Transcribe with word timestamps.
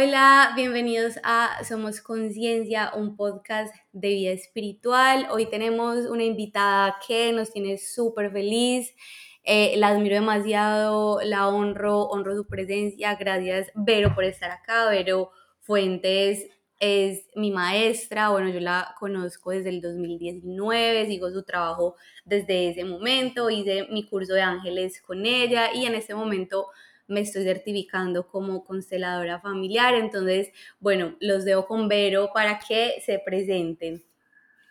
Hola, 0.00 0.52
bienvenidos 0.54 1.18
a 1.24 1.64
Somos 1.64 2.00
Conciencia, 2.00 2.92
un 2.94 3.16
podcast 3.16 3.74
de 3.90 4.10
vida 4.10 4.30
espiritual. 4.30 5.26
Hoy 5.32 5.46
tenemos 5.46 6.06
una 6.06 6.22
invitada 6.22 7.00
que 7.04 7.32
nos 7.32 7.50
tiene 7.50 7.78
súper 7.78 8.30
feliz. 8.30 8.94
Eh, 9.42 9.74
la 9.76 9.88
admiro 9.88 10.14
demasiado, 10.14 11.18
la 11.24 11.48
honro, 11.48 12.02
honro 12.02 12.36
su 12.36 12.46
presencia. 12.46 13.16
Gracias, 13.16 13.72
Vero, 13.74 14.14
por 14.14 14.22
estar 14.22 14.52
acá. 14.52 14.88
Vero 14.88 15.32
Fuentes 15.62 16.46
es 16.78 17.26
mi 17.34 17.50
maestra. 17.50 18.28
Bueno, 18.28 18.50
yo 18.50 18.60
la 18.60 18.94
conozco 19.00 19.50
desde 19.50 19.70
el 19.70 19.80
2019, 19.80 21.06
sigo 21.06 21.28
su 21.32 21.42
trabajo 21.42 21.96
desde 22.24 22.68
ese 22.68 22.84
momento. 22.84 23.50
Hice 23.50 23.88
mi 23.90 24.08
curso 24.08 24.34
de 24.34 24.42
ángeles 24.42 25.02
con 25.02 25.26
ella 25.26 25.74
y 25.74 25.86
en 25.86 25.96
este 25.96 26.14
momento 26.14 26.68
me 27.08 27.20
estoy 27.20 27.44
certificando 27.44 28.28
como 28.28 28.64
consteladora 28.64 29.40
familiar. 29.40 29.94
Entonces, 29.94 30.52
bueno, 30.78 31.16
los 31.20 31.44
dejo 31.44 31.66
con 31.66 31.88
Vero 31.88 32.30
para 32.32 32.58
que 32.60 33.02
se 33.04 33.18
presenten. 33.18 34.04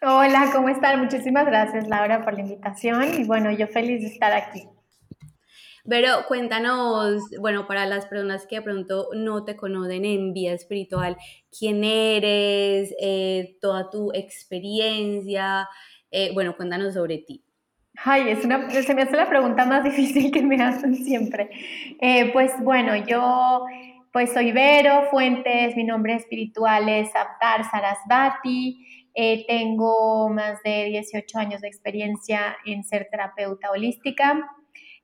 Hola, 0.01 0.51
¿cómo 0.53 0.69
están? 0.69 0.99
Muchísimas 0.99 1.45
gracias, 1.47 1.87
Laura, 1.87 2.23
por 2.23 2.35
la 2.35 2.41
invitación 2.41 3.19
y 3.19 3.23
bueno, 3.23 3.51
yo 3.51 3.67
feliz 3.67 4.01
de 4.01 4.07
estar 4.07 4.31
aquí. 4.31 4.69
Pero 5.89 6.25
cuéntanos, 6.27 7.21
bueno, 7.39 7.65
para 7.65 7.85
las 7.85 8.05
personas 8.05 8.45
que 8.45 8.57
de 8.57 8.61
pronto 8.61 9.09
no 9.13 9.43
te 9.45 9.55
conocen 9.55 10.05
en 10.05 10.33
vida 10.33 10.51
espiritual, 10.51 11.17
quién 11.57 11.83
eres, 11.83 12.93
eh, 12.99 13.57
toda 13.61 13.89
tu 13.89 14.11
experiencia, 14.13 15.67
eh, 16.11 16.31
bueno, 16.33 16.55
cuéntanos 16.57 16.93
sobre 16.93 17.19
ti. 17.19 17.46
Ay, 18.03 18.29
es 18.29 18.45
una, 18.45 18.69
se 18.69 18.93
me 18.93 19.01
hace 19.01 19.17
la 19.17 19.27
pregunta 19.27 19.65
más 19.65 19.83
difícil 19.83 20.31
que 20.31 20.41
me 20.41 20.61
hacen 20.61 20.95
siempre. 20.95 21.49
Eh, 21.99 22.31
pues 22.31 22.53
bueno, 22.61 22.95
yo 22.95 23.65
pues 24.11 24.33
soy 24.33 24.51
Vero 24.51 25.03
Fuentes, 25.09 25.75
mi 25.75 25.83
nombre 25.83 26.15
espiritual 26.15 26.89
es 26.89 27.09
Aptar 27.15 27.69
Sarasvati, 27.69 29.07
eh, 29.13 29.45
tengo 29.47 30.29
más 30.29 30.61
de 30.63 30.85
18 30.85 31.37
años 31.39 31.61
de 31.61 31.67
experiencia 31.67 32.55
en 32.65 32.83
ser 32.83 33.07
terapeuta 33.09 33.71
holística. 33.71 34.47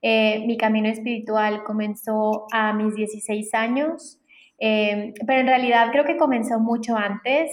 Eh, 0.02 0.44
mi 0.46 0.58
camino 0.58 0.88
espiritual 0.88 1.64
comenzó 1.64 2.46
a 2.52 2.74
mis 2.74 2.96
16 2.96 3.54
años, 3.54 4.20
pero 4.60 5.42
en 5.42 5.48
realidad 5.48 5.90
creo 5.92 6.06
que 6.06 6.16
comenzó 6.16 6.60
mucho 6.60 6.96
antes, 6.96 7.52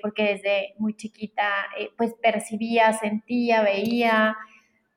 porque 0.00 0.34
desde 0.34 0.74
muy 0.78 0.94
chiquita 0.94 1.48
pues 1.96 2.14
percibía, 2.22 2.92
sentía, 2.92 3.62
veía, 3.62 4.36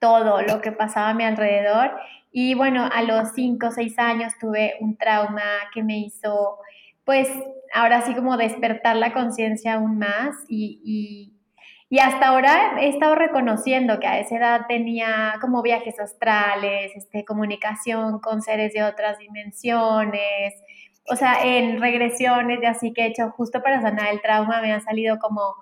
todo 0.05 0.43
lo 0.43 0.61
que 0.61 0.71
pasaba 0.71 1.09
a 1.09 1.13
mi 1.15 1.23
alrededor. 1.23 1.91
Y 2.31 2.53
bueno, 2.53 2.87
a 2.93 3.01
los 3.01 3.31
5 3.33 3.67
o 3.67 3.71
6 3.71 3.97
años 3.97 4.33
tuve 4.39 4.75
un 4.79 4.97
trauma 4.97 5.41
que 5.73 5.81
me 5.81 5.97
hizo, 5.97 6.59
pues, 7.03 7.27
ahora 7.73 8.01
sí 8.01 8.13
como 8.13 8.37
despertar 8.37 8.97
la 8.97 9.13
conciencia 9.13 9.73
aún 9.75 9.97
más 9.97 10.35
y, 10.47 11.31
y, 11.89 11.97
hasta 11.97 12.27
ahora 12.27 12.75
he 12.81 12.89
estado 12.89 13.15
reconociendo 13.15 14.01
que 14.01 14.07
a 14.07 14.19
esa 14.19 14.35
edad 14.35 14.61
tenía 14.67 15.35
como 15.39 15.61
viajes 15.61 15.97
astrales, 15.97 16.91
este, 16.93 17.23
comunicación 17.23 18.19
con 18.19 18.41
seres 18.41 18.73
de 18.73 18.83
otras 18.83 19.17
dimensiones, 19.17 20.53
o 21.09 21.15
sea, 21.15 21.41
en 21.41 21.79
regresiones 21.79 22.59
y 22.61 22.65
así 22.65 22.93
que 22.93 23.03
he 23.03 23.07
hecho 23.07 23.29
justo 23.31 23.63
para 23.63 23.81
sanar 23.81 24.09
el 24.11 24.21
trauma 24.21 24.61
me 24.61 24.73
han 24.73 24.83
salido 24.83 25.19
como 25.19 25.55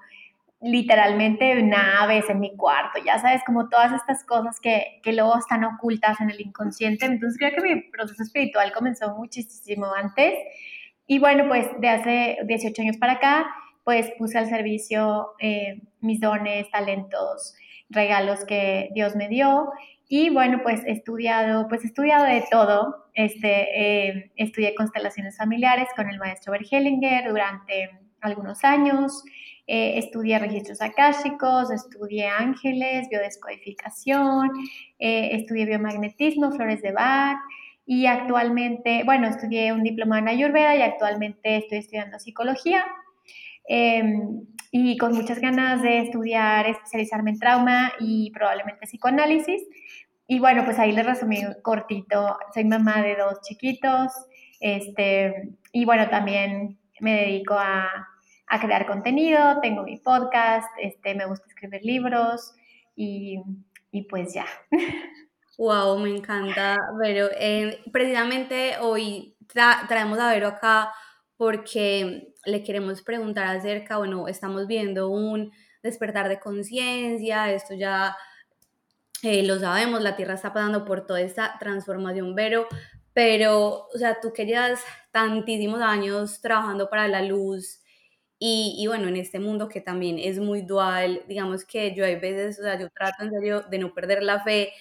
literalmente 0.64 1.62
naves 1.62 2.30
en 2.30 2.40
mi 2.40 2.56
cuarto, 2.56 3.00
ya 3.06 3.20
sabes, 3.20 3.42
como 3.46 3.68
todas 3.68 3.92
estas 3.94 4.24
cosas 4.24 4.60
que, 4.62 5.02
que 5.04 5.12
luego 5.12 5.38
están 5.38 5.64
ocultas 5.66 6.20
en 6.22 6.30
el 6.30 6.40
inconsciente. 6.40 7.06
Entonces 7.06 7.38
creo 7.38 7.52
que 7.52 7.76
mi 7.76 7.82
proceso 7.92 8.24
espiritual 8.24 8.72
comenzó 8.72 9.14
muchísimo 9.16 9.94
antes. 9.94 10.34
Y 11.06 11.20
bueno, 11.20 11.50
pues 11.50 11.68
de 11.80 11.90
hace 11.90 12.38
18 12.46 12.82
años 12.82 12.98
para 12.98 13.14
acá, 13.14 13.46
pues 13.84 14.12
puse 14.18 14.38
al 14.38 14.48
servicio 14.48 15.34
eh, 15.40 15.82
mis 16.00 16.22
dones, 16.22 16.70
talentos, 16.72 17.56
regalos 17.90 18.46
que 18.46 18.90
Dios 18.94 19.18
me 19.18 19.28
dio. 19.28 19.70
Y 20.08 20.30
bueno, 20.30 20.62
pues 20.64 20.82
he 20.86 20.92
estudiado, 20.92 21.68
pues 21.68 21.84
he 21.84 21.88
estudiado 21.88 22.24
de 22.24 22.44
todo. 22.50 23.08
Este, 23.14 24.08
eh, 24.08 24.32
estudié 24.38 24.76
constelaciones 24.76 25.38
familiares 25.38 25.90
con 25.96 26.10
el 26.10 26.20
maestro 26.20 26.54
Bergelinger 26.54 27.28
durante 27.28 28.03
algunos 28.24 28.64
años. 28.64 29.24
Eh, 29.66 29.98
estudié 29.98 30.40
registros 30.40 30.82
akáshicos, 30.82 31.72
estudié 31.72 32.28
ángeles, 32.28 33.08
biodescodificación, 33.10 34.50
eh, 35.00 35.30
estudié 35.34 35.66
biomagnetismo, 35.66 36.52
flores 36.52 36.82
de 36.82 36.92
Bach 36.92 37.38
y 37.86 38.06
actualmente, 38.06 39.04
bueno, 39.06 39.28
estudié 39.28 39.72
un 39.72 39.84
diploma 39.84 40.20
en 40.20 40.28
Ayurveda 40.28 40.76
y 40.76 40.82
actualmente 40.82 41.58
estoy 41.58 41.78
estudiando 41.80 42.20
psicología 42.20 42.86
em, 43.68 44.46
y 44.72 44.98
con 44.98 45.14
muchas 45.14 45.40
ganas 45.40 45.82
de 45.82 46.00
estudiar, 46.00 46.68
especializarme 46.68 47.32
en 47.32 47.40
trauma 47.40 47.94
y 48.00 48.32
probablemente 48.32 48.86
psicoanálisis. 48.86 49.62
Y 50.28 50.40
bueno, 50.40 50.66
pues 50.66 50.80
ahí 50.80 50.92
les 50.92 51.06
resumí 51.06 51.42
cortito, 51.62 52.38
soy 52.54 52.66
mamá 52.66 53.02
de 53.02 53.16
dos 53.16 53.40
chiquitos, 53.42 54.12
este, 54.60 55.52
y 55.72 55.86
bueno, 55.86 56.10
también 56.10 56.80
me 57.00 57.14
dedico 57.16 57.56
a 57.56 57.90
a 58.54 58.60
crear 58.60 58.86
contenido, 58.86 59.60
tengo 59.62 59.82
mi 59.82 59.98
podcast, 59.98 60.68
este, 60.80 61.16
me 61.16 61.26
gusta 61.26 61.48
escribir 61.48 61.84
libros 61.84 62.54
y, 62.96 63.42
y 63.90 64.04
pues 64.04 64.32
ya. 64.32 64.46
Wow, 65.58 65.98
me 65.98 66.16
encanta, 66.16 66.78
Vero. 67.00 67.30
Eh, 67.40 67.80
precisamente 67.92 68.76
hoy 68.80 69.36
traemos 69.88 70.20
a 70.20 70.30
Vero 70.32 70.48
acá 70.50 70.92
porque 71.36 72.34
le 72.46 72.64
queremos 72.64 73.02
preguntar 73.02 73.56
acerca, 73.56 73.98
bueno, 73.98 74.28
estamos 74.28 74.68
viendo 74.68 75.10
un 75.10 75.52
despertar 75.82 76.30
de 76.30 76.40
conciencia, 76.40 77.52
esto 77.52 77.74
ya 77.74 78.16
eh, 79.24 79.42
lo 79.42 79.58
sabemos, 79.58 80.04
la 80.04 80.16
Tierra 80.16 80.36
está 80.36 80.54
pasando 80.54 80.86
por 80.86 81.08
toda 81.08 81.22
esta 81.22 81.58
transformación, 81.60 82.36
Vero, 82.36 82.68
pero, 83.14 83.88
o 83.94 83.98
sea, 83.98 84.20
tú 84.22 84.32
que 84.32 84.46
llevas 84.46 84.80
tantísimos 85.12 85.82
años 85.82 86.40
trabajando 86.40 86.88
para 86.90 87.08
la 87.08 87.24
luz, 87.24 87.83
y, 88.46 88.88
bueno, 88.88 89.08
en 89.08 89.16
este 89.18 89.40
mundo 89.40 89.70
que 89.70 89.80
también 89.82 90.20
es 90.20 90.38
muy 90.40 90.62
dual, 90.64 91.24
digamos 91.28 91.64
que 91.66 91.96
yo 91.96 92.04
hay 92.06 92.16
veces, 92.18 92.60
o 92.60 92.64
sea, 92.64 92.78
yo 92.80 92.90
trato 92.90 93.24
en 93.24 93.32
serio 93.32 93.62
de 93.70 93.80
no 93.80 93.94
perder 93.94 94.22
la 94.24 94.44
fe, 94.44 94.74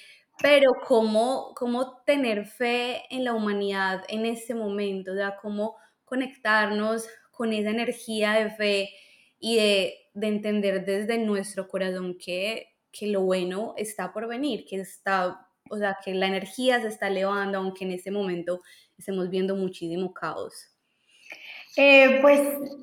pero 0.42 0.72
cómo, 0.86 1.54
cómo 1.56 1.98
tener 2.04 2.46
fe 2.46 3.02
en 3.10 3.24
la 3.24 3.34
humanidad 3.34 4.02
en 4.08 4.26
este 4.26 4.54
momento, 4.54 5.12
o 5.12 5.14
sea, 5.14 5.36
cómo 5.40 5.76
conectarnos 6.04 7.06
con 7.30 7.52
esa 7.52 7.70
energía 7.70 8.32
de 8.32 8.50
fe 8.50 8.90
y 9.38 9.56
de, 9.56 9.94
de 10.14 10.26
entender 10.28 10.84
desde 10.84 11.18
nuestro 11.18 11.68
corazón 11.68 12.16
que, 12.18 12.66
que 12.90 13.06
lo 13.08 13.22
bueno 13.22 13.74
está 13.76 14.12
por 14.12 14.26
venir, 14.28 14.64
que 14.68 14.80
está, 14.80 15.46
o 15.70 15.78
sea, 15.78 15.98
que 16.04 16.14
la 16.14 16.26
energía 16.26 16.80
se 16.80 16.88
está 16.88 17.08
elevando, 17.08 17.58
aunque 17.58 17.84
en 17.84 17.92
este 17.92 18.10
momento 18.10 18.60
estemos 18.98 19.30
viendo 19.30 19.54
muchísimo 19.56 20.12
caos. 20.12 20.72
Eh, 21.77 22.19
pues 22.21 22.41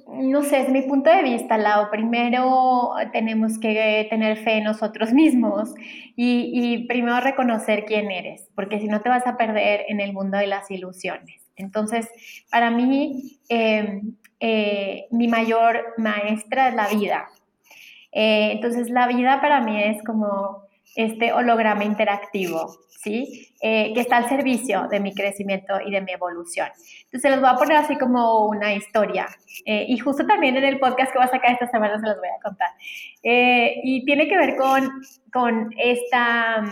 no 0.07 0.41
sé, 0.41 0.61
es 0.61 0.69
mi 0.69 0.81
punto 0.81 1.09
de 1.09 1.21
vista, 1.21 1.57
Lau. 1.57 1.89
Primero 1.91 2.93
tenemos 3.13 3.59
que 3.59 4.07
tener 4.09 4.37
fe 4.37 4.57
en 4.57 4.63
nosotros 4.63 5.13
mismos 5.13 5.73
y, 6.15 6.85
primero 6.87 7.19
reconocer 7.19 7.85
quién 7.85 8.09
eres, 8.11 8.49
porque 8.55 8.79
si 8.79 8.87
no 8.87 9.01
te 9.01 9.09
vas 9.09 9.27
a 9.27 9.37
perder 9.37 9.85
en 9.87 9.99
el 9.99 10.13
mundo 10.13 10.37
de 10.37 10.47
las 10.47 10.69
ilusiones. 10.71 11.41
Entonces, 11.55 12.09
para 12.49 12.71
mí, 12.71 13.39
em, 13.49 14.15
eh, 14.39 15.07
mi 15.11 15.27
mayor 15.27 15.93
maestra 15.97 16.69
es 16.69 16.75
la 16.75 16.87
vida. 16.87 17.29
Eh, 18.11 18.51
entonces, 18.53 18.89
la 18.89 19.07
vida 19.07 19.39
para 19.41 19.61
mí 19.61 19.81
es 19.83 20.01
como 20.03 20.68
este 20.95 21.31
holograma 21.33 21.83
interactivo, 21.83 22.77
¿sí? 22.89 23.47
Eh, 23.61 23.93
que 23.93 24.01
está 24.01 24.17
al 24.17 24.29
servicio 24.29 24.87
de 24.89 24.99
mi 24.99 25.13
crecimiento 25.13 25.79
y 25.85 25.91
de 25.91 26.01
mi 26.01 26.11
evolución. 26.11 26.67
Entonces, 27.05 27.31
les 27.31 27.39
voy 27.39 27.49
a 27.49 27.55
poner 27.55 27.77
así 27.77 27.97
como 27.97 28.47
una 28.47 28.73
historia. 28.73 29.27
Eh, 29.65 29.85
y 29.87 29.97
justo 29.97 30.25
también 30.25 30.57
en 30.57 30.63
el 30.63 30.79
podcast 30.79 31.11
que 31.11 31.19
va 31.19 31.25
a 31.25 31.29
sacar 31.29 31.53
esta 31.53 31.69
semana 31.69 31.99
se 31.99 32.07
los 32.07 32.17
voy 32.17 32.27
a 32.27 32.41
contar. 32.41 32.69
Eh, 33.23 33.79
y 33.83 34.05
tiene 34.05 34.27
que 34.27 34.37
ver 34.37 34.55
con, 34.57 34.89
con 35.31 35.73
esta, 35.77 36.63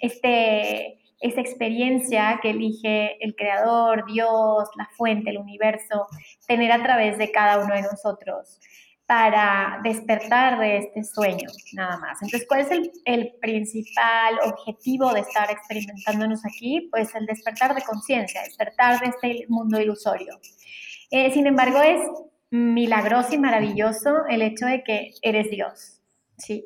este, 0.00 0.98
esta 1.20 1.40
experiencia 1.40 2.38
que 2.42 2.50
elige 2.50 3.24
el 3.24 3.34
Creador, 3.36 4.04
Dios, 4.06 4.68
la 4.76 4.88
fuente, 4.96 5.30
el 5.30 5.38
universo, 5.38 6.06
tener 6.46 6.72
a 6.72 6.82
través 6.82 7.18
de 7.18 7.30
cada 7.30 7.64
uno 7.64 7.74
de 7.74 7.82
nosotros 7.82 8.60
para 9.06 9.80
despertar 9.84 10.58
de 10.58 10.78
este 10.78 11.04
sueño, 11.04 11.48
nada 11.74 11.96
más. 11.98 12.20
Entonces, 12.22 12.46
¿cuál 12.48 12.60
es 12.62 12.70
el, 13.04 13.34
principal 13.40 14.38
objetivo 14.44 15.12
de 15.14 15.20
estar 15.20 15.48
experimentándonos 15.50 16.44
aquí? 16.44 16.88
Pues 16.90 17.14
el 17.14 17.24
despertar 17.26 17.74
de 17.74 17.82
conciencia, 17.82 18.42
despertar 18.42 19.00
de 19.00 19.06
este 19.06 19.46
mundo 19.48 19.80
ilusorio. 19.80 20.40
Eh, 21.10 21.30
sin 21.30 21.46
embargo, 21.46 21.80
es 21.80 22.00
milagroso 22.50 23.34
y 23.34 23.38
maravilloso 23.38 24.26
el 24.28 24.42
hecho 24.42 24.66
de 24.66 24.82
que 24.82 25.12
eres 25.22 25.50
Dios, 25.50 26.00
¿sí? 26.36 26.64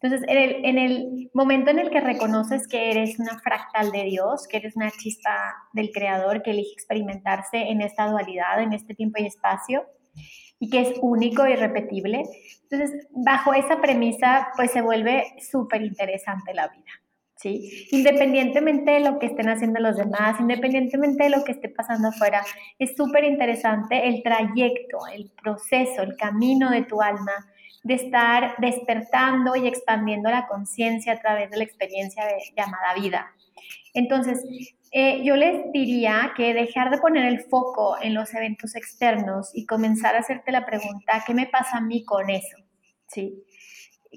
Entonces, 0.00 0.26
en 0.28 0.38
el, 0.38 0.64
en 0.64 0.78
el, 0.78 1.30
momento 1.34 1.70
en 1.70 1.78
el 1.78 1.90
que 1.90 2.00
reconoces 2.00 2.66
que 2.66 2.90
eres 2.90 3.18
una 3.18 3.38
fractal 3.40 3.90
de 3.90 4.04
Dios, 4.04 4.46
que 4.48 4.56
eres 4.56 4.74
una 4.74 4.90
chispa 4.90 5.54
del 5.74 5.90
Creador 5.90 6.42
que 6.42 6.52
elige 6.52 6.72
experimentarse 6.72 7.58
en 7.58 7.82
esta 7.82 8.08
dualidad, 8.08 8.62
en 8.62 8.72
este 8.72 8.94
tiempo 8.94 9.20
y 9.20 9.26
espacio, 9.26 9.84
y 10.58 10.68
que 10.70 10.80
es 10.80 10.94
único 11.00 11.46
y 11.46 11.54
repetible, 11.54 12.22
entonces, 12.70 13.08
bajo 13.10 13.52
esa 13.52 13.80
premisa, 13.80 14.48
pues 14.56 14.70
se 14.70 14.80
vuelve 14.80 15.24
súper 15.50 15.82
interesante 15.82 16.54
la 16.54 16.68
vida. 16.68 16.90
¿Sí? 17.36 17.88
Independientemente 17.90 18.90
de 18.90 19.00
lo 19.00 19.18
que 19.18 19.26
estén 19.26 19.48
haciendo 19.48 19.80
los 19.80 19.96
demás, 19.96 20.38
independientemente 20.38 21.24
de 21.24 21.30
lo 21.30 21.42
que 21.42 21.52
esté 21.52 21.70
pasando 21.70 22.08
afuera, 22.08 22.44
es 22.78 22.94
súper 22.94 23.24
interesante 23.24 24.06
el 24.06 24.22
trayecto, 24.22 24.98
el 25.10 25.30
proceso, 25.42 26.02
el 26.02 26.16
camino 26.16 26.70
de 26.70 26.82
tu 26.82 27.00
alma 27.00 27.32
de 27.82 27.94
estar 27.94 28.54
despertando 28.58 29.56
y 29.56 29.66
expandiendo 29.66 30.30
la 30.30 30.46
conciencia 30.46 31.14
a 31.14 31.20
través 31.20 31.50
de 31.50 31.56
la 31.56 31.64
experiencia 31.64 32.24
de, 32.26 32.36
llamada 32.56 32.94
vida. 32.94 33.32
Entonces, 33.94 34.44
eh, 34.92 35.22
yo 35.24 35.36
les 35.36 35.72
diría 35.72 36.32
que 36.36 36.52
dejar 36.52 36.90
de 36.90 36.98
poner 36.98 37.24
el 37.26 37.40
foco 37.40 37.96
en 38.00 38.14
los 38.14 38.34
eventos 38.34 38.74
externos 38.76 39.50
y 39.54 39.66
comenzar 39.66 40.14
a 40.14 40.20
hacerte 40.20 40.52
la 40.52 40.66
pregunta, 40.66 41.22
¿qué 41.26 41.34
me 41.34 41.46
pasa 41.46 41.78
a 41.78 41.80
mí 41.80 42.04
con 42.04 42.28
eso? 42.28 42.56
¿Sí? 43.06 43.44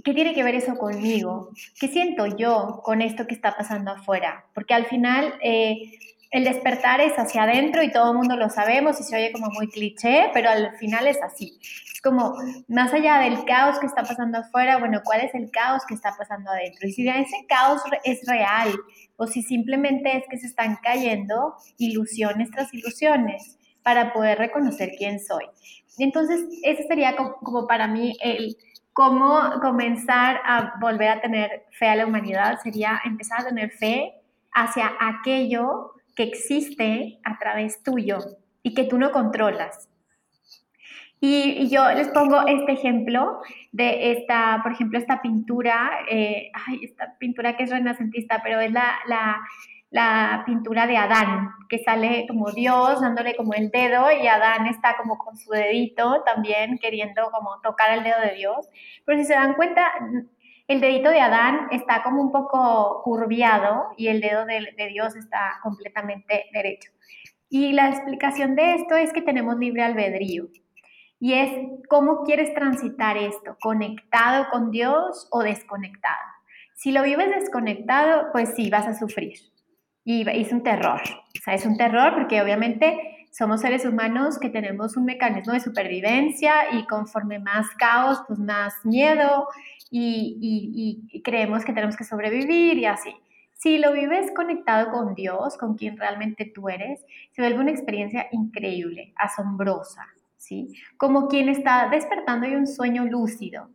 ¿Qué 0.04 0.13
tiene 0.13 0.33
que 0.33 0.44
ver 0.44 0.56
eso 0.56 0.75
conmigo? 0.75 1.51
¿Qué 1.80 1.88
siento 1.88 2.25
yo 2.25 2.81
con 2.83 3.01
esto 3.01 3.27
que 3.27 3.36
está 3.36 3.56
pasando 3.56 3.92
afuera? 3.92 4.45
Porque 4.56 4.74
al 4.74 4.86
final 4.88 5.36
eh, 5.42 5.92
el 6.33 6.45
despertar 6.45 7.00
es 7.00 7.13
hacia 7.13 7.44
adentro 7.44 7.83
y 7.83 7.91
todo 7.91 8.12
el 8.12 8.18
mundo 8.18 8.35
lo 8.35 8.50
sabemos 8.50 9.00
y 9.00 9.03
se 9.03 9.15
oye 9.15 9.31
como 9.31 9.51
muy 9.51 9.69
cliché, 9.69 10.31
pero 10.33 10.50
al 10.50 10.75
final 10.77 11.06
es 11.06 11.21
así. 11.21 11.59
Es 11.62 12.01
como, 12.01 12.33
más 12.68 12.91
allá 12.91 13.19
del 13.19 13.45
caos 13.45 13.77
que 13.77 13.85
está 13.85 14.01
pasando 14.01 14.39
afuera, 14.39 14.80
bueno, 14.80 15.01
¿cuál 15.03 15.21
es 15.21 15.35
el 15.35 15.51
caos 15.51 15.83
que 15.88 15.94
está 15.94 16.15
pasando 16.18 16.50
adentro? 16.50 16.88
Y 16.88 16.91
si 16.91 17.07
ese 17.07 17.45
caos 17.47 17.83
es 18.03 18.25
real 18.25 18.74
o 19.15 19.27
si 19.27 19.44
simplemente 19.44 20.18
es 20.18 20.24
que 20.27 20.39
se 20.39 20.47
están 20.47 20.80
cayendo 20.81 21.53
ilusiones 21.77 22.50
tras 22.50 22.74
ilusiones 22.74 23.59
para 23.83 24.12
poder 24.12 24.39
reconocer 24.39 24.94
quién 24.97 25.19
soy. 25.19 25.45
Entonces, 26.00 26.41
ese 26.63 26.81
sería 26.88 27.15
como, 27.15 27.68
para 27.68 27.86
mí 27.86 28.18
el 28.24 28.57
cómo 28.91 29.39
comenzar 29.62 30.41
a 30.44 30.79
volver 30.81 31.09
a 31.09 31.21
tener 31.21 31.65
fe 31.77 31.89
a 31.89 31.95
la 31.95 32.07
humanidad, 32.07 32.59
sería 32.63 33.00
empezar 33.06 33.41
a 33.41 33.50
tener 33.50 33.69
fe 33.69 34.15
hacia 34.51 34.94
aquello 35.00 35.93
que 36.15 36.24
existe 36.24 37.19
a 37.24 37.38
través 37.39 37.83
tuyo 37.83 38.19
y 38.62 38.74
que 38.74 38.86
tú 38.86 38.98
no 38.98 39.12
controlas. 39.12 39.89
Y, 41.25 41.69
yo 41.69 41.89
les 41.94 42.10
pongo 42.10 42.45
este 42.48 42.74
ejemplo 42.74 43.39
de 43.71 44.12
esta, 44.12 44.60
por 44.62 44.74
ejemplo, 44.74 45.00
esta 45.00 45.21
pintura, 45.21 45.92
eh, 46.10 46.51
esta 46.81 47.18
pintura 47.18 47.56
que 47.56 47.63
es 47.63 47.69
renacentista, 47.69 48.42
pero 48.44 48.60
es 48.60 48.74
la, 48.74 48.95
la, 49.07 49.39
la, 49.89 50.44
pintura 50.45 50.86
de 50.86 50.98
Adán, 50.98 51.51
que 51.69 51.77
sale 51.80 52.25
como 52.27 52.51
Dios 52.51 53.00
dándole 53.00 53.38
como 53.38 53.54
el 53.54 53.69
dedo 53.71 54.12
y 54.12 54.27
Adán 54.27 54.68
está 54.68 54.98
como 54.98 55.18
con 55.18 55.38
su 55.38 55.50
dedito 55.51 56.24
también 56.25 56.77
queriendo 56.77 57.31
como 57.31 57.62
tocar 57.62 57.98
el 57.98 58.04
dedo 58.04 58.19
de 58.19 58.36
Dios. 58.36 58.68
Pero 59.06 59.18
si 59.18 59.24
se 59.24 59.33
dan 59.33 59.54
cuenta, 59.54 59.94
el 60.68 60.80
dedito 60.80 61.10
de 61.10 61.19
Adán 61.19 61.68
está 61.71 62.04
como 62.04 62.21
un 62.21 62.31
poco 62.31 63.01
curviado 63.04 63.89
y 63.98 64.07
el 64.07 64.21
dedo 64.21 64.45
de, 64.45 64.88
Dios 64.89 65.15
está 65.15 65.60
completamente 65.62 66.45
derecho. 66.54 66.92
Y 67.50 67.74
la 67.74 67.89
explicación 67.89 68.56
de 68.56 68.75
esto 68.75 68.95
es 68.95 69.12
que 69.12 69.21
tenemos 69.21 69.57
libre 69.57 69.83
albedrío. 69.83 70.48
Y 71.19 71.33
es 71.33 71.51
cómo 71.89 72.24
quieres 72.24 72.54
transitar 72.54 73.18
esto, 73.18 73.57
conectado 73.62 74.48
con 74.51 74.71
Dios 74.71 75.27
o 75.31 75.44
desconectado. 75.44 76.33
Si 76.75 76.92
lo 76.92 77.04
vives 77.04 77.30
desconectado, 77.30 78.30
pues 78.31 78.54
sí, 78.56 78.69
vas 78.69 78.88
a 78.88 78.94
sufrir. 78.94 79.38
Y 80.04 80.27
es 80.27 80.51
un 80.51 80.63
terror. 80.63 81.01
O 81.01 81.44
sea, 81.44 81.54
es 81.54 81.65
un 81.65 81.77
terror 81.77 82.13
porque 82.13 82.42
obviamente 82.42 83.12
somos 83.33 83.62
seres 83.62 83.83
humanos 83.83 84.38
que 84.38 84.50
tenemos 84.50 84.95
un 84.95 85.06
mecanismo 85.06 85.53
de 85.53 85.59
supervivencia 85.59 86.53
y 86.74 86.85
conforme 86.85 87.39
más 87.39 87.68
caos, 87.80 88.19
pues 88.27 88.38
más 88.38 88.74
miedo 88.83 89.47
y, 89.89 91.21
creemos 91.24 91.65
que 91.65 91.74
tenemos 91.74 91.97
que 91.97 92.03
sobrevivir 92.03 92.77
y 92.77 92.85
así. 92.85 93.15
Si 93.53 93.80
lo 93.80 93.91
vives 93.91 94.31
conectado 94.35 94.91
con 94.91 95.15
Dios, 95.15 95.57
con 95.57 95.75
quien 95.75 95.97
realmente 95.97 96.45
tú 96.45 96.69
eres, 96.69 97.03
se 97.31 97.41
vuelve 97.41 97.59
una 97.59 97.71
experiencia 97.71 98.27
increíble, 98.31 99.13
asombrosa, 99.15 100.06
¿sí? 100.38 100.68
Como 100.97 101.27
quien 101.27 101.50
está 101.50 101.89
despertando 101.89 102.47
de 102.47 102.57
un 102.57 102.68
sueño 102.68 103.06
lúcido 103.06 103.69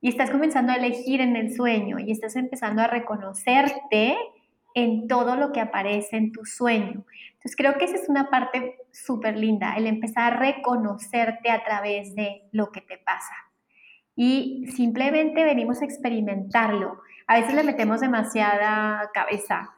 y 0.00 0.08
estás 0.08 0.30
comenzando 0.30 0.72
a 0.72 0.76
elegir 0.76 1.20
en 1.20 1.36
el 1.36 1.54
sueño 1.54 1.98
y 1.98 2.12
estás 2.12 2.36
empezando 2.36 2.80
a 2.80 2.86
reconocerte 2.86 4.16
en 4.74 5.06
todo 5.06 5.36
lo 5.36 5.52
que 5.52 5.60
aparece 5.60 6.16
en 6.16 6.32
tu 6.32 6.46
sueño. 6.46 7.04
Entonces 7.32 7.56
creo 7.56 7.76
que 7.76 7.84
esa 7.84 7.96
es 7.96 8.08
una 8.08 8.30
parte 8.30 8.76
súper 8.92 9.36
linda, 9.36 9.74
el 9.76 9.86
empezar 9.86 10.34
a 10.34 10.36
reconocerte 10.36 11.50
a 11.50 11.64
través 11.64 12.14
de 12.14 12.48
lo 12.52 12.70
que 12.70 12.80
te 12.80 12.98
pasa. 12.98 13.34
Y 14.14 14.66
simplemente 14.74 15.44
venimos 15.44 15.80
a 15.80 15.84
experimentarlo. 15.84 17.00
A 17.26 17.40
veces 17.40 17.54
le 17.54 17.64
metemos 17.64 18.00
demasiada 18.00 19.10
cabeza 19.14 19.70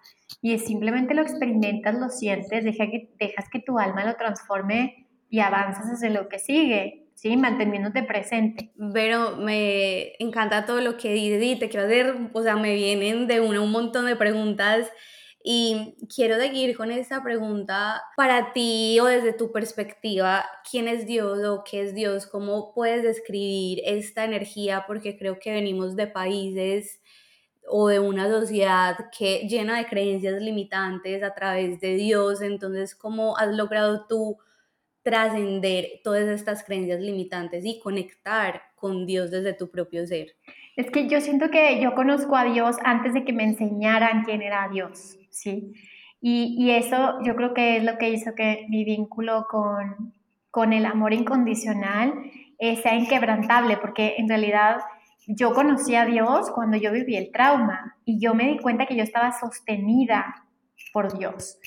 y 0.42 0.58
simplemente 0.58 1.14
lo 1.14 1.22
experimentas, 1.22 1.94
lo 1.94 2.08
sientes, 2.08 2.64
deja 2.64 2.86
que, 2.86 3.10
dejas 3.18 3.48
que 3.48 3.60
tu 3.60 3.78
alma 3.78 4.04
lo 4.04 4.16
transforme 4.16 5.06
y 5.30 5.40
avanzas 5.40 5.86
hacia 5.86 6.10
lo 6.10 6.28
que 6.28 6.38
sigue. 6.38 7.04
¿sí? 7.14 7.36
Manteniéndote 7.36 8.02
presente. 8.02 8.72
Pero 8.92 9.36
me 9.36 10.12
encanta 10.18 10.66
todo 10.66 10.80
lo 10.80 10.96
que 10.96 11.12
dices 11.12 11.58
te 11.58 11.68
quiero 11.68 11.86
hacer, 11.86 12.30
o 12.32 12.42
sea, 12.42 12.56
me 12.56 12.74
vienen 12.74 13.26
de 13.26 13.40
una 13.40 13.60
un 13.60 13.70
montón 13.70 14.06
de 14.06 14.16
preguntas 14.16 14.90
y 15.46 15.94
quiero 16.12 16.36
seguir 16.38 16.74
con 16.74 16.90
esta 16.90 17.22
pregunta 17.22 18.02
para 18.16 18.54
ti 18.54 18.98
o 18.98 19.04
desde 19.04 19.34
tu 19.34 19.52
perspectiva, 19.52 20.46
¿quién 20.70 20.88
es 20.88 21.06
Dios 21.06 21.44
o 21.44 21.62
qué 21.64 21.82
es 21.82 21.94
Dios? 21.94 22.26
¿Cómo 22.26 22.72
puedes 22.72 23.02
describir 23.02 23.82
esta 23.84 24.24
energía? 24.24 24.84
Porque 24.86 25.18
creo 25.18 25.38
que 25.38 25.52
venimos 25.52 25.96
de 25.96 26.06
países 26.06 27.02
o 27.68 27.88
de 27.88 28.00
una 28.00 28.30
sociedad 28.30 28.96
que 29.16 29.46
llena 29.46 29.76
de 29.76 29.86
creencias 29.86 30.40
limitantes 30.40 31.22
a 31.22 31.34
través 31.34 31.78
de 31.78 31.96
Dios. 31.96 32.40
Entonces, 32.40 32.94
¿cómo 32.94 33.36
has 33.36 33.54
logrado 33.54 34.06
tú 34.06 34.38
trascender 35.04 36.00
todas 36.02 36.26
estas 36.28 36.64
creencias 36.64 37.00
limitantes 37.00 37.64
y 37.64 37.78
conectar 37.78 38.62
con 38.74 39.06
Dios 39.06 39.30
desde 39.30 39.52
tu 39.52 39.70
propio 39.70 40.04
ser? 40.06 40.34
Es 40.76 40.90
que 40.90 41.06
yo 41.06 41.20
siento 41.20 41.50
que 41.50 41.80
yo 41.80 41.94
conozco 41.94 42.34
a 42.34 42.44
Dios 42.44 42.76
antes 42.82 43.14
de 43.14 43.24
que 43.24 43.32
me 43.32 43.44
enseñaran 43.44 44.24
quién 44.24 44.42
era 44.42 44.68
Dios, 44.68 45.16
¿sí? 45.30 45.72
Y, 46.20 46.70
eso 46.70 47.18
yo 47.22 47.36
creo 47.36 47.52
que 47.52 47.76
es 47.76 47.84
lo 47.84 47.98
que 47.98 48.08
hizo 48.08 48.34
que 48.34 48.64
mi 48.70 48.82
vínculo 48.82 49.46
con, 49.50 50.14
con 50.50 50.72
el 50.72 50.86
amor 50.86 51.12
incondicional 51.12 52.14
eh, 52.58 52.76
sea 52.76 52.94
inquebrantable, 52.94 53.76
porque 53.76 54.14
en 54.16 54.26
realidad 54.26 54.78
yo 55.26 55.52
conocí 55.52 55.94
a 55.94 56.06
Dios 56.06 56.50
cuando 56.50 56.78
yo 56.78 56.92
viví 56.92 57.14
el 57.16 57.30
trauma 57.30 57.98
y 58.06 58.18
yo 58.18 58.34
me 58.34 58.48
di 58.48 58.58
cuenta 58.58 58.86
que 58.86 58.96
yo 58.96 59.02
estaba 59.02 59.38
sostenida 59.38 60.46
por 60.94 61.18
Dios 61.18 61.58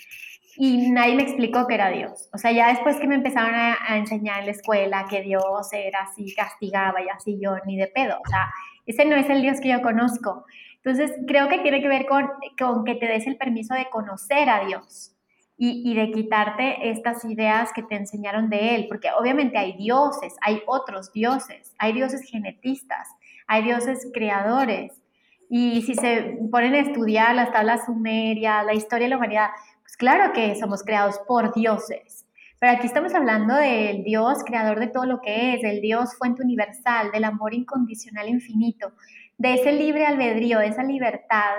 y 0.60 0.90
nadie 0.90 1.16
me 1.16 1.22
explicó 1.22 1.68
que 1.68 1.76
era 1.76 1.90
Dios. 1.90 2.30
O 2.34 2.38
sea, 2.40 2.52
ya 2.52 2.70
después 2.70 2.98
que 2.98 3.08
me 3.08 3.16
empezaron 3.16 3.54
a, 3.54 3.78
enseñar 3.96 4.40
en 4.40 4.48
la 4.48 4.52
escuela 4.52 5.06
que 5.08 5.22
Dios 5.22 5.72
era 5.72 6.02
así, 6.02 6.34
castigaba 6.34 7.02
y 7.02 7.10
así 7.10 7.38
yo, 7.40 7.58
ni 7.66 7.78
de 7.78 7.88
pedo. 7.88 8.16
O 8.16 8.28
sea, 8.28 8.52
ese 8.88 9.06
no 9.06 9.16
es 9.16 9.30
el 9.30 9.44
Dios 9.44 9.60
que 9.62 9.70
yo 9.70 9.84
conozco. 9.84 10.46
Entonces, 10.84 11.16
creo 11.28 11.48
que 11.48 11.60
tiene 11.60 11.80
que 11.80 11.88
ver 11.88 12.08
con, 12.08 12.28
con 12.60 12.86
que 12.86 12.96
te 12.96 13.06
des 13.06 13.28
el 13.28 13.38
permiso 13.38 13.76
de 13.76 13.88
conocer 13.90 14.50
a 14.50 14.66
Dios 14.66 15.14
y, 15.58 15.92
y 15.92 15.96
de 15.96 16.12
quitarte 16.12 16.90
estas 16.90 17.24
ideas 17.26 17.72
que 17.72 17.84
te 17.84 17.96
enseñaron 17.96 18.50
de 18.50 18.76
Él, 18.76 18.86
porque 18.90 19.10
obviamente 19.20 19.60
hay 19.60 19.74
dioses, 19.78 20.36
hay 20.42 20.64
otros 20.66 21.14
dioses, 21.14 21.76
hay 21.78 21.94
dioses 21.94 22.22
genetistas, 22.24 23.08
hay 23.46 23.64
dioses 23.64 24.08
creadores. 24.12 25.04
Y 25.50 25.84
si 25.84 25.94
se 25.94 26.40
ponen 26.52 26.74
a 26.74 26.80
estudiar 26.80 27.36
las 27.36 27.52
tablas 27.52 27.86
sumerias, 27.86 28.66
la 28.66 28.74
historia 28.74 29.06
de 29.06 29.10
la 29.12 29.18
humanidad, 29.18 29.50
claro 29.98 30.34
que 30.34 30.56
somos 30.56 30.84
creados 30.84 31.20
por 31.28 31.54
dioses, 31.54 32.26
pero 32.60 32.74
aquí 32.74 32.88
estamos 32.88 33.14
hablando 33.14 33.56
del 33.56 34.04
Dios 34.04 34.40
creador 34.46 34.80
de 34.80 34.88
todo 34.88 35.06
lo 35.06 35.22
que 35.22 35.54
es, 35.54 35.62
del 35.62 35.82
Dios 35.82 36.16
fuente 36.16 36.42
universal, 36.42 37.12
del 37.12 37.26
amor 37.26 37.54
incondicional 37.54 38.30
infinito, 38.30 38.94
de 39.38 39.54
ese 39.54 39.72
libre 39.72 40.06
albedrío, 40.06 40.60
de 40.60 40.68
esa 40.68 40.84
libertad 40.84 41.56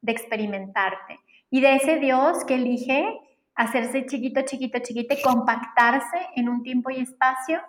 de 0.00 0.12
experimentarte 0.12 1.20
y 1.48 1.60
de 1.60 1.76
ese 1.76 1.96
Dios 1.96 2.44
que 2.44 2.56
elige 2.56 3.06
hacerse 3.54 4.06
chiquito, 4.06 4.42
chiquito, 4.42 4.80
chiquito 4.80 5.14
compactarse 5.22 6.18
en 6.34 6.48
un 6.48 6.62
tiempo 6.62 6.90
y 6.90 7.00
espacio 7.00 7.60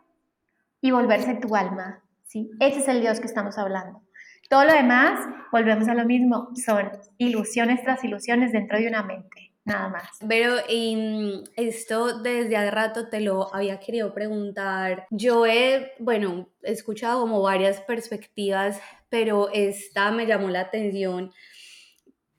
y 0.81 0.91
volverse 0.91 1.35
tu 1.35 1.55
alma. 1.55 2.01
¿sí? 2.23 2.49
Ese 2.59 2.79
es 2.79 2.87
el 2.87 3.01
Dios 3.01 3.19
que 3.19 3.27
estamos 3.27 3.57
hablando. 3.57 4.01
Todo 4.49 4.65
lo 4.65 4.73
demás, 4.73 5.19
volvemos 5.51 5.87
a 5.87 5.93
lo 5.93 6.05
mismo, 6.05 6.49
son 6.55 6.91
ilusiones 7.17 7.81
tras 7.83 8.03
ilusiones 8.03 8.51
dentro 8.51 8.77
de 8.77 8.87
una 8.87 9.03
mente. 9.03 9.52
Nada 9.65 9.89
más. 9.89 10.09
Pero 10.27 10.57
y, 10.67 11.43
esto 11.55 12.19
desde 12.19 12.57
hace 12.57 12.71
rato 12.71 13.09
te 13.09 13.21
lo 13.21 13.53
había 13.53 13.79
querido 13.79 14.13
preguntar. 14.13 15.07
Yo 15.09 15.45
he, 15.45 15.93
bueno, 15.99 16.49
he 16.61 16.71
escuchado 16.71 17.21
como 17.21 17.41
varias 17.41 17.81
perspectivas, 17.81 18.79
pero 19.09 19.49
esta 19.53 20.11
me 20.11 20.25
llamó 20.25 20.49
la 20.49 20.61
atención. 20.61 21.31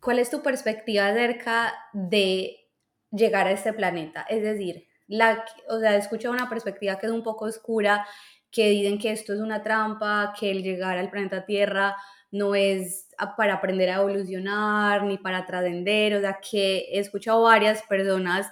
¿Cuál 0.00 0.18
es 0.18 0.30
tu 0.30 0.42
perspectiva 0.42 1.08
acerca 1.08 1.72
de 1.92 2.68
llegar 3.10 3.46
a 3.46 3.52
este 3.52 3.72
planeta? 3.72 4.26
Es 4.28 4.42
decir, 4.42 4.86
la, 5.06 5.44
o 5.68 5.78
sea, 5.78 5.94
he 5.94 5.98
escuchado 5.98 6.34
una 6.34 6.48
perspectiva 6.48 6.98
que 6.98 7.06
es 7.06 7.12
un 7.12 7.22
poco 7.22 7.46
oscura, 7.46 8.06
que 8.50 8.68
dicen 8.68 8.98
que 8.98 9.10
esto 9.10 9.32
es 9.32 9.40
una 9.40 9.62
trampa, 9.62 10.34
que 10.38 10.50
el 10.50 10.62
llegar 10.62 10.98
al 10.98 11.10
planeta 11.10 11.44
Tierra 11.44 11.96
no 12.30 12.54
es 12.54 13.03
para 13.36 13.54
aprender 13.54 13.90
a 13.90 13.96
evolucionar 13.96 15.04
ni 15.04 15.18
para 15.18 15.46
trascender, 15.46 16.14
o 16.14 16.20
sea, 16.20 16.38
que 16.40 16.86
he 16.92 16.98
escuchado 16.98 17.42
varias 17.42 17.82
personas 17.82 18.50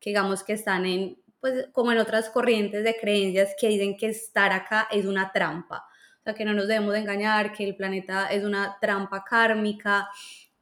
que 0.00 0.10
digamos 0.10 0.42
que 0.42 0.54
están 0.54 0.84
en, 0.86 1.18
pues 1.40 1.68
como 1.72 1.92
en 1.92 1.98
otras 1.98 2.28
corrientes 2.30 2.84
de 2.84 2.96
creencias 2.96 3.54
que 3.58 3.68
dicen 3.68 3.96
que 3.96 4.06
estar 4.06 4.52
acá 4.52 4.88
es 4.90 5.06
una 5.06 5.32
trampa, 5.32 5.84
o 6.20 6.22
sea, 6.24 6.34
que 6.34 6.44
no 6.44 6.54
nos 6.54 6.68
debemos 6.68 6.94
engañar, 6.96 7.52
que 7.52 7.64
el 7.64 7.76
planeta 7.76 8.26
es 8.28 8.44
una 8.44 8.78
trampa 8.80 9.24
kármica, 9.24 10.08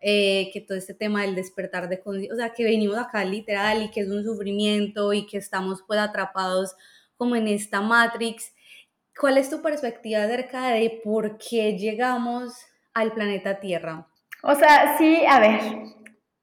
eh, 0.03 0.51
que 0.53 0.63
todo 0.63 0.79
este 0.79 0.95
tema 0.95 1.23
del 1.23 1.35
despertar 1.35 1.89
de 1.89 2.01
conciencia, 2.01 2.35
o 2.35 2.37
sea, 2.37 2.55
que 2.55 2.65
venimos 2.65 2.97
acá 2.97 3.23
literal 3.23 3.83
y 3.83 3.91
que 3.91 4.01
es 4.01 4.09
un 4.09 4.25
sufrimiento 4.25 5.13
y 5.13 5.27
que 5.27 5.37
estamos 5.37 5.83
pues 5.87 6.01
atrapados 6.01 6.75
como 7.17 7.37
en 7.37 7.49
esta 7.49 7.83
matrix. 7.83 8.55
¿Cuál 9.19 9.37
es 9.37 9.51
tu 9.51 9.61
perspectiva 9.61 10.25
acerca 10.25 10.71
de 10.71 11.03
por 11.05 11.37
qué 11.37 11.77
llegamos 11.77 12.55
al 12.95 13.13
planeta 13.13 13.61
Tierra? 13.61 14.07
O 14.43 14.55
sea, 14.55 14.97
sí, 14.97 15.25
a 15.29 15.39
ver, 15.39 15.61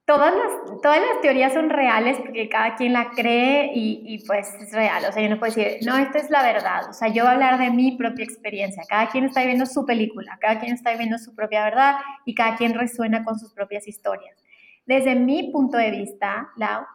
todas 0.05 0.33
las, 0.33 0.81
todas 0.81 1.01
las 1.01 1.21
teorías 1.21 1.53
son 1.53 1.69
reales 1.69 2.17
porque 2.17 2.47
cada 2.47 2.75
quien 2.75 2.93
la 2.93 3.09
cree 3.11 3.71
y, 3.75 4.03
y, 4.05 4.25
pues 4.25 4.53
es 4.53 4.71
real. 4.71 5.03
O 5.07 5.11
sea, 5.11 5.21
yo 5.21 5.29
no 5.29 5.37
puedo 5.37 5.53
decir, 5.53 5.79
no, 5.85 5.97
esta 5.97 6.19
es 6.19 6.29
la 6.29 6.43
verdad. 6.43 6.89
O 6.89 6.93
sea, 6.93 7.09
yo 7.09 7.23
voy 7.23 7.31
a 7.31 7.33
hablar 7.33 7.59
de 7.59 7.71
mi 7.71 7.97
propia 7.97 8.23
experiencia. 8.23 8.83
Cada 8.87 9.09
quien 9.09 9.25
está 9.25 9.41
viviendo 9.41 9.65
su 9.65 9.85
película, 9.85 10.37
cada 10.39 10.59
quien 10.59 10.73
está 10.73 10.91
viviendo 10.91 11.17
su 11.17 11.35
propia 11.35 11.63
verdad 11.65 11.97
y 12.25 12.33
cada 12.33 12.55
quien 12.55 12.73
resuena 12.73 13.25
con 13.25 13.37
sus 13.37 13.53
propias 13.53 13.87
historias. 13.87 14.41
Desde 14.85 15.15
mi 15.15 15.51
punto 15.51 15.77
de 15.77 15.91
vista, 15.91 16.49
Lau, 16.55 16.85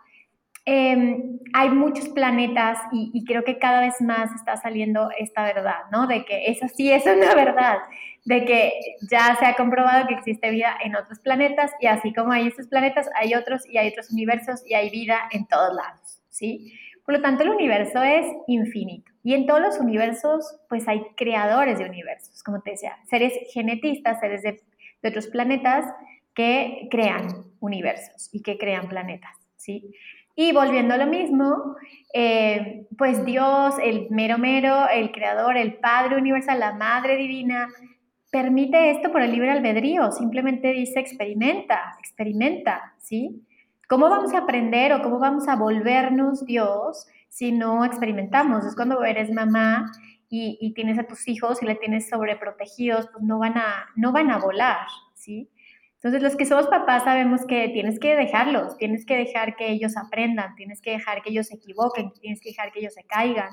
Em, 0.64 1.40
hay 1.54 1.70
muchos 1.70 2.08
planetas 2.10 2.78
y, 2.92 3.24
creo 3.24 3.42
que 3.42 3.58
cada 3.58 3.80
vez 3.80 4.00
más 4.00 4.32
está 4.32 4.56
saliendo 4.56 5.10
esta 5.18 5.42
verdad, 5.42 5.80
¿no? 5.90 6.06
De 6.06 6.24
que 6.24 6.46
eso 6.46 6.68
sí 6.68 6.92
es 6.92 7.04
una 7.04 7.34
verdad, 7.34 7.78
de 8.24 8.44
que 8.44 8.72
ya 9.10 9.36
se 9.40 9.46
ha 9.46 9.56
comprobado 9.56 10.06
que 10.06 10.14
existe 10.14 10.50
vida 10.50 10.76
en 10.84 10.94
otros 10.94 11.18
planetas 11.18 11.72
y 11.80 11.86
así 11.86 12.12
como 12.12 12.32
hay 12.32 12.46
estos 12.46 12.68
planetas, 12.68 13.10
hay 13.16 13.34
otros 13.34 13.68
y 13.68 13.76
hay 13.78 13.88
otros 13.88 14.10
universos 14.12 14.62
y 14.64 14.74
hay 14.74 14.90
vida 14.90 15.18
en 15.32 15.46
todos 15.46 15.74
lados, 15.74 16.22
¿sí? 16.30 16.72
Por 17.04 17.16
lo 17.16 17.20
tanto, 17.20 17.42
el 17.42 17.50
universo 17.50 18.00
es 18.00 18.24
infinito 18.46 19.10
y 19.24 19.34
en 19.34 19.46
todos 19.46 19.60
los 19.60 19.78
universos, 19.80 20.60
pues 20.68 20.86
hay 20.86 21.02
creadores 21.16 21.80
de 21.80 21.86
universos, 21.86 22.40
como 22.44 22.62
te 22.62 22.72
decía, 22.72 22.98
seres 23.10 23.32
genetistas, 23.52 24.20
seres 24.20 24.42
de, 24.42 24.62
de 25.02 25.08
otros 25.08 25.26
planetas 25.26 25.92
que 26.34 26.86
crean 26.88 27.46
universos 27.58 28.28
y 28.32 28.42
que 28.42 28.56
crean 28.58 28.88
planetas, 28.88 29.36
¿sí? 29.56 29.92
Y 30.34 30.52
volviendo 30.52 30.94
a 30.94 30.96
lo 30.96 31.06
mismo, 31.06 31.76
eh, 32.14 32.86
pues 32.96 33.24
Dios, 33.24 33.74
el 33.82 34.08
mero 34.10 34.38
mero, 34.38 34.88
el 34.88 35.12
creador, 35.12 35.56
el 35.56 35.74
Padre 35.74 36.16
universal, 36.16 36.60
la 36.60 36.72
Madre 36.72 37.16
divina, 37.16 37.68
permite 38.30 38.90
esto 38.90 39.12
por 39.12 39.20
el 39.20 39.30
libre 39.30 39.50
albedrío, 39.50 40.10
simplemente 40.10 40.72
dice 40.72 41.00
experimenta, 41.00 41.96
experimenta, 41.98 42.94
¿sí? 42.98 43.44
¿Cómo 43.88 44.08
vamos 44.08 44.32
a 44.32 44.38
aprender 44.38 44.94
o 44.94 45.02
cómo 45.02 45.18
vamos 45.18 45.48
a 45.48 45.56
volvernos 45.56 46.46
Dios 46.46 47.06
si 47.28 47.52
no 47.52 47.84
experimentamos? 47.84 48.64
Es 48.64 48.74
cuando 48.74 49.04
eres 49.04 49.30
mamá 49.30 49.92
y, 50.30 50.56
y 50.62 50.72
tienes 50.72 50.98
a 50.98 51.02
tus 51.02 51.28
hijos 51.28 51.62
y 51.62 51.66
le 51.66 51.74
tienes 51.74 52.08
sobreprotegidos, 52.08 53.06
pues 53.12 53.22
no 53.22 53.38
van 53.38 53.58
a, 53.58 53.90
no 53.96 54.12
van 54.12 54.30
a 54.30 54.38
volar, 54.38 54.86
¿sí? 55.14 55.50
Entonces, 56.02 56.22
los 56.22 56.36
que 56.36 56.46
somos 56.46 56.66
papás 56.66 57.04
sabemos 57.04 57.46
que 57.46 57.68
tienes 57.68 58.00
que 58.00 58.16
dejarlos, 58.16 58.76
tienes 58.76 59.06
que 59.06 59.16
dejar 59.16 59.54
que 59.54 59.70
ellos 59.70 59.96
aprendan, 59.96 60.56
tienes 60.56 60.80
que 60.80 60.90
dejar 60.90 61.22
que 61.22 61.30
ellos 61.30 61.46
se 61.46 61.54
equivoquen, 61.54 62.12
tienes 62.20 62.40
que 62.40 62.50
dejar 62.50 62.72
que 62.72 62.80
ellos 62.80 62.94
se 62.94 63.04
caigan. 63.04 63.50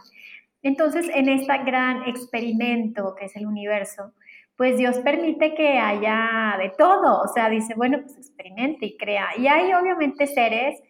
Entonces, 0.63 1.08
en 1.13 1.29
este 1.29 1.58
gran 1.60 2.08
experimento 2.10 3.13
que 3.18 3.25
es 3.25 3.36
el 3.36 3.46
universo, 3.46 4.13
pues 4.56 4.77
Dios 4.77 4.98
permite 4.98 5.53
que 5.53 5.77
haya 5.77 6.58
de 6.58 6.72
todo, 6.75 7.22
o 7.22 7.27
sea, 7.27 7.50
dice, 7.50 7.75
bueno, 7.75 8.00
pues 8.01 8.18
experimente 8.18 8.88
y 8.88 8.98
crea. 8.98 9.27
Y 9.38 9.48
hay 9.48 9.72
obviamente 9.74 10.25
seres 10.25 10.82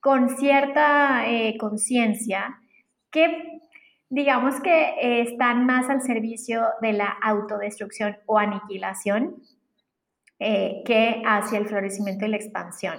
con 0.00 0.28
cierta 0.30 1.28
eh, 1.28 1.58
conciencia 1.58 2.60
que 3.10 3.60
digamos 4.08 4.60
que 4.60 5.22
están 5.22 5.66
más 5.66 5.90
al 5.90 6.00
servicio 6.00 6.62
de 6.80 6.92
la 6.92 7.08
autodestrucción 7.08 8.16
o 8.26 8.38
aniquilación, 8.38 9.42
eh, 10.38 10.82
que 10.84 11.22
hacia 11.26 11.58
el 11.58 11.66
florecimiento 11.66 12.24
y 12.24 12.28
la 12.28 12.36
expansión. 12.36 12.96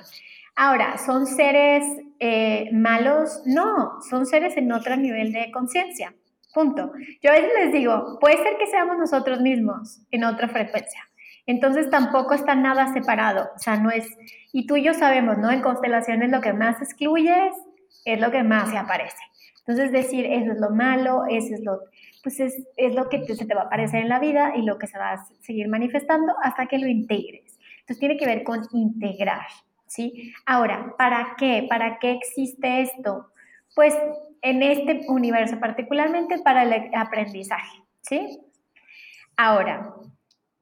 Ahora, 0.55 0.97
¿son 0.97 1.25
seres 1.25 1.85
eh, 2.19 2.69
malos? 2.73 3.41
No, 3.45 4.01
son 4.09 4.25
seres 4.25 4.57
en 4.57 4.71
otro 4.71 4.97
nivel 4.97 5.31
de 5.31 5.51
conciencia. 5.51 6.13
Punto. 6.53 6.91
Yo 7.21 7.31
a 7.31 7.35
veces 7.35 7.51
les 7.57 7.71
digo, 7.71 8.17
puede 8.19 8.43
ser 8.43 8.57
que 8.57 8.67
seamos 8.67 8.97
nosotros 8.97 9.39
mismos 9.39 10.01
en 10.11 10.25
otra 10.25 10.49
frecuencia. 10.49 11.01
Entonces 11.45 11.89
tampoco 11.89 12.33
está 12.33 12.55
nada 12.55 12.91
separado. 12.93 13.49
O 13.55 13.59
sea, 13.59 13.77
no 13.77 13.89
es. 13.89 14.07
Y 14.51 14.67
tú 14.67 14.75
y 14.75 14.83
yo 14.83 14.93
sabemos, 14.93 15.37
¿no? 15.37 15.49
En 15.49 15.61
constelaciones 15.61 16.29
lo 16.29 16.41
que 16.41 16.53
más 16.53 16.81
excluyes 16.81 17.53
es 18.05 18.19
lo 18.19 18.29
que 18.31 18.43
más 18.43 18.69
se 18.69 18.77
aparece. 18.77 19.28
Entonces 19.69 19.91
decir, 19.91 20.25
eso 20.25 20.53
es 20.53 20.59
lo 20.59 20.71
malo, 20.71 21.25
eso 21.29 21.53
es 21.53 21.63
lo 21.63 21.81
pues 22.23 22.39
es, 22.39 22.95
lo 22.95 23.07
que 23.07 23.23
se 23.23 23.45
te 23.45 23.53
va 23.53 23.61
a 23.61 23.65
aparecer 23.65 24.01
en 24.01 24.09
la 24.09 24.19
vida 24.19 24.53
y 24.55 24.63
lo 24.63 24.79
que 24.79 24.87
se 24.87 24.97
va 24.97 25.11
a 25.11 25.25
seguir 25.41 25.67
manifestando 25.67 26.33
hasta 26.41 26.65
que 26.65 26.79
lo 26.79 26.87
integres. 26.87 27.59
Entonces 27.81 27.99
tiene 27.99 28.17
que 28.17 28.25
ver 28.25 28.43
con 28.43 28.61
integrar, 28.73 29.45
¿sí? 29.85 30.33
Ahora, 30.47 30.95
¿para 30.97 31.35
qué? 31.37 31.67
¿Para 31.69 31.99
qué 31.99 32.13
existe 32.13 32.81
esto? 32.81 33.27
Pues 33.75 33.95
en 34.41 34.63
este 34.63 35.01
universo 35.07 35.59
particularmente 35.59 36.39
para 36.39 36.63
el 36.63 36.89
aprendizaje, 36.95 37.83
¿sí? 38.01 38.39
Ahora, 39.37 39.93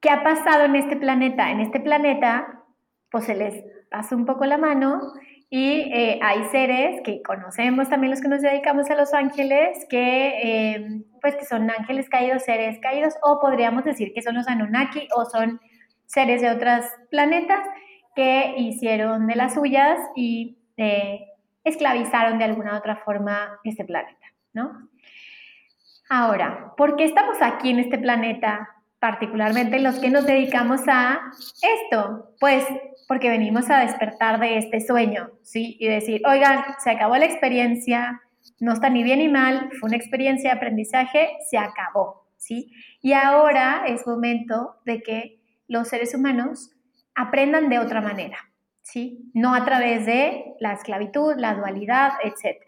¿qué 0.00 0.10
ha 0.10 0.22
pasado 0.22 0.66
en 0.66 0.76
este 0.76 0.96
planeta? 0.96 1.50
En 1.50 1.60
este 1.60 1.80
planeta, 1.80 2.62
pues 3.10 3.24
se 3.24 3.34
les 3.34 3.64
pasa 3.90 4.14
un 4.14 4.26
poco 4.26 4.44
la 4.44 4.58
mano 4.58 5.14
y 5.50 5.90
eh, 5.94 6.20
hay 6.22 6.44
seres 6.50 7.00
que 7.02 7.22
conocemos 7.22 7.88
también 7.88 8.10
los 8.10 8.20
que 8.20 8.28
nos 8.28 8.42
dedicamos 8.42 8.90
a 8.90 8.96
los 8.96 9.14
ángeles, 9.14 9.86
que, 9.88 10.28
eh, 10.42 11.02
pues 11.22 11.36
que 11.36 11.46
son 11.46 11.70
ángeles 11.70 12.10
caídos, 12.10 12.42
seres 12.42 12.78
caídos, 12.80 13.14
o 13.22 13.40
podríamos 13.40 13.84
decir 13.84 14.12
que 14.12 14.20
son 14.20 14.34
los 14.34 14.46
Anunnaki 14.46 15.08
o 15.16 15.24
son 15.24 15.60
seres 16.04 16.42
de 16.42 16.50
otros 16.50 16.84
planetas 17.10 17.66
que 18.14 18.54
hicieron 18.58 19.26
de 19.26 19.36
las 19.36 19.54
suyas 19.54 19.98
y 20.14 20.58
eh, 20.76 21.24
esclavizaron 21.64 22.38
de 22.38 22.44
alguna 22.44 22.76
otra 22.76 22.96
forma 22.96 23.58
este 23.64 23.84
planeta, 23.84 24.26
¿no? 24.52 24.88
Ahora, 26.10 26.72
¿por 26.76 26.96
qué 26.96 27.04
estamos 27.04 27.38
aquí 27.40 27.70
en 27.70 27.78
este 27.78 27.98
planeta? 27.98 28.68
Particularmente 29.00 29.78
los 29.78 29.98
que 29.98 30.10
nos 30.10 30.26
dedicamos 30.26 30.80
a 30.88 31.20
esto, 31.62 32.34
pues 32.40 32.64
porque 33.06 33.30
venimos 33.30 33.70
a 33.70 33.80
despertar 33.80 34.40
de 34.40 34.58
este 34.58 34.80
sueño, 34.80 35.30
¿sí? 35.42 35.76
Y 35.80 35.86
decir, 35.86 36.22
oigan, 36.26 36.64
se 36.82 36.90
acabó 36.90 37.16
la 37.16 37.24
experiencia, 37.24 38.20
no 38.60 38.72
está 38.72 38.90
ni 38.90 39.02
bien 39.02 39.20
ni 39.20 39.28
mal, 39.28 39.70
fue 39.78 39.88
una 39.88 39.96
experiencia 39.96 40.50
de 40.50 40.56
aprendizaje, 40.56 41.30
se 41.48 41.58
acabó, 41.58 42.26
¿sí? 42.36 42.72
Y 43.00 43.12
ahora 43.12 43.84
es 43.86 44.06
momento 44.06 44.76
de 44.84 45.00
que 45.00 45.40
los 45.68 45.88
seres 45.88 46.14
humanos 46.14 46.70
aprendan 47.14 47.68
de 47.68 47.78
otra 47.78 48.00
manera, 48.00 48.38
¿sí? 48.82 49.30
No 49.32 49.54
a 49.54 49.64
través 49.64 50.06
de 50.06 50.54
la 50.60 50.72
esclavitud, 50.72 51.34
la 51.36 51.54
dualidad, 51.54 52.12
etc. 52.24 52.62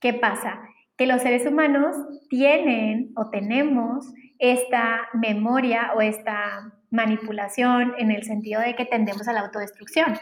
¿Qué 0.00 0.14
pasa? 0.14 0.62
Que 0.96 1.06
los 1.06 1.22
seres 1.22 1.46
humanos 1.46 1.96
tienen 2.28 3.12
o 3.16 3.30
tenemos 3.30 4.06
esta 4.52 5.08
memoria 5.12 5.92
o 5.96 6.00
esta 6.00 6.72
manipulación 6.90 7.94
en 7.98 8.10
el 8.10 8.24
sentido 8.24 8.60
de 8.60 8.74
que 8.74 8.84
tendemos 8.84 9.26
a 9.28 9.32
la 9.32 9.40
autodestrucción. 9.40 10.18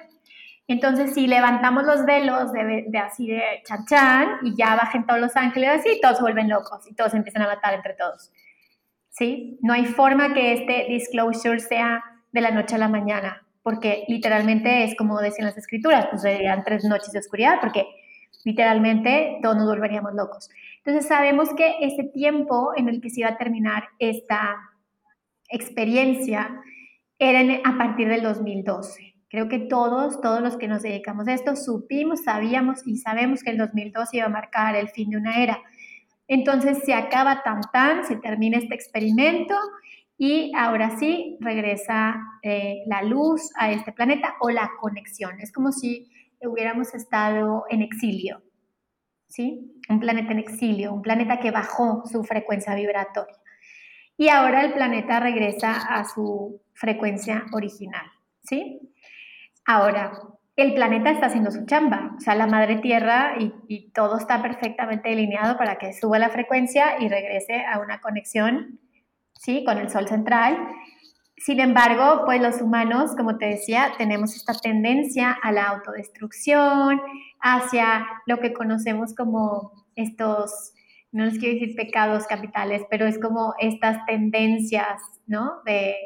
Entonces, 0.68 1.12
si 1.14 1.26
levantamos 1.26 1.84
los 1.84 2.06
velos 2.06 2.52
de, 2.52 2.86
así 2.98 3.26
de 3.28 3.42
chan 3.88 4.38
y 4.42 4.56
ya 4.56 4.76
bajen 4.76 5.06
todos 5.06 5.20
los 5.20 5.36
ángeles 5.36 5.70
así, 5.80 6.00
todos 6.00 6.16
se 6.16 6.22
vuelven 6.22 6.48
locos 6.48 6.86
y 6.88 6.94
todos 6.94 7.14
empiezan 7.14 7.42
a 7.42 7.48
matar 7.48 7.74
entre 7.74 7.94
todos. 7.94 8.32
¿Sí? 9.10 9.58
No 9.60 9.74
hay 9.74 9.84
forma 9.84 10.32
que 10.32 10.54
este 10.54 10.86
disclosure 10.88 11.58
sea 11.58 12.02
de 12.32 12.40
la 12.40 12.50
noche 12.50 12.76
a 12.76 12.78
la 12.78 12.88
mañana, 12.88 13.46
porque 13.62 14.04
literalmente 14.08 14.84
es 14.84 14.96
como 14.96 15.20
decían 15.20 15.48
las 15.48 15.58
escrituras, 15.58 16.06
pues 16.08 16.22
serían 16.22 16.64
tres 16.64 16.84
noches 16.84 17.12
de 17.12 17.18
oscuridad, 17.18 17.58
porque 17.60 17.86
literalmente 18.44 19.38
todos 19.42 19.56
nos 19.56 19.66
volveríamos 19.66 20.14
locos. 20.14 20.50
Entonces 20.78 21.06
sabemos 21.06 21.54
que 21.54 21.76
ese 21.80 22.04
tiempo 22.04 22.72
en 22.76 22.88
el 22.88 23.00
que 23.00 23.10
se 23.10 23.20
iba 23.20 23.30
a 23.30 23.36
terminar 23.36 23.84
esta 23.98 24.56
experiencia 25.48 26.60
era 27.18 27.60
a 27.64 27.78
partir 27.78 28.08
del 28.08 28.22
2012, 28.22 29.12
Creo 29.32 29.48
que 29.48 29.60
todos, 29.60 30.20
todos 30.20 30.42
los 30.42 30.58
que 30.58 30.68
nos 30.68 30.82
dedicamos 30.82 31.26
a 31.26 31.32
esto, 31.32 31.56
supimos, 31.56 32.22
sabíamos 32.22 32.86
y 32.86 32.98
sabemos 32.98 33.42
que 33.42 33.48
el 33.48 33.56
2002 33.56 34.12
iba 34.12 34.26
a 34.26 34.28
marcar 34.28 34.76
el 34.76 34.90
fin 34.90 35.08
de 35.08 35.16
una 35.16 35.42
era. 35.42 35.58
Entonces 36.28 36.80
se 36.84 36.92
acaba 36.92 37.42
tan 37.42 37.62
tan, 37.72 38.04
se 38.04 38.16
termina 38.16 38.58
este 38.58 38.74
experimento 38.74 39.54
y 40.18 40.52
ahora 40.54 40.98
sí 40.98 41.38
regresa 41.40 42.22
eh, 42.42 42.82
la 42.84 43.00
luz 43.00 43.50
a 43.56 43.72
este 43.72 43.92
planeta 43.92 44.34
o 44.38 44.50
la 44.50 44.70
conexión. 44.78 45.40
Es 45.40 45.50
como 45.50 45.72
si 45.72 46.10
hubiéramos 46.46 46.94
estado 46.94 47.64
en 47.68 47.82
exilio, 47.82 48.42
¿sí? 49.28 49.80
Un 49.88 50.00
planeta 50.00 50.32
en 50.32 50.38
exilio, 50.38 50.92
un 50.92 51.02
planeta 51.02 51.40
que 51.40 51.50
bajó 51.50 52.02
su 52.06 52.24
frecuencia 52.24 52.74
vibratoria. 52.74 53.36
Y 54.16 54.28
ahora 54.28 54.64
el 54.64 54.72
planeta 54.72 55.20
regresa 55.20 55.72
a 55.72 56.04
su 56.04 56.62
frecuencia 56.74 57.46
original, 57.52 58.06
¿sí? 58.42 58.80
Ahora, 59.64 60.12
el 60.56 60.74
planeta 60.74 61.10
está 61.10 61.26
haciendo 61.26 61.50
su 61.50 61.64
chamba, 61.64 62.14
o 62.16 62.20
sea, 62.20 62.34
la 62.34 62.46
madre 62.46 62.76
tierra 62.76 63.36
y, 63.38 63.90
todo 63.92 64.18
está 64.18 64.42
perfectamente 64.42 65.08
delineado 65.08 65.56
para 65.56 65.76
que 65.76 65.92
suba 65.92 66.18
la 66.18 66.30
frecuencia 66.30 66.98
y 67.00 67.08
regrese 67.08 67.64
a 67.64 67.78
una 67.78 68.00
conexión, 68.00 68.80
¿sí? 69.34 69.64
Con 69.64 69.78
el 69.78 69.90
sol 69.90 70.08
central. 70.08 70.68
Sin 71.44 71.58
embargo, 71.58 72.22
pues 72.24 72.40
los 72.40 72.62
humanos, 72.62 73.16
como 73.16 73.36
te 73.36 73.46
decía, 73.46 73.94
tenemos 73.98 74.36
esta 74.36 74.54
tendencia 74.54 75.32
a 75.32 75.50
la 75.50 75.64
autodestrucción, 75.64 77.00
hacia 77.40 78.06
lo 78.26 78.38
que 78.38 78.52
conocemos 78.52 79.12
como 79.12 79.72
estos, 79.96 80.72
no 81.10 81.24
les 81.24 81.40
quiero 81.40 81.54
decir 81.54 81.74
pecados 81.74 82.28
capitales, 82.28 82.82
pero 82.88 83.06
es 83.06 83.18
como 83.18 83.54
estas 83.58 84.06
tendencias, 84.06 85.02
¿no? 85.26 85.62
De, 85.64 85.96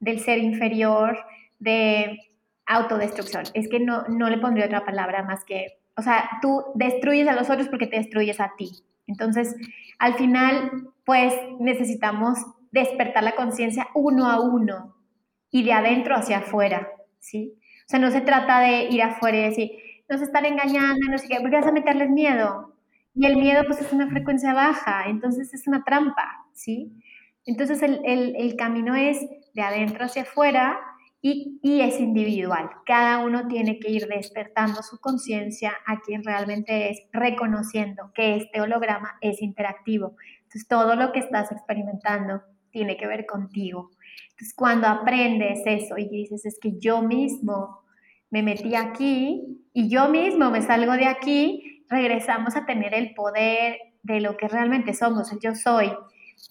del 0.00 0.20
ser 0.20 0.38
inferior, 0.38 1.18
de 1.58 2.18
autodestrucción. 2.64 3.44
Es 3.52 3.68
que 3.68 3.80
no, 3.80 4.04
no 4.08 4.30
le 4.30 4.38
pondría 4.38 4.64
otra 4.64 4.86
palabra 4.86 5.22
más 5.24 5.44
que, 5.44 5.78
o 5.94 6.00
sea, 6.00 6.26
tú 6.40 6.64
destruyes 6.74 7.28
a 7.28 7.34
los 7.34 7.50
otros 7.50 7.68
porque 7.68 7.86
te 7.86 7.96
destruyes 7.98 8.40
a 8.40 8.52
ti. 8.56 8.70
Entonces, 9.06 9.54
al 9.98 10.14
final, 10.14 10.88
pues 11.04 11.34
necesitamos 11.60 12.38
despertar 12.80 13.24
la 13.24 13.34
conciencia 13.34 13.88
uno 13.94 14.30
a 14.30 14.40
uno 14.40 14.96
y 15.50 15.64
de 15.64 15.72
adentro 15.72 16.14
hacia 16.14 16.38
afuera, 16.38 16.88
¿sí? 17.18 17.54
O 17.86 17.88
sea, 17.88 17.98
no 17.98 18.10
se 18.10 18.20
trata 18.20 18.60
de 18.60 18.84
ir 18.84 19.02
afuera 19.02 19.38
y 19.38 19.42
decir, 19.42 19.70
nos 20.08 20.20
están 20.20 20.44
engañando, 20.44 21.00
no 21.10 21.18
sé 21.18 21.28
qué, 21.28 21.38
porque 21.40 21.56
vas 21.56 21.66
a 21.66 21.72
meterles 21.72 22.10
miedo. 22.10 22.74
Y 23.14 23.26
el 23.26 23.36
miedo, 23.36 23.62
pues, 23.66 23.80
es 23.80 23.92
una 23.92 24.08
frecuencia 24.08 24.52
baja, 24.52 25.04
entonces 25.08 25.54
es 25.54 25.66
una 25.66 25.84
trampa, 25.84 26.44
¿sí? 26.52 26.92
Entonces, 27.44 27.82
el, 27.82 28.00
el, 28.04 28.36
el 28.36 28.56
camino 28.56 28.94
es 28.94 29.20
de 29.54 29.62
adentro 29.62 30.04
hacia 30.04 30.22
afuera 30.22 30.78
y, 31.22 31.58
y, 31.62 31.80
es 31.80 32.00
individual. 32.00 32.70
Cada 32.84 33.24
uno 33.24 33.48
tiene 33.48 33.78
que 33.78 33.90
ir 33.90 34.06
despertando 34.06 34.82
su 34.82 34.98
conciencia 34.98 35.72
a 35.86 36.00
quien 36.00 36.24
realmente 36.24 36.90
es, 36.90 37.00
reconociendo 37.12 38.12
que 38.14 38.36
este 38.36 38.60
holograma 38.60 39.16
es 39.20 39.40
interactivo. 39.40 40.16
Entonces, 40.42 40.68
todo 40.68 40.94
lo 40.96 41.12
que 41.12 41.20
estás 41.20 41.50
experimentando 41.52 42.42
tiene 42.76 42.98
que 42.98 43.06
ver 43.06 43.24
contigo. 43.24 43.90
Entonces, 44.32 44.52
cuando 44.54 44.86
aprendes 44.86 45.62
eso 45.64 45.96
y 45.96 46.10
dices, 46.10 46.44
es 46.44 46.58
que 46.60 46.78
yo 46.78 47.00
mismo 47.00 47.80
me 48.28 48.42
metí 48.42 48.74
aquí 48.74 49.62
y 49.72 49.88
yo 49.88 50.10
mismo 50.10 50.50
me 50.50 50.60
salgo 50.60 50.92
de 50.92 51.06
aquí, 51.06 51.84
regresamos 51.88 52.54
a 52.54 52.66
tener 52.66 52.92
el 52.92 53.14
poder 53.14 53.78
de 54.02 54.20
lo 54.20 54.36
que 54.36 54.46
realmente 54.46 54.92
somos, 54.92 55.32
el 55.32 55.38
yo 55.40 55.54
soy. 55.54 55.90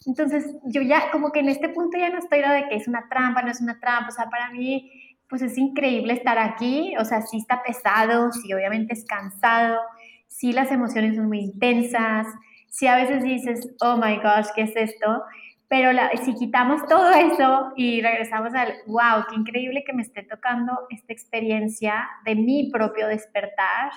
Entonces, 0.08 0.55
yo 0.63 0.82
ya 0.82 1.12
como 1.12 1.32
que 1.32 1.41
en 1.41 1.50
este 1.50 1.70
punto 1.70 1.96
ya 1.96 2.10
no 2.10 2.17
estoy 2.17 2.41
lo 2.41 2.50
de 2.50 2.67
que 2.70 2.75
es 2.75 2.88
una 2.88 3.08
trampa, 3.08 3.44
no 3.44 3.51
es 3.51 3.62
una 3.62 3.79
trampa, 3.79 4.10
o 4.10 4.12
sea, 4.12 4.25
para 4.32 4.50
mí 4.50 4.91
pues 5.29 5.44
es 5.44 5.55
increíble 5.60 6.13
estar 6.13 6.39
aquí, 6.39 6.96
o 6.98 7.05
sea, 7.05 7.22
sí 7.22 7.38
está 7.38 7.62
pesado, 7.62 8.32
sí 8.32 8.51
obviamente 8.51 8.94
es 8.94 9.05
cansado, 9.05 9.79
sí 10.27 10.53
las 10.53 10.72
emociones 10.72 11.17
son 11.17 11.27
muy 11.27 11.39
intensas, 11.39 12.25
sí 12.70 12.88
a 12.88 12.96
veces 12.96 13.24
dices, 13.24 13.75
oh 13.82 13.98
my 13.98 14.15
gosh, 14.17 14.48
¿qué 14.55 14.63
es 14.63 14.75
esto? 14.75 15.22
Pero 15.68 15.90
si 16.24 16.36
quitamos 16.36 16.86
todo 16.88 17.10
eso 17.12 17.74
y 17.76 18.02
regresamos 18.02 18.54
al, 18.54 18.74
wow, 18.88 19.26
qué 19.30 19.36
increíble 19.36 19.84
que 19.86 19.94
me 19.94 20.04
esté 20.04 20.24
tocando 20.24 20.74
esta 20.90 21.12
experiencia 21.12 22.08
de 22.24 22.36
mi 22.36 22.70
propio 22.72 23.08
despertar 23.08 23.92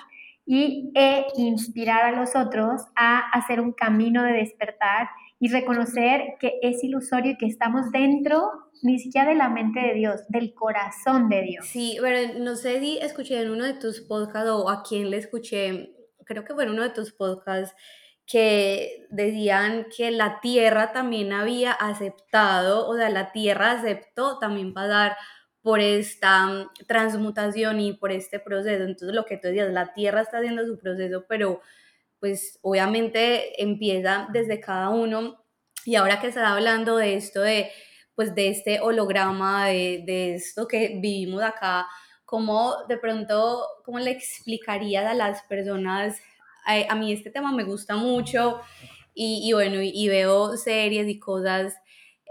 y 0.45 0.91
e 0.95 1.27
inspirar 1.35 2.05
a 2.05 2.19
los 2.19 2.35
otros 2.35 2.81
a 2.95 3.19
hacer 3.31 3.61
un 3.61 3.71
camino 3.71 4.23
de 4.23 4.33
despertar 4.33 5.09
y 5.39 5.47
reconocer 5.49 6.37
que 6.39 6.59
es 6.61 6.83
ilusorio 6.83 7.33
y 7.33 7.37
que 7.37 7.45
estamos 7.45 7.91
dentro 7.91 8.49
ni 8.81 8.97
siquiera 8.99 9.29
de 9.29 9.35
la 9.35 9.49
mente 9.49 9.79
de 9.79 9.93
Dios, 9.93 10.21
del 10.29 10.53
corazón 10.53 11.29
de 11.29 11.43
Dios. 11.43 11.67
Sí, 11.67 11.97
pero 12.01 12.39
no 12.39 12.55
sé 12.55 12.79
si 12.79 12.97
escuché 12.97 13.41
en 13.41 13.51
uno 13.51 13.65
de 13.65 13.73
tus 13.73 14.01
podcasts 14.01 14.49
o 14.49 14.69
a 14.69 14.83
quién 14.83 15.09
le 15.09 15.17
escuché, 15.17 15.93
creo 16.25 16.43
que 16.43 16.53
fue 16.53 16.69
uno 16.69 16.83
de 16.83 16.89
tus 16.89 17.11
podcasts, 17.11 17.75
que 18.29 19.07
decían 19.09 19.87
que 19.95 20.11
la 20.11 20.39
tierra 20.39 20.93
también 20.93 21.33
había 21.33 21.71
aceptado, 21.73 22.87
o 22.87 22.95
sea, 22.95 23.09
la 23.09 23.31
tierra 23.31 23.71
aceptó 23.71 24.37
también 24.37 24.73
pasar 24.73 25.17
por 25.63 25.79
esta 25.79 26.69
transmutación 26.87 27.79
y 27.79 27.93
por 27.93 28.11
este 28.11 28.39
proceso. 28.39 28.83
Entonces, 28.83 29.15
lo 29.15 29.25
que 29.25 29.37
tú 29.37 29.47
decías, 29.47 29.71
la 29.73 29.93
tierra 29.93 30.21
está 30.21 30.37
haciendo 30.37 30.65
su 30.65 30.77
proceso, 30.77 31.25
pero 31.27 31.61
pues 32.19 32.59
obviamente 32.61 33.61
empieza 33.63 34.27
desde 34.31 34.59
cada 34.59 34.89
uno. 34.89 35.43
Y 35.85 35.95
ahora 35.95 36.19
que 36.21 36.27
está 36.27 36.53
hablando 36.53 36.97
de 36.97 37.15
esto, 37.15 37.41
de, 37.41 37.71
pues 38.15 38.35
de 38.35 38.49
este 38.49 38.79
holograma, 38.81 39.67
de, 39.67 40.03
de 40.05 40.35
esto 40.35 40.67
que 40.67 40.99
vivimos 41.01 41.41
acá, 41.43 41.87
¿cómo 42.25 42.75
de 42.87 42.97
pronto, 42.97 43.65
cómo 43.85 43.99
le 43.99 44.11
explicarías 44.11 45.05
a 45.05 45.15
las 45.15 45.41
personas? 45.43 46.21
A, 46.89 46.95
mí 46.95 47.11
este 47.11 47.31
tema 47.31 47.51
me 47.51 47.63
gusta 47.63 47.95
mucho 47.95 48.61
y, 49.13 49.51
bueno, 49.53 49.81
y, 49.81 50.07
veo 50.07 50.55
series 50.55 51.07
y 51.07 51.19
cosas, 51.19 51.75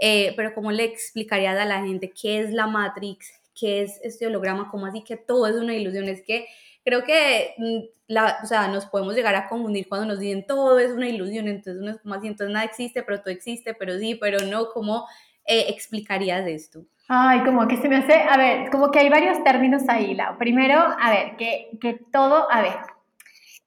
eh, 0.00 0.32
pero 0.36 0.54
¿cómo 0.54 0.70
le 0.70 0.84
explicarías 0.84 1.58
a 1.58 1.64
la 1.64 1.84
gente 1.84 2.10
qué 2.10 2.40
es 2.40 2.52
la 2.52 2.66
Matrix? 2.66 3.32
¿Qué 3.58 3.82
es 3.82 4.00
este 4.02 4.26
holograma? 4.26 4.70
¿Cómo 4.70 4.86
así 4.86 5.02
que 5.02 5.16
todo 5.16 5.46
es 5.48 5.56
una 5.56 5.74
ilusión? 5.74 6.04
Es 6.04 6.22
que 6.22 6.46
creo 6.84 7.04
que 7.04 7.54
mm, 7.58 7.78
la, 8.06 8.38
o 8.42 8.46
sea, 8.46 8.68
nos 8.68 8.86
podemos 8.86 9.14
llegar 9.14 9.34
a 9.34 9.48
confundir 9.48 9.88
cuando 9.88 10.06
nos 10.06 10.20
dicen 10.20 10.46
todo 10.46 10.78
es 10.78 10.92
una 10.92 11.08
ilusión, 11.08 11.48
entonces 11.48 11.82
uno 11.82 11.90
es 11.90 11.98
como 11.98 12.14
entonces 12.14 12.50
nada 12.50 12.64
existe, 12.64 13.02
pero 13.02 13.20
todo 13.20 13.30
existe, 13.30 13.74
pero 13.74 13.98
sí, 13.98 14.14
pero 14.14 14.46
no, 14.46 14.68
¿cómo 14.70 15.06
eh, 15.44 15.66
explicarías 15.68 16.46
esto? 16.46 16.84
Ay, 17.08 17.42
como 17.42 17.66
que 17.66 17.76
se 17.78 17.88
me 17.88 17.96
hace, 17.96 18.14
a 18.14 18.36
ver, 18.36 18.70
como 18.70 18.90
que 18.90 18.98
hay 19.00 19.08
varios 19.08 19.42
términos 19.42 19.82
ahí, 19.88 20.14
Lau. 20.14 20.38
Primero, 20.38 20.78
a 20.78 21.10
ver, 21.10 21.36
que, 21.36 21.70
que 21.80 21.98
todo, 22.12 22.50
a 22.50 22.62
ver, 22.62 22.76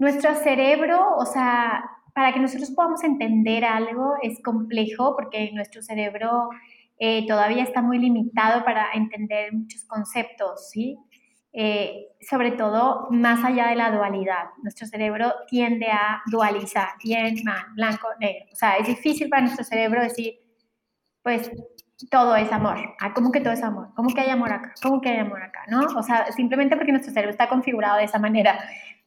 nuestro 0.02 0.34
cerebro, 0.34 1.16
o 1.16 1.26
sea, 1.28 1.84
para 2.16 2.34
que 2.34 2.40
nosotros 2.40 2.72
podamos 2.72 3.04
entender 3.04 3.64
algo 3.64 4.16
es 4.24 4.42
complejo 4.42 5.16
porque 5.16 5.52
nuestro 5.54 5.84
cerebro 5.84 6.50
eh, 6.98 7.28
todavía 7.28 7.62
está 7.62 7.84
muy 7.84 8.00
limitado 8.00 8.66
para 8.66 8.94
entender 8.94 9.54
muchos 9.54 9.86
conceptos, 9.86 10.72
¿sí? 10.72 10.98
Eh, 11.54 12.08
sobre 12.20 12.52
todo 12.54 13.10
más 13.12 13.46
allá 13.46 13.68
de 13.68 13.76
la 13.76 13.92
dualidad. 13.92 14.46
Nuestro 14.64 14.88
cerebro 14.88 15.36
tiende 15.48 15.86
a 15.92 16.24
dualizar, 16.32 16.90
bien, 17.04 17.36
mal, 17.44 17.64
blanco, 17.76 18.08
negro. 18.20 18.48
O 18.52 18.56
sea, 18.56 18.78
es 18.78 18.88
difícil 18.88 19.30
para 19.30 19.44
nuestro 19.44 19.64
cerebro 19.64 20.02
decir, 20.02 20.34
pues 21.22 21.52
todo 22.10 22.36
es 22.36 22.52
amor. 22.52 22.78
Ah, 23.00 23.14
¿Cómo 23.14 23.32
que 23.32 23.42
todo 23.42 23.54
es 23.54 23.62
amor? 23.62 23.90
¿Cómo 23.96 24.10
que 24.10 24.22
hay 24.22 24.32
amor 24.32 24.52
acá? 24.52 24.74
¿Cómo 24.82 25.00
que 25.00 25.10
hay 25.10 25.20
amor 25.20 25.44
acá? 25.44 25.66
¿No? 25.68 25.82
O 25.96 26.02
sea, 26.02 26.32
simplemente 26.32 26.76
porque 26.76 26.92
nuestro 26.92 27.14
cerebro 27.14 27.32
está 27.32 27.48
configurado 27.48 27.98
de 27.98 28.06
esa 28.06 28.18
manera. 28.18 28.58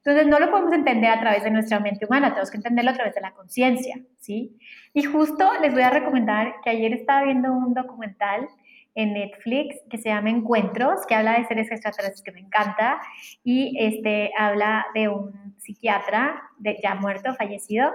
Entonces, 0.05 0.27
no 0.27 0.39
lo 0.39 0.51
podemos 0.51 0.73
entender 0.73 1.11
a 1.11 1.19
través 1.19 1.45
de 1.45 1.51
nuestra 1.51 1.81
mente 1.81 2.05
humana, 2.05 2.29
tenemos 2.29 2.51
que 2.51 2.59
entenderlo 2.59 2.91
a 2.91 2.95
través 2.95 3.15
de 3.15 3.23
la 3.23 3.33
conciencia, 3.33 3.97
¿sí? 4.19 4.59
Y 4.93 5.03
justo 5.05 5.51
les 5.63 5.73
voy 5.73 5.83
a 5.83 5.89
recomendar 5.89 6.57
que 6.63 6.71
ayer 6.71 6.93
estaba 6.93 7.25
viendo 7.25 7.53
un 7.53 7.73
documental 7.73 8.47
en 8.95 9.15
Netflix 9.15 9.77
que 9.91 9.99
se 9.99 10.11
llama 10.11 10.31
Encuentros, 10.31 11.07
que 11.07 11.15
habla 11.15 11.39
de 11.39 11.47
seres 11.47 11.71
extraterrestres 11.71 12.23
que 12.23 12.33
me 12.33 12.41
encanta 12.41 13.01
y 13.43 13.77
este, 13.81 14.31
habla 14.39 14.87
de 14.95 15.09
un 15.09 15.55
psiquiatra 15.59 16.43
ya 16.83 16.95
muerto, 16.95 17.35
fallecido, 17.35 17.91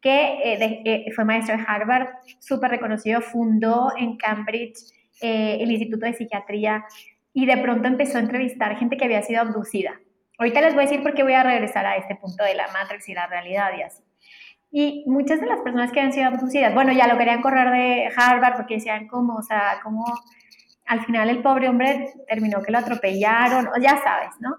que 0.00 0.54
eh, 0.54 0.82
eh, 0.84 1.12
fue 1.12 1.24
maestro 1.24 1.56
de 1.56 1.64
Harvard, 1.66 2.08
súper 2.38 2.72
reconocido, 2.72 3.20
fundó 3.20 3.92
en 3.98 4.16
Cambridge 4.16 4.78
eh, 5.22 5.58
el 5.60 5.70
Instituto 5.70 6.06
de 6.06 6.12
Psiquiatría 6.12 6.84
y 7.32 7.46
de 7.46 7.56
pronto 7.56 7.88
empezó 7.88 8.18
a 8.18 8.20
entrevistar 8.20 8.76
gente 8.76 8.96
que 8.96 9.06
había 9.06 9.22
sido 9.22 9.40
abducida. 9.40 9.98
Ahorita 10.38 10.60
les 10.60 10.74
voy 10.74 10.84
a 10.84 10.86
decir 10.86 11.02
por 11.02 11.14
qué 11.14 11.22
voy 11.22 11.34
a 11.34 11.42
regresar 11.42 11.86
a 11.86 11.96
este 11.96 12.16
punto 12.16 12.44
de 12.44 12.54
la 12.54 12.68
Matrix 12.68 13.08
y 13.08 13.14
la 13.14 13.26
realidad 13.26 13.70
y 13.78 13.82
así. 13.82 14.02
Y 14.70 15.04
muchas 15.06 15.40
de 15.40 15.46
las 15.46 15.60
personas 15.60 15.92
que 15.92 16.00
han 16.00 16.12
sido 16.12 16.26
abducidas, 16.26 16.74
bueno, 16.74 16.92
ya 16.92 17.06
lo 17.06 17.16
querían 17.16 17.42
correr 17.42 17.70
de 17.70 18.08
Harvard 18.16 18.56
porque 18.56 18.74
decían 18.74 19.06
como, 19.06 19.36
o 19.36 19.42
sea, 19.42 19.78
como 19.82 20.04
al 20.86 21.04
final 21.04 21.28
el 21.28 21.42
pobre 21.42 21.68
hombre 21.68 22.12
terminó 22.26 22.60
que 22.62 22.72
lo 22.72 22.78
atropellaron, 22.78 23.68
o 23.68 23.80
ya 23.80 24.02
sabes, 24.02 24.30
¿no? 24.40 24.56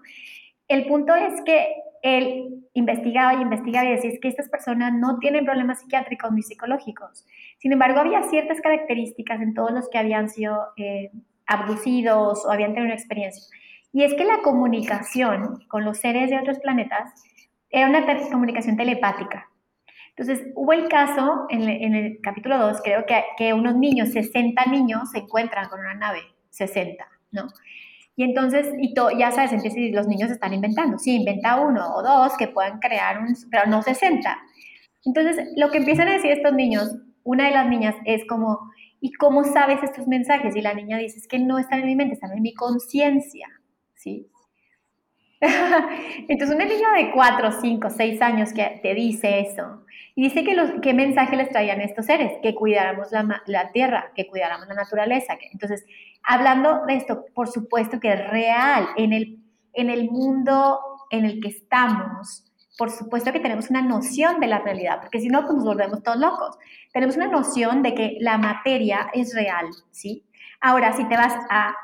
El 0.67 0.87
punto 0.87 1.13
es 1.13 1.41
que 1.41 1.75
él 2.01 2.65
investigaba 2.73 3.33
y 3.33 3.41
investigaba 3.41 3.89
y 3.89 3.91
decía 3.93 4.11
es 4.11 4.19
que 4.19 4.27
estas 4.27 4.47
personas 4.49 4.93
no 4.93 5.17
tienen 5.19 5.43
problemas 5.43 5.81
psiquiátricos 5.81 6.31
ni 6.31 6.43
psicológicos. 6.43 7.25
Sin 7.57 7.71
embargo, 7.71 7.99
había 7.99 8.23
ciertas 8.23 8.61
características 8.61 9.41
en 9.41 9.53
todos 9.53 9.71
los 9.71 9.89
que 9.89 9.97
habían 9.97 10.29
sido 10.29 10.67
eh, 10.77 11.11
abducidos 11.45 12.45
o 12.45 12.51
habían 12.51 12.71
tenido 12.71 12.85
una 12.85 12.95
experiencia. 12.95 13.43
Y 13.95 14.03
es 14.03 14.13
que 14.15 14.25
la 14.25 14.41
comunicación 14.41 15.63
con 15.69 15.85
los 15.85 15.99
seres 15.99 16.29
de 16.29 16.37
otros 16.37 16.59
planetas 16.59 17.13
era 17.69 17.87
una 17.87 18.05
comunicación 18.29 18.75
telepática. 18.75 19.49
Entonces, 20.09 20.51
hubo 20.53 20.73
el 20.73 20.89
caso 20.89 21.45
en, 21.49 21.95
el 21.95 22.19
capítulo 22.21 22.57
2, 22.57 22.81
creo 22.83 23.05
que, 23.37 23.53
unos 23.53 23.77
niños, 23.77 24.09
60 24.09 24.65
niños, 24.65 25.11
se 25.11 25.19
encuentran 25.19 25.69
con 25.69 25.79
una 25.79 25.93
nave, 25.93 26.23
60, 26.49 27.07
¿no? 27.31 27.47
Y 28.17 28.25
entonces, 28.25 28.67
y 28.77 28.93
ya 29.17 29.31
sabes, 29.31 29.53
empieza 29.53 29.77
los 29.95 30.09
niños 30.09 30.29
están 30.29 30.53
inventando. 30.53 30.99
Sí, 30.99 31.15
inventa 31.15 31.55
uno 31.61 31.95
o 31.95 32.03
dos 32.03 32.33
que 32.37 32.49
puedan 32.49 32.79
crear 32.79 33.19
un, 33.19 33.33
pero 33.49 33.65
no 33.65 33.81
60. 33.81 34.37
Entonces, 35.05 35.53
lo 35.55 35.71
que 35.71 35.77
empiezan 35.77 36.09
a 36.09 36.15
decir 36.15 36.31
estos 36.31 36.51
niños, 36.51 36.97
una 37.23 37.45
de 37.45 37.51
las 37.51 37.69
niñas 37.69 37.95
es 38.03 38.27
como, 38.27 38.59
¿y 38.99 39.13
cómo 39.13 39.45
sabes 39.45 39.81
estos 39.83 40.05
mensajes? 40.05 40.53
Y 40.53 40.61
la 40.61 40.73
niña 40.73 40.97
dice, 40.97 41.17
es 41.17 41.29
que 41.29 41.39
no 41.39 41.59
están 41.59 41.79
en 41.79 41.85
mi 41.85 41.95
mente, 41.95 42.15
están 42.15 42.33
en 42.33 42.41
mi 42.41 42.53
conciencia, 42.53 43.47
¿sí? 44.05 44.29
Entonces, 45.41 46.55
una 46.55 46.65
niña 46.65 46.93
de 46.95 47.11
4, 47.11 47.51
5, 47.61 47.89
6 47.89 48.21
años 48.21 48.53
que 48.53 48.79
te 48.81 48.93
dice 48.93 49.41
eso, 49.41 49.83
y 50.15 50.23
dice 50.23 50.45
que 50.45 50.55
los, 50.55 50.69
qué 50.81 50.93
mensaje 50.93 51.35
les 51.35 51.49
traían 51.49 51.81
estos 51.81 52.05
seres, 52.05 52.31
que 52.41 52.55
cuidáramos 52.55 53.11
la, 53.11 53.43
la 53.47 53.71
tierra, 53.71 54.11
que 54.15 54.27
cuidáramos 54.27 54.67
la 54.67 54.75
naturaleza. 54.75 55.37
Entonces, 55.51 55.85
hablando 56.23 56.85
de 56.85 56.95
esto, 56.95 57.25
por 57.33 57.49
supuesto 57.49 57.99
que 57.99 58.13
es 58.13 58.29
real, 58.29 58.87
en 58.95 59.11
el, 59.11 59.39
en 59.73 59.89
el 59.89 60.09
mundo 60.09 60.79
en 61.11 61.25
el 61.25 61.41
que 61.41 61.49
estamos, 61.49 62.45
por 62.77 62.91
supuesto 62.91 63.33
que 63.33 63.41
tenemos 63.41 63.69
una 63.69 63.81
noción 63.81 64.39
de 64.39 64.47
la 64.47 64.59
realidad, 64.59 65.01
porque 65.01 65.19
si 65.19 65.27
no, 65.27 65.41
pues 65.41 65.55
nos 65.55 65.65
volvemos 65.65 66.01
todos 66.01 66.17
locos. 66.17 66.57
Tenemos 66.93 67.17
una 67.17 67.27
noción 67.27 67.83
de 67.83 67.93
que 67.93 68.17
la 68.19 68.37
materia 68.37 69.09
es 69.13 69.33
real, 69.35 69.67
¿sí? 69.91 70.25
Ahora, 70.61 70.93
si 70.93 71.05
te 71.07 71.17
vas 71.17 71.33
a 71.49 71.75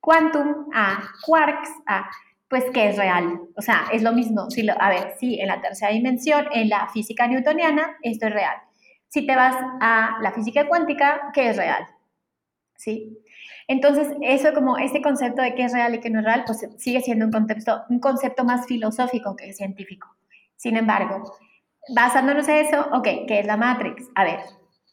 quantum, 0.00 0.68
a 0.74 1.02
quarks, 1.24 1.70
a 1.86 2.08
pues 2.48 2.64
que 2.72 2.88
es 2.88 2.96
real. 2.96 3.40
O 3.56 3.62
sea, 3.62 3.86
es 3.92 4.02
lo 4.02 4.12
mismo. 4.12 4.50
Si 4.50 4.66
a 4.68 4.88
ver, 4.88 5.14
sí, 5.18 5.38
en 5.40 5.48
la 5.48 5.60
tercera 5.60 5.92
dimensión, 5.92 6.46
en 6.52 6.68
la 6.70 6.88
física 6.88 7.26
newtoniana, 7.28 7.96
esto 8.02 8.26
es 8.26 8.32
real. 8.32 8.56
Si 9.08 9.26
te 9.26 9.36
vas 9.36 9.56
a 9.80 10.18
la 10.22 10.32
física 10.32 10.66
cuántica, 10.66 11.30
¿qué 11.34 11.50
es 11.50 11.56
real? 11.56 11.86
¿Sí? 12.76 13.18
Entonces, 13.66 14.08
eso 14.22 14.54
como 14.54 14.78
ese 14.78 15.02
concepto 15.02 15.42
de 15.42 15.54
qué 15.54 15.64
es 15.64 15.72
real 15.72 15.94
y 15.94 16.00
qué 16.00 16.10
no 16.10 16.20
es 16.20 16.24
real, 16.24 16.44
pues 16.46 16.66
sigue 16.78 17.02
siendo 17.02 17.26
un 17.26 17.32
concepto, 17.32 17.82
un 17.90 18.00
concepto 18.00 18.44
más 18.44 18.66
filosófico 18.66 19.36
que 19.36 19.52
científico. 19.52 20.08
Sin 20.56 20.76
embargo, 20.76 21.34
basándonos 21.94 22.48
en 22.48 22.66
eso, 22.66 22.88
ok, 22.92 23.08
¿qué 23.26 23.40
es 23.40 23.46
la 23.46 23.56
Matrix? 23.56 24.08
A 24.14 24.24
ver, 24.24 24.40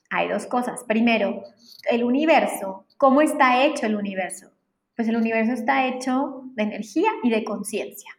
hay 0.09 0.27
dos 0.27 0.45
cosas. 0.45 0.83
Primero, 0.83 1.41
el 1.89 2.03
universo, 2.03 2.85
¿cómo 2.97 3.21
está 3.21 3.63
hecho 3.63 3.85
el 3.85 3.95
universo? 3.95 4.54
Pues 4.95 5.07
el 5.07 5.17
universo 5.17 5.53
está 5.53 5.85
hecho 5.87 6.43
de 6.55 6.63
energía 6.63 7.09
y 7.23 7.29
de 7.29 7.43
conciencia. 7.43 8.11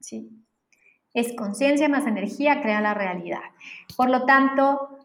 ¿sí? 0.00 0.28
Es 1.14 1.34
conciencia 1.34 1.88
más 1.88 2.06
energía 2.06 2.60
crea 2.60 2.80
la 2.80 2.94
realidad. 2.94 3.40
Por 3.96 4.10
lo 4.10 4.24
tanto, 4.24 4.98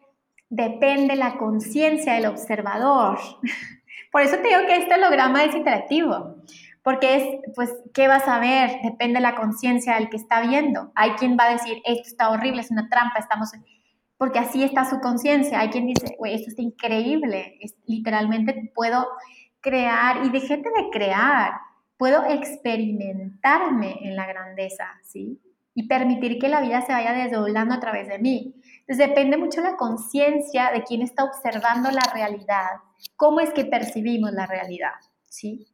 depende 0.50 1.16
la 1.16 1.38
conciencia 1.38 2.14
del 2.14 2.28
observador. 2.28 3.20
Por 4.12 4.22
eso 4.22 4.38
te 4.38 4.50
digo 4.50 4.62
que 4.68 4.78
este 4.78 4.94
holograma 4.94 5.44
es 5.44 5.56
interactivo, 5.56 6.36
porque 6.84 7.16
es, 7.16 7.24
pues, 7.56 7.74
¿qué 7.96 8.08
vas 8.08 8.28
a 8.28 8.38
ver? 8.38 8.80
Depende 8.84 9.20
la 9.20 9.34
conciencia 9.36 9.96
del 9.96 10.10
que 10.10 10.18
está 10.18 10.42
viendo. 10.42 10.92
Hay 10.94 11.12
quien 11.12 11.36
va 11.36 11.46
a 11.46 11.54
decir, 11.54 11.82
esto 11.84 12.08
está 12.08 12.30
horrible, 12.30 12.62
es 12.62 12.70
una 12.70 12.88
trampa, 12.90 13.18
estamos... 13.18 13.50
Porque 14.18 14.38
así 14.38 14.64
está 14.64 14.86
su 14.86 15.00
conciencia. 15.00 15.60
Hay 15.60 15.70
quien 15.70 15.88
dice, 15.88 16.16
güey, 16.20 16.36
esto 16.36 16.50
está 16.50 16.62
increíble, 16.62 17.58
es, 17.60 17.76
literalmente 17.88 18.72
puedo 18.76 19.08
crear 19.64 20.26
y 20.26 20.30
déjate 20.30 20.70
de 20.70 20.90
crear, 20.92 21.54
puedo 21.98 22.26
experimentarme 22.26 23.98
en 24.02 24.16
la 24.16 24.28
grandeza, 24.28 24.86
¿sí? 25.02 25.42
Y 25.74 25.88
permitir 25.88 26.38
que 26.38 26.50
la 26.50 26.62
vida 26.62 26.82
se 26.82 26.92
vaya 26.92 27.14
desdoblando 27.14 27.74
a 27.74 27.80
través 27.80 28.08
de 28.08 28.20
mí. 28.20 28.54
Entonces 28.82 29.08
depende 29.08 29.38
mucho 29.38 29.62
la 29.62 29.78
conciencia 29.78 30.70
de 30.72 30.84
quién 30.84 31.02
está 31.02 31.24
observando 31.24 31.90
la 31.90 32.04
realidad, 32.14 32.72
cómo 33.16 33.40
es 33.40 33.52
que 33.52 33.66
percibimos 33.66 34.34
la 34.34 34.46
realidad, 34.46 34.94
¿sí? 35.30 35.66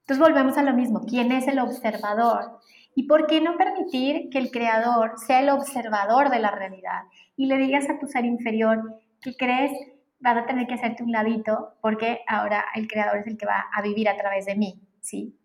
Entonces 0.00 0.20
volvemos 0.20 0.56
a 0.58 0.62
lo 0.62 0.74
mismo, 0.74 1.06
¿quién 1.06 1.32
es 1.32 1.48
el 1.48 1.58
observador? 1.58 2.60
¿Y 2.94 3.04
por 3.04 3.26
qué 3.26 3.40
no 3.40 3.56
permitir 3.56 4.28
que 4.30 4.38
el 4.38 4.50
creador 4.50 5.14
sea 5.26 5.40
el 5.40 5.48
observador 5.48 6.30
de 6.30 6.38
la 6.38 6.50
realidad 6.50 7.02
y 7.36 7.46
le 7.46 7.56
digas 7.56 7.88
a 7.88 7.98
tu 7.98 8.06
ser 8.06 8.24
inferior 8.24 9.00
que 9.22 9.36
crees 9.36 9.72
vas 10.20 10.36
a 10.36 10.46
tener 10.46 10.66
que 10.66 10.74
hacerte 10.74 11.02
un 11.02 11.12
ladito 11.12 11.76
porque 11.80 12.20
ahora 12.26 12.64
el 12.74 12.88
creador 12.88 13.18
es 13.18 13.26
el 13.26 13.36
que 13.36 13.46
va 13.46 13.66
a 13.72 13.82
vivir 13.82 14.08
a 14.08 14.16
través 14.16 14.46
de 14.46 14.56
mí, 14.56 14.80
¿sí? 15.00 15.38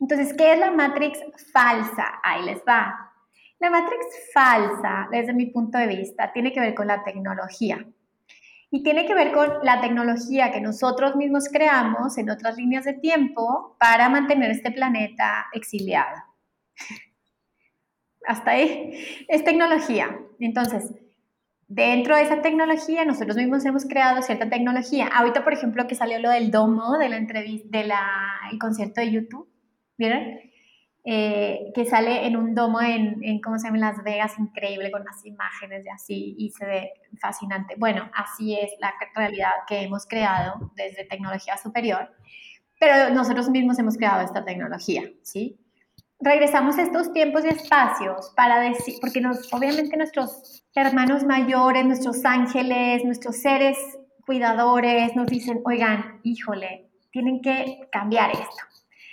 Entonces, 0.00 0.34
¿qué 0.36 0.52
es 0.52 0.58
la 0.58 0.70
Matrix 0.70 1.20
falsa? 1.52 2.20
Ahí 2.22 2.44
les 2.44 2.62
va. 2.68 3.12
La 3.58 3.70
Matrix 3.70 4.32
falsa, 4.32 5.08
desde 5.10 5.32
mi 5.32 5.46
punto 5.46 5.78
de 5.78 5.86
vista, 5.86 6.32
tiene 6.32 6.52
que 6.52 6.60
ver 6.60 6.74
con 6.74 6.86
la 6.86 7.02
tecnología. 7.02 7.86
Y 8.70 8.82
tiene 8.82 9.06
que 9.06 9.14
ver 9.14 9.32
con 9.32 9.60
la 9.62 9.80
tecnología 9.80 10.50
que 10.50 10.60
nosotros 10.60 11.14
mismos 11.14 11.48
creamos 11.48 12.18
en 12.18 12.28
otras 12.28 12.56
líneas 12.56 12.84
de 12.84 12.94
tiempo 12.94 13.76
para 13.78 14.08
mantener 14.08 14.50
este 14.50 14.72
planeta 14.72 15.46
exiliado. 15.52 16.22
Hasta 18.26 18.50
ahí. 18.50 19.24
Es 19.28 19.44
tecnología. 19.44 20.18
Entonces, 20.40 20.92
dentro 21.74 22.14
de 22.16 22.22
esa 22.22 22.40
tecnología, 22.40 23.04
nosotros 23.04 23.36
mismos 23.36 23.64
hemos 23.64 23.84
creado 23.84 24.22
cierta 24.22 24.48
tecnología. 24.48 25.08
Ahorita, 25.08 25.42
por 25.42 25.52
ejemplo, 25.52 25.86
que 25.88 25.96
salió 25.96 26.20
lo 26.20 26.30
del 26.30 26.50
domo 26.50 26.98
de 26.98 27.08
la 27.08 27.16
entrevista, 27.16 27.68
del 27.76 27.92
concierto 28.60 29.00
de 29.00 29.10
YouTube, 29.10 29.48
¿vieron? 29.98 30.38
Eh, 31.06 31.72
que 31.74 31.84
sale 31.84 32.26
en 32.26 32.36
un 32.36 32.54
domo 32.54 32.80
en, 32.80 33.22
en, 33.22 33.40
¿cómo 33.40 33.58
se 33.58 33.66
llama? 33.66 33.78
Las 33.78 34.02
Vegas, 34.04 34.38
increíble, 34.38 34.90
con 34.90 35.04
las 35.04 35.24
imágenes 35.26 35.82
de 35.84 35.90
así, 35.90 36.34
y 36.38 36.50
se 36.50 36.64
ve 36.64 36.92
fascinante. 37.20 37.74
Bueno, 37.76 38.08
así 38.14 38.56
es 38.56 38.70
la 38.78 38.94
realidad 39.14 39.50
que 39.66 39.82
hemos 39.82 40.06
creado 40.06 40.70
desde 40.76 41.04
tecnología 41.04 41.56
superior, 41.58 42.08
pero 42.78 43.12
nosotros 43.12 43.50
mismos 43.50 43.78
hemos 43.80 43.96
creado 43.96 44.24
esta 44.24 44.44
tecnología, 44.44 45.02
¿sí? 45.22 45.58
Regresamos 46.24 46.78
a 46.78 46.82
estos 46.82 47.12
tiempos 47.12 47.44
y 47.44 47.48
espacios 47.48 48.32
para 48.34 48.58
decir, 48.60 48.96
porque 49.00 49.20
nos, 49.20 49.52
obviamente 49.52 49.96
nuestros 49.96 50.64
hermanos 50.74 51.22
mayores, 51.24 51.84
nuestros 51.84 52.24
ángeles, 52.24 53.04
nuestros 53.04 53.36
seres 53.36 53.76
cuidadores 54.26 55.14
nos 55.14 55.26
dicen, 55.26 55.60
oigan, 55.64 56.20
híjole, 56.22 56.88
tienen 57.10 57.42
que 57.42 57.88
cambiar 57.92 58.30
esto. 58.32 58.64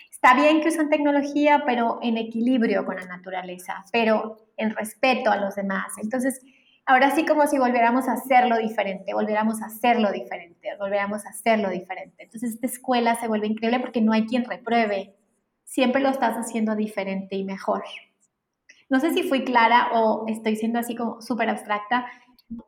Está 0.10 0.36
bien 0.36 0.62
que 0.62 0.70
usan 0.70 0.90
tecnología, 0.90 1.64
pero 1.66 2.00
en 2.02 2.18
equilibrio 2.18 2.86
con 2.86 2.96
la 2.96 3.06
naturaleza, 3.06 3.84
pero 3.92 4.38
en 4.56 4.70
respeto 4.70 5.32
a 5.32 5.36
los 5.36 5.56
demás. 5.56 5.94
Entonces, 6.02 6.42
ahora 6.86 7.12
sí 7.12 7.26
como 7.26 7.46
si 7.48 7.58
volviéramos 7.58 8.08
a 8.08 8.14
hacerlo 8.14 8.58
diferente, 8.58 9.14
volviéramos 9.14 9.62
a 9.62 9.66
hacerlo 9.66 10.12
diferente, 10.12 10.70
volviéramos 10.80 11.26
a 11.26 11.30
hacerlo 11.30 11.70
diferente. 11.70 12.24
Entonces, 12.24 12.54
esta 12.54 12.68
escuela 12.68 13.16
se 13.16 13.28
vuelve 13.28 13.48
increíble 13.48 13.80
porque 13.80 14.02
no 14.02 14.14
hay 14.14 14.26
quien 14.28 14.46
repruebe, 14.46 15.16
siempre 15.72 16.02
lo 16.02 16.10
estás 16.10 16.36
haciendo 16.36 16.76
diferente 16.76 17.38
y 17.38 17.46
mejor. 17.46 17.82
No 18.90 19.00
sé 19.00 19.14
si 19.14 19.24
fui 19.24 19.46
clara 19.46 19.92
o 19.94 20.26
estoy 20.28 20.58
siendo 20.58 20.80
así 20.80 20.96
como 20.98 21.22
súper 21.22 21.48
abstracta. 21.48 22.08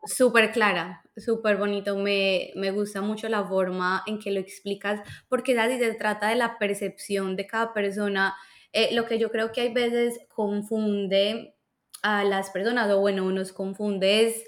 Súper 0.06 0.54
clara, 0.54 1.04
súper 1.18 1.58
bonito. 1.58 1.98
Me, 1.98 2.52
me, 2.56 2.72
gusta 2.72 3.02
mucho 3.02 3.28
la 3.28 3.44
forma 3.44 4.04
en 4.08 4.20
que 4.20 4.32
lo 4.32 4.40
explicas, 4.40 5.02
porque 5.28 5.60
así 5.60 5.78
se 5.80 5.94
trata 5.96 6.30
de 6.30 6.36
la 6.36 6.58
percepción 6.58 7.36
de 7.36 7.46
cada 7.46 7.74
persona. 7.74 8.36
Eh, 8.72 8.96
lo 8.96 9.06
que 9.06 9.20
yo 9.20 9.30
creo 9.32 9.52
que 9.52 9.60
hay 9.60 9.74
veces 9.74 10.22
confunde 10.34 11.56
a 12.04 12.24
las 12.24 12.52
personas, 12.52 12.90
o 12.90 13.02
bueno, 13.02 13.30
nos 13.32 13.52
confunde 13.52 14.28
es, 14.28 14.46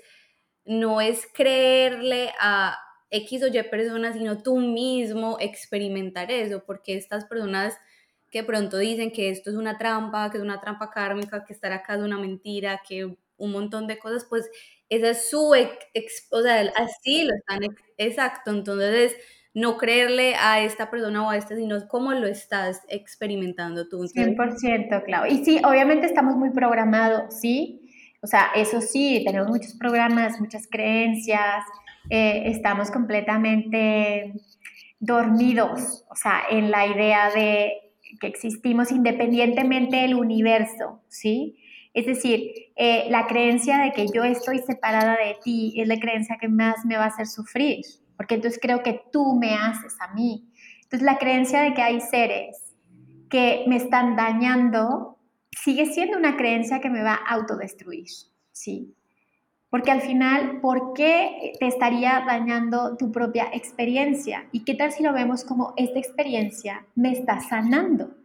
no 0.64 1.02
es 1.02 1.28
creerle 1.34 2.32
a 2.40 2.78
X 3.10 3.44
o 3.44 3.48
Y 3.48 3.64
personas, 3.64 4.16
sino 4.16 4.42
tú 4.42 4.60
mismo 4.60 5.36
experimentar 5.42 6.32
eso, 6.32 6.64
porque 6.66 6.96
estas 6.96 7.26
personas 7.26 7.78
que 8.36 8.44
pronto 8.44 8.78
dicen 8.78 9.12
que 9.12 9.30
esto 9.30 9.50
es 9.50 9.56
una 9.56 9.78
trampa, 9.78 10.30
que 10.30 10.36
es 10.36 10.44
una 10.44 10.60
trampa 10.60 10.90
kármica, 10.90 11.46
que 11.46 11.54
estar 11.54 11.72
acá 11.72 11.96
es 11.96 12.02
una 12.02 12.18
mentira, 12.18 12.82
que 12.86 13.06
un 13.06 13.52
montón 13.54 13.88
de 13.88 13.98
cosas, 13.98 14.26
pues 14.30 14.52
esa 14.90 15.12
es 15.12 15.30
su, 15.30 15.54
o 16.32 16.42
sea, 16.42 16.70
así 16.76 17.24
lo 17.24 17.34
están, 17.34 17.62
exacto, 17.98 18.52
entonces 18.52 19.14
es 19.14 19.18
no 19.54 19.78
creerle 19.78 20.36
a 20.36 20.60
esta 20.60 20.92
persona 20.92 21.26
o 21.26 21.30
a 21.30 21.38
este, 21.38 21.56
sino 21.56 21.88
cómo 21.88 22.12
lo 22.12 22.28
estás 22.28 22.82
experimentando 22.90 23.88
tú. 23.88 24.06
100%, 24.06 25.06
claro. 25.06 25.28
Y 25.28 25.46
sí, 25.46 25.62
obviamente 25.64 26.06
estamos 26.06 26.36
muy 26.36 26.50
programados, 26.50 27.40
¿sí? 27.40 27.90
O 28.22 28.28
sea, 28.28 28.50
eso 28.54 28.82
sí, 28.82 29.24
tenemos 29.26 29.48
muchos 29.48 29.76
programas, 29.76 30.42
muchas 30.42 30.68
creencias, 30.70 31.64
eh, 32.10 32.44
estamos 32.48 32.92
completamente 32.92 34.34
dormidos, 35.00 36.04
o 36.10 36.16
sea, 36.18 36.42
en 36.50 36.70
la 36.70 36.86
idea 36.86 37.30
de 37.30 37.85
que 38.20 38.28
existimos 38.28 38.92
independientemente 38.92 39.98
del 39.98 40.16
universo, 40.16 41.02
¿sí? 41.08 41.58
Es 41.94 42.06
decir, 42.06 42.52
eh, 42.76 43.08
la 43.10 43.26
creencia 43.28 43.78
de 43.80 43.92
que 43.92 44.08
yo 44.14 44.24
estoy 44.24 44.60
separada 44.60 45.18
de 45.18 45.38
ti 45.44 45.80
es 45.80 45.88
la 45.88 46.00
creencia 46.00 46.38
que 46.40 46.50
más 46.50 46.86
me 46.86 46.98
va 46.98 47.06
a 47.06 47.08
hacer 47.08 47.28
sufrir, 47.28 47.86
porque 48.18 48.36
entonces 48.36 48.60
creo 48.62 48.84
que 48.84 49.02
tú 49.12 49.36
me 49.36 49.54
haces 49.54 49.96
a 50.02 50.14
mí. 50.14 50.50
Entonces 50.84 51.06
la 51.06 51.18
creencia 51.18 51.62
de 51.62 51.74
que 51.74 51.82
hay 51.82 52.02
seres 52.02 52.76
que 53.30 53.66
me 53.68 53.78
están 53.78 54.16
dañando, 54.16 55.18
sigue 55.52 55.86
siendo 55.88 56.18
una 56.18 56.38
creencia 56.38 56.80
que 56.80 56.90
me 56.90 57.04
va 57.04 57.14
a 57.14 57.34
autodestruir, 57.34 58.08
¿sí? 58.52 58.95
Porque 59.76 59.92
al 59.92 60.00
final, 60.00 60.62
¿por 60.62 60.94
qué 60.94 61.52
te 61.60 61.68
estaría 61.68 62.24
dañando 62.26 62.96
tu 62.96 63.12
propia 63.12 63.50
experiencia? 63.52 64.48
¿Y 64.54 64.64
qué 64.64 64.74
tal 64.74 64.94
si 64.94 65.04
lo 65.04 65.12
vemos 65.12 65.44
como 65.44 65.74
esta 65.76 66.00
experiencia 66.00 66.86
me 66.96 67.12
está 67.12 67.42
sanando? 67.42 68.16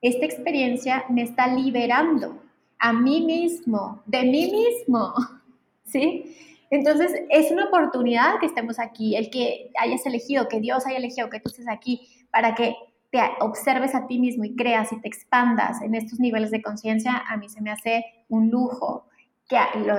Esta 0.00 0.24
experiencia 0.24 1.04
me 1.08 1.22
está 1.22 1.48
liberando 1.48 2.40
a 2.78 2.92
mí 2.92 3.20
mismo, 3.26 4.04
de 4.06 4.22
mí 4.22 4.48
mismo, 4.52 5.12
¿sí? 5.86 6.36
Entonces, 6.70 7.20
es 7.30 7.50
una 7.50 7.64
oportunidad 7.64 8.38
que 8.38 8.46
estemos 8.46 8.78
aquí, 8.78 9.16
el 9.16 9.28
que 9.28 9.72
hayas 9.80 10.06
elegido, 10.06 10.46
que 10.46 10.60
Dios 10.60 10.86
haya 10.86 10.98
elegido 10.98 11.28
que 11.30 11.40
tú 11.40 11.48
estés 11.48 11.68
aquí 11.68 12.06
para 12.30 12.54
que 12.54 12.76
te 13.10 13.18
observes 13.40 13.92
a 13.96 14.06
ti 14.06 14.20
mismo 14.20 14.44
y 14.44 14.54
creas 14.54 14.92
y 14.92 15.00
te 15.00 15.08
expandas 15.08 15.82
en 15.82 15.96
estos 15.96 16.20
niveles 16.20 16.52
de 16.52 16.62
conciencia, 16.62 17.24
a 17.28 17.36
mí 17.38 17.48
se 17.48 17.60
me 17.60 17.72
hace 17.72 18.04
un 18.28 18.50
lujo. 18.50 19.08
Que 19.48 19.58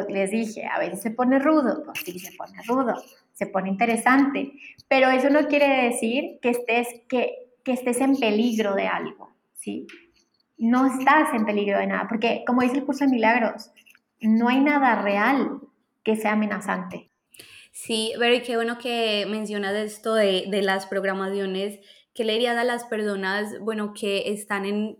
les 0.10 0.32
dije, 0.32 0.66
a 0.66 0.80
veces 0.80 1.02
se 1.02 1.12
pone 1.12 1.40
rudo, 1.40 1.84
pues 1.86 2.00
sí, 2.00 2.20
se 2.20 2.36
pone 2.36 2.62
rudo, 2.68 2.96
se 3.34 3.48
pone 3.48 3.70
interesante, 3.70 4.52
pero 4.88 5.10
eso 5.10 5.30
no 5.30 5.48
quiere 5.48 5.86
decir 5.86 6.40
que 6.42 6.50
estés, 6.50 6.88
que, 7.08 7.54
que 7.64 7.74
estés 7.74 8.02
en 8.02 8.18
peligro 8.18 8.76
de 8.76 8.88
algo, 8.88 9.36
¿sí? 9.54 9.88
No 10.58 10.86
estás 10.86 11.34
en 11.34 11.46
peligro 11.46 11.78
de 11.80 11.88
nada, 11.88 12.08
porque 12.10 12.44
como 12.46 12.62
dice 12.62 12.78
el 12.78 12.86
curso 12.86 13.06
de 13.06 13.12
milagros, 13.12 13.72
no 14.20 14.50
hay 14.50 14.60
nada 14.60 15.02
real 15.02 15.62
que 16.04 16.16
sea 16.16 16.34
amenazante. 16.34 17.10
Sí, 17.72 18.14
Very, 18.18 18.42
qué 18.42 18.56
bueno 18.56 18.78
que 18.80 19.26
mencionas 19.30 19.76
esto 19.76 20.16
de, 20.16 20.46
de 20.50 20.62
las 20.64 20.88
programaciones 20.88 21.80
¿qué 22.18 22.24
le 22.24 22.34
dirías 22.34 22.58
a 22.58 22.64
las 22.64 22.84
personas, 22.86 23.60
bueno, 23.60 23.94
que 23.94 24.32
están 24.32 24.66
en, 24.66 24.98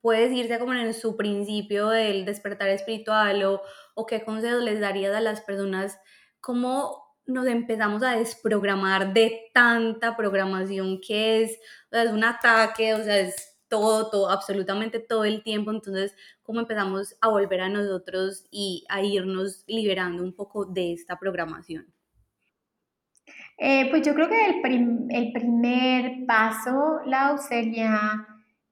puedes 0.00 0.32
irse 0.32 0.58
como 0.58 0.74
en 0.74 0.94
su 0.94 1.16
principio 1.16 1.88
del 1.88 2.24
despertar 2.24 2.68
espiritual 2.68 3.42
o, 3.44 3.62
o 3.94 4.06
qué 4.06 4.24
consejos 4.24 4.62
les 4.62 4.80
darías 4.80 5.14
a 5.14 5.20
las 5.20 5.40
personas, 5.40 5.98
cómo 6.40 7.08
nos 7.26 7.46
empezamos 7.46 8.02
a 8.02 8.16
desprogramar 8.16 9.12
de 9.12 9.50
tanta 9.52 10.16
programación 10.16 11.00
que 11.00 11.42
es, 11.42 11.58
es 11.90 12.10
un 12.10 12.24
ataque, 12.24 12.94
o 12.94 13.04
sea, 13.04 13.18
es 13.18 13.58
todo, 13.68 14.10
todo, 14.10 14.30
absolutamente 14.30 14.98
todo 14.98 15.24
el 15.24 15.42
tiempo, 15.42 15.70
entonces, 15.70 16.14
cómo 16.42 16.60
empezamos 16.60 17.16
a 17.20 17.28
volver 17.28 17.60
a 17.60 17.68
nosotros 17.68 18.46
y 18.50 18.84
a 18.88 19.02
irnos 19.02 19.62
liberando 19.66 20.22
un 20.22 20.34
poco 20.34 20.64
de 20.64 20.94
esta 20.94 21.18
programación. 21.18 21.86
Eh, 23.58 23.90
pues 23.90 24.06
yo 24.06 24.14
creo 24.14 24.28
que 24.28 24.46
el, 24.46 25.32
primer 25.32 26.24
paso, 26.26 27.00
Lau, 27.04 27.38
sería 27.38 28.26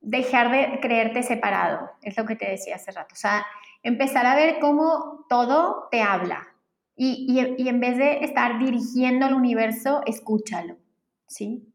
dejar 0.07 0.53
de 0.53 0.79
creerte 0.81 1.25
separado, 1.25 1.91
es 2.01 2.17
lo 2.17 2.25
que 2.25 2.37
te 2.37 2.49
decía 2.49 2.77
hace 2.77 2.93
rato. 2.93 3.13
O 3.13 3.17
sea, 3.17 3.45
empezar 3.83 4.25
a 4.25 4.37
ver 4.37 4.61
cómo 4.61 5.27
todo 5.29 5.89
te 5.91 6.01
habla. 6.01 6.47
Y, 6.95 7.57
y, 7.59 7.69
en 7.69 7.81
vez 7.81 7.99
de 7.99 8.25
estar 8.25 8.59
dirigiendo 8.59 9.27
al 9.27 9.35
universo, 9.35 10.01
escúchalo, 10.07 10.79
¿sí? 11.27 11.69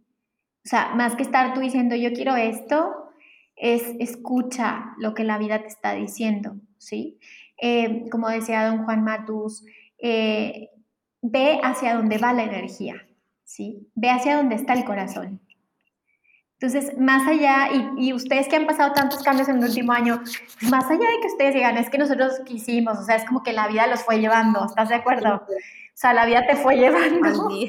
O 0.66 0.68
sea, 0.68 0.96
más 0.96 1.16
que 1.16 1.22
estar 1.22 1.54
tú 1.54 1.60
diciendo 1.60 1.96
yo 1.96 2.12
quiero 2.14 2.36
esto, 2.36 3.12
es 3.56 3.84
escucha 4.00 4.96
lo 4.98 5.14
que 5.14 5.24
la 5.24 5.38
vida 5.38 5.62
te 5.62 5.68
está 5.68 5.94
diciendo, 5.94 6.56
¿sí? 6.80 7.20
Eh, 7.62 8.10
como 8.10 8.30
decía 8.30 8.66
don 8.66 8.86
Juan 8.86 9.04
Matus, 9.04 9.64
eh, 10.00 10.70
ve 11.22 11.60
hacia 11.62 11.96
dónde 11.96 12.18
va 12.18 12.34
la 12.34 12.44
energía, 12.44 12.96
¿sí? 13.44 13.88
Ve 13.94 14.10
hacia 14.10 14.38
dónde 14.38 14.56
está 14.56 14.74
el 14.74 14.86
corazón. 14.86 15.40
Entonces, 16.62 16.96
más 16.96 17.28
allá, 17.28 17.70
y, 17.98 18.14
ustedes 18.14 18.48
que 18.48 18.56
han 18.56 18.68
pasado 18.68 18.94
tantos 18.94 19.24
cambios 19.24 19.50
en 19.50 19.58
el 19.58 19.64
último 19.64 19.94
año, 19.94 20.22
más 20.70 20.86
allá 20.86 21.00
de 21.10 21.20
que 21.20 21.28
ustedes 21.28 21.56
digan, 21.56 21.76
es 21.76 21.90
que 21.90 21.98
nosotros 21.98 22.40
quisimos, 22.46 23.00
o 23.00 23.04
sea, 23.04 23.16
es 23.16 23.26
como 23.26 23.42
que 23.42 23.52
la 23.52 23.68
vida 23.68 23.88
los 23.88 24.04
fue 24.04 24.20
llevando, 24.20 24.64
¿estás 24.68 24.90
de 24.90 24.96
acuerdo? 24.96 25.38
O 25.38 25.96
sea, 25.96 26.14
la 26.14 26.24
vida 26.28 26.46
te 26.46 26.56
fue 26.56 26.76
llevando. 26.78 27.50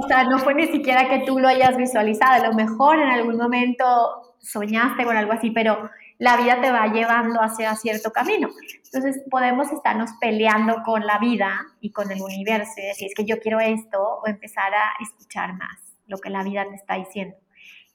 O 0.00 0.06
sea, 0.06 0.22
no 0.22 0.38
fue 0.38 0.54
ni 0.54 0.68
siquiera 0.68 1.08
que 1.08 1.24
tú 1.26 1.40
lo 1.40 1.48
hayas 1.48 1.76
visualizado, 1.76 2.44
a 2.44 2.48
lo 2.48 2.54
mejor 2.54 3.00
en 3.00 3.08
algún 3.08 3.36
momento 3.36 4.36
soñaste 4.38 5.04
con 5.04 5.16
algo 5.16 5.32
así, 5.32 5.50
pero 5.50 5.90
la 6.18 6.36
vida 6.36 6.60
te 6.60 6.70
va 6.70 6.86
llevando 6.86 7.42
hacia 7.42 7.74
cierto 7.74 8.12
camino. 8.12 8.48
Entonces 8.84 9.20
podemos 9.28 9.72
estarnos 9.72 10.10
peleando 10.20 10.84
con 10.84 11.04
la 11.04 11.18
vida 11.18 11.66
y 11.80 11.90
con 11.90 12.12
el 12.12 12.22
universo 12.22 12.74
y 12.76 12.86
decir, 12.86 13.08
es 13.08 13.14
que 13.16 13.24
yo 13.24 13.40
quiero 13.40 13.58
esto 13.58 14.00
o 14.00 14.28
empezar 14.28 14.72
a 14.72 15.02
escuchar 15.02 15.54
más 15.54 15.87
lo 16.08 16.18
que 16.18 16.30
la 16.30 16.42
vida 16.42 16.66
te 16.68 16.74
está 16.74 16.96
diciendo. 16.96 17.36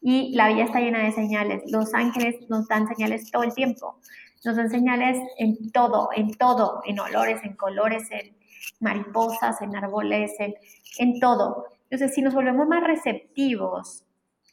Y 0.02 0.36
la 0.36 0.50
vida 0.50 0.64
está 0.64 0.80
llena 0.80 1.04
de 1.04 1.12
señales. 1.12 1.64
Los 1.72 1.94
ángeles 1.94 2.36
nos 2.50 2.68
dan 2.68 2.88
señales 2.88 3.32
todo 3.32 3.44
el 3.44 3.54
tiempo. 3.54 4.00
Nos 4.46 4.56
dan 4.56 4.70
señales 4.70 5.18
en 5.38 5.72
todo, 5.72 6.10
en 6.16 6.34
todo, 6.36 6.82
en 6.86 7.00
olores, 7.00 7.44
en 7.44 7.56
colores, 7.56 8.10
en 8.12 8.36
mariposas, 8.80 9.62
en 9.62 9.76
árboles, 9.76 10.32
en, 10.40 10.56
en 11.00 11.20
todo. 11.20 11.66
Entonces, 11.90 12.16
si 12.16 12.22
nos 12.22 12.34
volvemos 12.34 12.68
más 12.68 12.84
receptivos, 12.84 14.04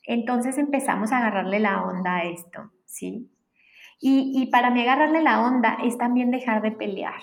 entonces 0.05 0.59
empezamos 0.59 1.13
a 1.13 1.19
agarrarle 1.19 1.61
la 1.61 1.83
onda 1.83 2.17
a 2.17 2.25
esto, 2.25 2.71
¿sí? 2.87 3.31
Y, 4.03 4.47
para 4.47 4.71
mí 4.71 4.81
agarrarle 4.81 5.23
la 5.23 5.43
onda 5.43 5.77
es 5.85 5.99
también 5.99 6.31
dejar 6.31 6.63
de 6.63 6.73
pelear. 6.73 7.21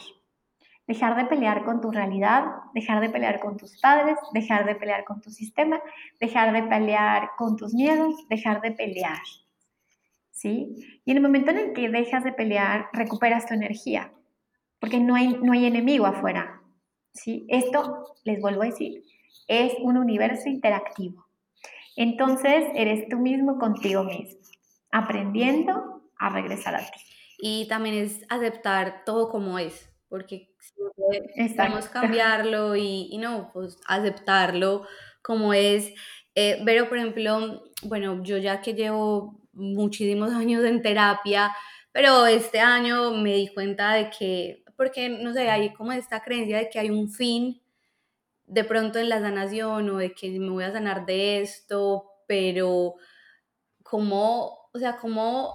Dejar 0.88 1.18
de 1.18 1.26
pelear 1.26 1.66
con 1.66 1.82
tu 1.82 1.92
realidad, 1.92 2.46
dejar 2.74 3.02
de 3.02 3.10
pelear 3.10 3.40
con 3.40 3.58
tus 3.58 3.80
padres, 3.80 4.18
dejar 4.34 4.66
de 4.66 4.76
pelear 4.76 5.04
con 5.04 5.20
tu 5.22 5.30
sistema, 5.30 5.82
dejar 6.20 6.54
de 6.54 6.64
pelear 6.64 7.32
con 7.38 7.58
tus 7.58 7.74
miedos, 7.74 8.28
dejar 8.30 8.62
de 8.62 8.72
pelear. 8.72 9.20
¿Sí? 10.32 11.02
Y 11.04 11.12
en 11.12 11.18
el 11.18 11.24
momento 11.24 11.52
en 11.52 11.58
el 11.58 11.74
que 11.74 11.90
dejas 11.90 12.24
de 12.24 12.32
pelear, 12.32 12.88
recuperas 12.94 13.46
tu 13.46 13.54
energía, 13.54 14.14
porque 14.80 15.00
no 15.00 15.16
hay, 15.16 15.38
no 15.42 15.52
hay 15.52 15.66
enemigo 15.66 16.06
afuera. 16.06 16.62
¿Sí? 17.14 17.46
Esto, 17.50 18.16
les 18.24 18.40
vuelvo 18.40 18.62
a 18.62 18.68
decir, 18.68 19.04
es 19.48 19.74
un 19.82 19.98
universo 19.98 20.48
interactivo. 20.48 21.26
Entonces, 21.96 22.66
eres 22.76 23.10
tú 23.10 23.18
mismo 23.18 23.58
contigo 23.58 24.04
mismo, 24.04 24.40
aprendiendo 24.92 26.04
a 26.18 26.30
regresar 26.30 26.76
a 26.76 26.80
ti. 26.80 27.00
Y 27.40 27.68
también 27.68 27.96
es 27.96 28.24
aceptar 28.30 29.04
todo 29.06 29.30
como 29.30 29.60
es, 29.60 29.90
porque 30.10 30.50
podemos 31.56 31.88
cambiarlo 31.90 32.76
y, 32.76 33.10
y, 33.12 33.18
no, 33.18 33.50
pues 33.54 33.78
aceptarlo 33.88 34.88
como 35.22 35.54
es. 35.54 35.94
Eh, 36.36 36.62
pero, 36.66 36.88
por 36.88 36.98
ejemplo, 36.98 37.64
bueno, 37.84 38.24
yo 38.24 38.38
ya 38.38 38.62
que 38.62 38.74
llevo 38.74 39.42
muchísimos 39.54 40.32
años 40.34 40.64
en 40.64 40.82
terapia, 40.82 41.56
pero 41.92 42.26
este 42.26 42.60
año 42.60 43.12
me 43.12 43.34
di 43.34 43.48
cuenta 43.50 43.94
de 43.94 44.10
que, 44.10 44.64
porque, 44.76 45.10
no 45.10 45.34
sé, 45.34 45.50
hay 45.50 45.74
como 45.74 45.92
esta 45.92 46.22
creencia 46.22 46.58
de 46.60 46.70
que 46.70 46.80
hay 46.80 46.90
un 46.90 47.10
fin 47.10 47.62
de 48.46 48.64
pronto 48.64 49.00
en 49.00 49.10
la 49.10 49.20
sanación 49.20 49.90
o 49.90 49.98
de 49.98 50.14
que 50.14 50.30
me 50.40 50.50
voy 50.50 50.64
a 50.64 50.72
sanar 50.72 51.06
de 51.06 51.42
esto, 51.42 52.06
pero 52.28 52.96
como, 53.84 54.70
o 54.74 54.80
sea, 54.80 54.98
como 54.98 55.54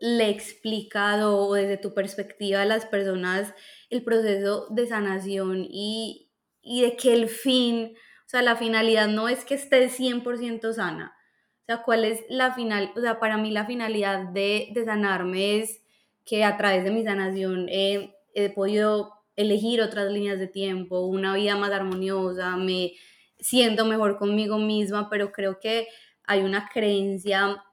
le 0.00 0.26
he 0.26 0.30
explicado 0.30 1.52
desde 1.52 1.76
tu 1.76 1.94
perspectiva 1.94 2.62
a 2.62 2.66
las 2.66 2.86
personas 2.86 3.54
el 3.90 4.02
proceso 4.02 4.66
de 4.70 4.86
sanación 4.86 5.66
y, 5.68 6.30
de 6.62 6.96
que 6.96 7.12
el 7.14 7.28
fin, 7.28 7.94
o 8.26 8.28
sea, 8.28 8.42
la 8.42 8.56
finalidad 8.56 9.08
no 9.08 9.28
es 9.28 9.44
que 9.44 9.54
estés 9.54 9.98
100% 9.98 10.72
sana. 10.72 11.14
O 11.62 11.64
sea, 11.66 11.82
¿cuál 11.82 12.04
es 12.04 12.24
la 12.28 12.54
final? 12.54 12.92
O 12.96 13.00
sea, 13.00 13.20
para 13.20 13.36
mí 13.36 13.50
la 13.50 13.66
finalidad 13.66 14.28
de, 14.28 14.72
sanarme 14.84 15.60
es 15.60 15.82
que 16.24 16.44
a 16.44 16.56
través 16.56 16.84
de 16.84 16.90
mi 16.90 17.04
sanación 17.04 17.68
he 17.68 18.12
podido 18.54 19.18
elegir 19.38 19.80
otras 19.80 20.10
líneas 20.10 20.40
de 20.40 20.48
tiempo, 20.48 21.06
una 21.06 21.32
vida 21.34 21.56
más 21.56 21.70
armoniosa, 21.70 22.56
me 22.56 22.94
siento 23.38 23.84
mejor 23.86 24.18
conmigo 24.18 24.58
misma, 24.58 25.08
pero 25.08 25.30
creo 25.30 25.60
que 25.60 25.86
hay 26.24 26.40
una 26.40 26.68
creencia 26.72 27.64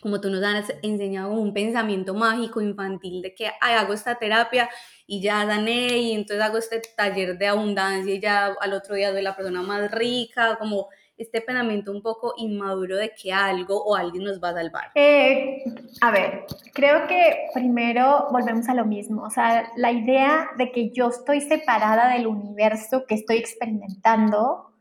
como 0.00 0.20
tú 0.20 0.30
nos 0.30 0.42
has 0.42 0.72
enseñado, 0.82 1.32
un 1.32 1.52
pensamiento 1.52 2.14
mágico 2.14 2.60
infantil 2.60 3.22
de 3.22 3.34
que 3.34 3.50
hago 3.60 3.92
esta 3.92 4.16
terapia 4.16 4.68
y 5.06 5.20
ya 5.20 5.46
sané 5.46 5.98
y 5.98 6.12
entonces 6.12 6.44
hago 6.44 6.58
este 6.58 6.80
taller 6.96 7.38
de 7.38 7.46
abundancia 7.46 8.14
y 8.14 8.20
ya 8.20 8.54
al 8.60 8.72
otro 8.72 8.94
día 8.94 9.12
soy 9.12 9.22
la 9.22 9.36
persona 9.36 9.62
más 9.62 9.90
rica, 9.90 10.56
como 10.58 10.88
este 11.18 11.40
pensamiento 11.40 11.92
un 11.92 12.02
poco 12.02 12.34
inmaduro 12.36 12.96
de 12.96 13.10
que 13.10 13.32
algo 13.32 13.82
o 13.82 13.96
alguien 13.96 14.24
nos 14.24 14.42
va 14.42 14.50
a 14.50 14.54
salvar? 14.54 14.90
Eh, 14.94 15.64
a 16.02 16.10
ver, 16.10 16.44
creo 16.74 17.06
que 17.06 17.48
primero 17.54 18.28
volvemos 18.30 18.68
a 18.68 18.74
lo 18.74 18.84
mismo, 18.84 19.22
o 19.22 19.30
sea, 19.30 19.70
la 19.76 19.92
idea 19.92 20.50
de 20.58 20.70
que 20.72 20.90
yo 20.90 21.08
estoy 21.08 21.40
separada 21.40 22.12
del 22.12 22.26
universo 22.26 23.04
que 23.06 23.14
estoy 23.14 23.38
experimentando 23.38 24.72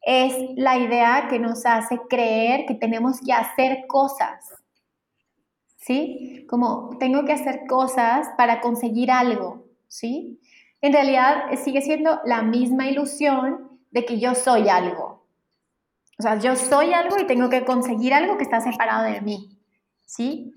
es 0.00 0.34
la 0.56 0.78
idea 0.78 1.28
que 1.28 1.38
nos 1.38 1.64
hace 1.66 2.00
creer 2.08 2.66
que 2.66 2.74
tenemos 2.74 3.20
que 3.24 3.32
hacer 3.32 3.84
cosas 3.86 4.61
¿sí? 5.82 6.46
Como 6.48 6.96
tengo 6.98 7.24
que 7.24 7.32
hacer 7.32 7.66
cosas 7.68 8.28
para 8.38 8.60
conseguir 8.60 9.10
algo, 9.10 9.66
¿sí? 9.88 10.40
En 10.80 10.92
realidad 10.92 11.44
sigue 11.62 11.82
siendo 11.82 12.20
la 12.24 12.42
misma 12.42 12.88
ilusión 12.88 13.80
de 13.90 14.04
que 14.04 14.18
yo 14.18 14.34
soy 14.34 14.68
algo. 14.68 15.26
O 16.18 16.22
sea, 16.22 16.38
yo 16.38 16.54
soy 16.54 16.92
algo 16.92 17.18
y 17.18 17.26
tengo 17.26 17.50
que 17.50 17.64
conseguir 17.64 18.14
algo 18.14 18.36
que 18.36 18.44
está 18.44 18.60
separado 18.60 19.04
de 19.04 19.20
mí, 19.20 19.58
¿sí? 20.06 20.52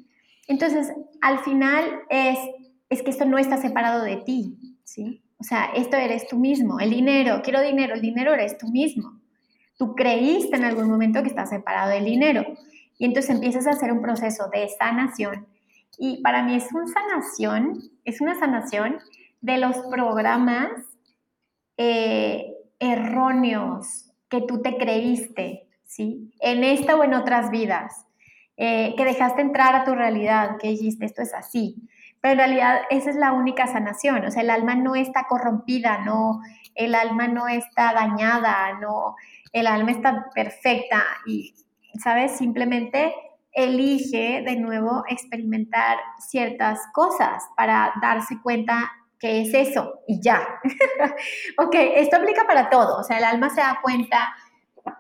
Entonces, 0.48 0.94
al 1.22 1.40
final 1.40 2.04
es, 2.10 2.38
es 2.90 3.02
que 3.02 3.10
esto 3.10 3.26
no 3.26 3.40
está 3.40 3.58
separado 3.58 4.04
de 4.04 4.18
ti, 4.18 4.78
¿sí? 4.84 5.24
O 5.40 5.44
sea, 5.44 5.72
esto 5.76 5.98
eres 5.98 6.28
tú 6.28 6.38
mismo. 6.38 6.80
El 6.80 6.92
dinero, 6.92 7.42
quiero 7.44 7.62
dinero, 7.62 7.96
el 7.96 8.02
dinero 8.02 8.34
eres 8.34 8.60
tú 8.60 8.68
mismo. 8.68 9.20
Tú 9.78 9.96
creíste 9.96 10.56
en 10.56 10.66
algún 10.66 10.88
momento 10.88 11.24
que 11.24 11.30
estás 11.30 11.50
separado 11.50 11.90
del 11.90 12.06
dinero. 12.06 12.46
Y 12.98 13.06
entonces 13.06 13.32
empiezas 13.32 13.68
a 13.68 13.72
hacer 13.72 13.92
un 13.92 14.02
proceso 14.02 14.50
de 14.54 14.68
sanación. 14.78 15.48
Y 15.98 16.22
para 16.22 16.44
mí 16.44 16.56
es 16.56 16.72
una 16.74 16.88
sanación, 16.88 17.82
es 18.04 18.22
una 18.22 18.38
sanación 18.38 19.00
de 19.42 19.58
los 19.58 19.78
programas 19.92 20.72
eh, 21.78 22.54
erróneos 22.80 24.12
que 24.30 24.42
tú 24.42 24.62
te 24.62 24.78
creíste, 24.78 25.68
¿sí? 25.86 26.34
En 26.40 26.64
esta 26.64 26.96
o 26.96 27.04
en 27.04 27.14
otras 27.14 27.52
vidas, 27.52 28.06
eh, 28.58 28.94
que 28.98 29.06
dejaste 29.06 29.42
entrar 29.42 29.76
a 29.76 29.84
tu 29.84 29.94
realidad, 29.94 30.58
que 30.60 30.70
dijiste, 30.70 31.06
esto 31.06 31.22
es 31.22 31.34
así. 31.34 31.76
Pero 32.22 32.34
en 32.34 32.38
realidad 32.40 32.82
esa 32.90 33.10
es 33.12 33.16
la 33.16 33.34
única 33.34 33.68
sanación, 33.68 34.26
o 34.26 34.32
sea, 34.32 34.42
el 34.42 34.50
alma 34.50 34.76
no 34.76 34.96
está 34.96 35.26
corrompida, 35.28 36.00
no, 36.00 36.42
el 36.74 36.96
alma 36.96 37.28
no 37.28 37.48
está 37.48 37.94
dañada, 37.94 38.80
no, 38.80 39.16
el 39.54 39.68
alma 39.68 39.92
está 39.92 40.26
perfecta 40.34 41.04
y, 41.26 41.54
¿sabes? 42.02 42.38
Simplemente 42.38 43.14
elige 43.52 44.44
de 44.46 44.58
nuevo 44.58 45.04
experimentar 45.08 45.98
ciertas 46.20 46.80
cosas 46.94 47.44
para 47.56 47.94
darse 48.02 48.36
cuenta 48.42 48.92
que 49.20 49.42
es 49.42 49.54
eso 49.54 50.02
y 50.08 50.22
ya. 50.22 50.46
ok, 51.58 51.76
esto 51.96 52.18
aplica 52.18 52.46
para 52.46 52.70
todo, 52.70 52.98
o 52.98 53.04
sea, 53.04 53.18
el 53.18 53.24
alma 53.24 53.50
se 53.50 53.62
da 53.62 53.80
cuenta 53.82 54.36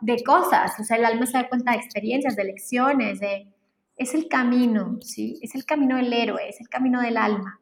de 0.01 0.23
cosas, 0.23 0.79
o 0.79 0.83
sea, 0.83 0.97
el 0.97 1.05
alma 1.05 1.25
se 1.25 1.33
da 1.33 1.49
cuenta 1.49 1.71
de 1.71 1.77
experiencias, 1.77 2.35
de 2.35 2.43
lecciones, 2.45 3.19
de... 3.19 3.51
Es 3.97 4.13
el 4.13 4.27
camino, 4.27 4.97
¿sí? 4.99 5.39
Es 5.41 5.55
el 5.55 5.65
camino 5.65 5.95
del 5.95 6.11
héroe, 6.11 6.49
es 6.49 6.59
el 6.59 6.67
camino 6.67 7.01
del 7.01 7.15
alma. 7.15 7.61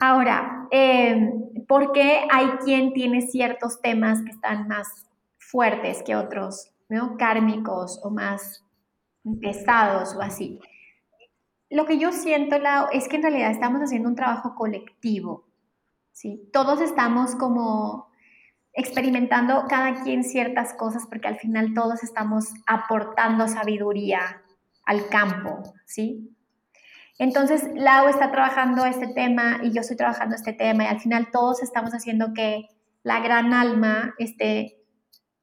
Ahora, 0.00 0.66
eh, 0.70 1.30
¿por 1.68 1.92
qué 1.92 2.26
hay 2.30 2.46
quien 2.64 2.94
tiene 2.94 3.20
ciertos 3.20 3.80
temas 3.82 4.22
que 4.22 4.30
están 4.30 4.68
más 4.68 4.88
fuertes 5.38 6.02
que 6.02 6.16
otros, 6.16 6.73
¿no? 6.88 7.16
Kármicos 7.16 8.00
o 8.02 8.10
más 8.10 8.64
pesados 9.40 10.14
o 10.14 10.22
así. 10.22 10.60
Lo 11.70 11.86
que 11.86 11.98
yo 11.98 12.12
siento, 12.12 12.58
Lau, 12.58 12.86
es 12.92 13.08
que 13.08 13.16
en 13.16 13.22
realidad 13.22 13.50
estamos 13.50 13.80
haciendo 13.80 14.08
un 14.08 14.14
trabajo 14.14 14.54
colectivo, 14.54 15.46
¿sí? 16.12 16.48
Todos 16.52 16.80
estamos 16.80 17.34
como 17.34 18.08
experimentando 18.74 19.64
cada 19.68 20.02
quien 20.02 20.24
ciertas 20.24 20.74
cosas 20.74 21.06
porque 21.06 21.28
al 21.28 21.36
final 21.36 21.74
todos 21.74 22.02
estamos 22.02 22.52
aportando 22.66 23.48
sabiduría 23.48 24.42
al 24.84 25.08
campo, 25.08 25.62
¿sí? 25.86 26.30
Entonces, 27.18 27.68
Lau 27.74 28.08
está 28.08 28.32
trabajando 28.32 28.84
este 28.84 29.06
tema 29.06 29.60
y 29.62 29.72
yo 29.72 29.80
estoy 29.80 29.96
trabajando 29.96 30.34
este 30.34 30.52
tema 30.52 30.84
y 30.84 30.86
al 30.88 31.00
final 31.00 31.30
todos 31.30 31.62
estamos 31.62 31.92
haciendo 31.92 32.34
que 32.34 32.68
la 33.04 33.20
gran 33.20 33.54
alma 33.54 34.14
esté 34.18 34.83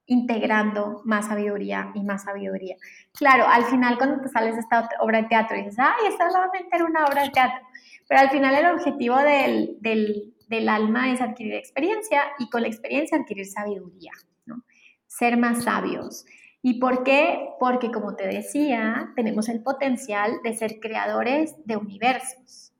integrando 0.06 1.02
más 1.06 1.28
sabiduría 1.28 1.92
y 1.94 2.04
más 2.04 2.24
sabiduría. 2.24 2.76
Claro, 3.14 3.46
al 3.48 3.66
final 3.66 3.98
cuando 3.98 4.22
te 4.22 4.30
sales 4.30 4.56
de 4.56 4.62
esta 4.62 4.90
obra 5.00 5.22
de 5.22 5.28
teatro 5.28 5.58
dices, 5.58 5.78
ay, 5.78 6.08
esta 6.08 6.30
solamente 6.30 6.70
era 6.72 6.86
una 6.86 7.06
obra 7.06 7.24
de 7.24 7.30
teatro, 7.30 7.66
pero 8.08 8.22
al 8.22 8.30
final 8.30 8.56
el 8.56 8.66
objetivo 8.74 9.18
del, 9.18 9.78
del, 9.80 10.34
del 10.48 10.70
alma 10.70 11.12
es 11.12 11.22
adquirir 11.22 11.54
experiencia 11.54 12.24
y 12.40 12.50
con 12.50 12.62
la 12.62 12.68
experiencia 12.68 13.18
adquirir 13.18 13.46
sabiduría, 13.46 14.12
¿no? 14.46 14.64
ser 15.08 15.38
más 15.38 15.64
sabios. 15.64 16.26
¿Y 16.64 16.80
por 16.80 17.04
qué? 17.04 17.50
Porque 17.60 17.92
como 17.92 18.16
te 18.16 18.28
decía, 18.28 19.12
tenemos 19.16 19.50
el 19.50 19.64
potencial 19.64 20.40
de 20.44 20.56
ser 20.56 20.80
creadores 20.80 21.56
de 21.66 21.78
universos. 21.78 22.72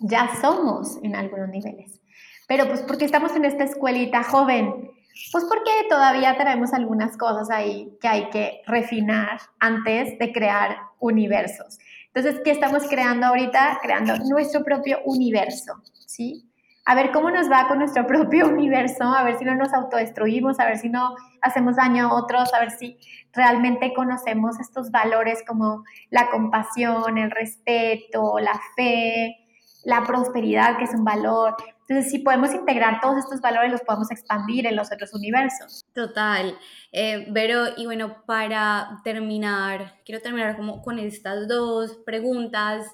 Ya 0.00 0.36
somos 0.40 0.98
en 1.02 1.16
algunos 1.16 1.48
niveles. 1.48 2.00
Pero 2.46 2.68
pues 2.68 2.82
porque 2.82 3.04
estamos 3.04 3.34
en 3.34 3.44
esta 3.44 3.64
escuelita 3.64 4.22
joven 4.22 4.90
pues 5.32 5.44
porque 5.44 5.70
todavía 5.88 6.36
tenemos 6.36 6.72
algunas 6.72 7.16
cosas 7.16 7.50
ahí 7.50 7.96
que 8.00 8.08
hay 8.08 8.30
que 8.30 8.62
refinar 8.66 9.40
antes 9.60 10.18
de 10.18 10.32
crear 10.32 10.76
universos. 10.98 11.78
Entonces, 12.12 12.40
¿qué 12.44 12.50
estamos 12.50 12.84
creando 12.88 13.26
ahorita? 13.26 13.78
Creando 13.82 14.16
nuestro 14.28 14.62
propio 14.64 14.98
universo, 15.04 15.74
¿sí? 16.06 16.48
A 16.86 16.94
ver 16.94 17.12
cómo 17.12 17.30
nos 17.30 17.50
va 17.50 17.66
con 17.68 17.78
nuestro 17.78 18.06
propio 18.08 18.48
universo, 18.48 19.04
a 19.04 19.22
ver 19.22 19.38
si 19.38 19.44
no 19.44 19.54
nos 19.54 19.72
autodestruimos, 19.72 20.58
a 20.60 20.66
ver 20.66 20.78
si 20.78 20.88
no 20.88 21.14
hacemos 21.42 21.76
daño 21.76 22.08
a 22.08 22.14
otros, 22.14 22.52
a 22.52 22.60
ver 22.60 22.70
si 22.70 22.98
realmente 23.32 23.92
conocemos 23.94 24.58
estos 24.60 24.90
valores 24.90 25.42
como 25.46 25.84
la 26.10 26.30
compasión, 26.30 27.18
el 27.18 27.30
respeto, 27.30 28.38
la 28.38 28.60
fe, 28.76 29.36
la 29.84 30.02
prosperidad, 30.04 30.76
que 30.78 30.84
es 30.84 30.94
un 30.94 31.04
valor. 31.04 31.56
Entonces, 31.86 32.10
si 32.10 32.20
podemos 32.20 32.54
integrar 32.54 33.00
todos 33.02 33.18
estos 33.18 33.40
valores, 33.40 33.70
los 33.70 33.82
podemos 33.82 34.10
expandir 34.10 34.66
en 34.66 34.74
los 34.74 34.90
otros 34.90 35.12
universos. 35.12 35.84
Total. 35.92 36.56
Eh, 36.92 37.26
Vero, 37.30 37.66
y 37.76 37.84
bueno, 37.84 38.24
para 38.26 39.00
terminar, 39.04 40.00
quiero 40.04 40.22
terminar 40.22 40.56
como 40.56 40.80
con 40.80 40.98
estas 40.98 41.46
dos 41.46 41.98
preguntas. 42.06 42.86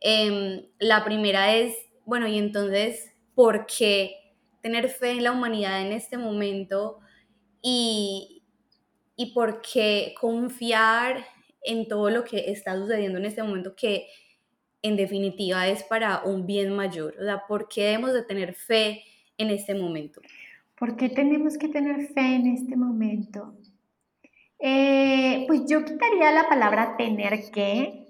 Em, 0.00 0.62
la 0.78 1.04
primera 1.04 1.54
es, 1.54 1.74
bueno, 2.04 2.28
y 2.28 2.36
entonces, 2.36 3.12
¿por 3.34 3.64
qué 3.66 4.14
tener 4.60 4.90
fe 4.90 5.12
en 5.12 5.24
la 5.24 5.32
humanidad 5.32 5.80
en 5.80 5.92
este 5.92 6.18
momento? 6.18 6.98
Y, 7.62 8.42
y 9.16 9.32
por 9.32 9.62
qué 9.62 10.14
confiar 10.20 11.24
en 11.62 11.88
todo 11.88 12.10
lo 12.10 12.24
que 12.24 12.50
está 12.50 12.76
sucediendo 12.76 13.18
en 13.18 13.24
este 13.24 13.42
momento 13.42 13.74
que 13.74 14.06
en 14.82 14.96
definitiva 14.96 15.66
es 15.66 15.82
para 15.82 16.22
un 16.24 16.46
bien 16.46 16.74
mayor. 16.74 17.14
O 17.20 17.24
sea, 17.24 17.46
¿por 17.46 17.68
qué 17.68 17.84
debemos 17.84 18.12
de 18.12 18.22
tener 18.22 18.54
fe 18.54 19.02
en 19.36 19.50
este 19.50 19.74
momento? 19.74 20.20
¿Por 20.78 20.96
qué 20.96 21.08
tenemos 21.08 21.58
que 21.58 21.68
tener 21.68 22.06
fe 22.08 22.36
en 22.36 22.46
este 22.46 22.76
momento? 22.76 23.54
Eh, 24.60 25.44
pues 25.46 25.62
yo 25.68 25.84
quitaría 25.84 26.32
la 26.32 26.48
palabra 26.48 26.96
tener 26.96 27.50
que, 27.50 28.06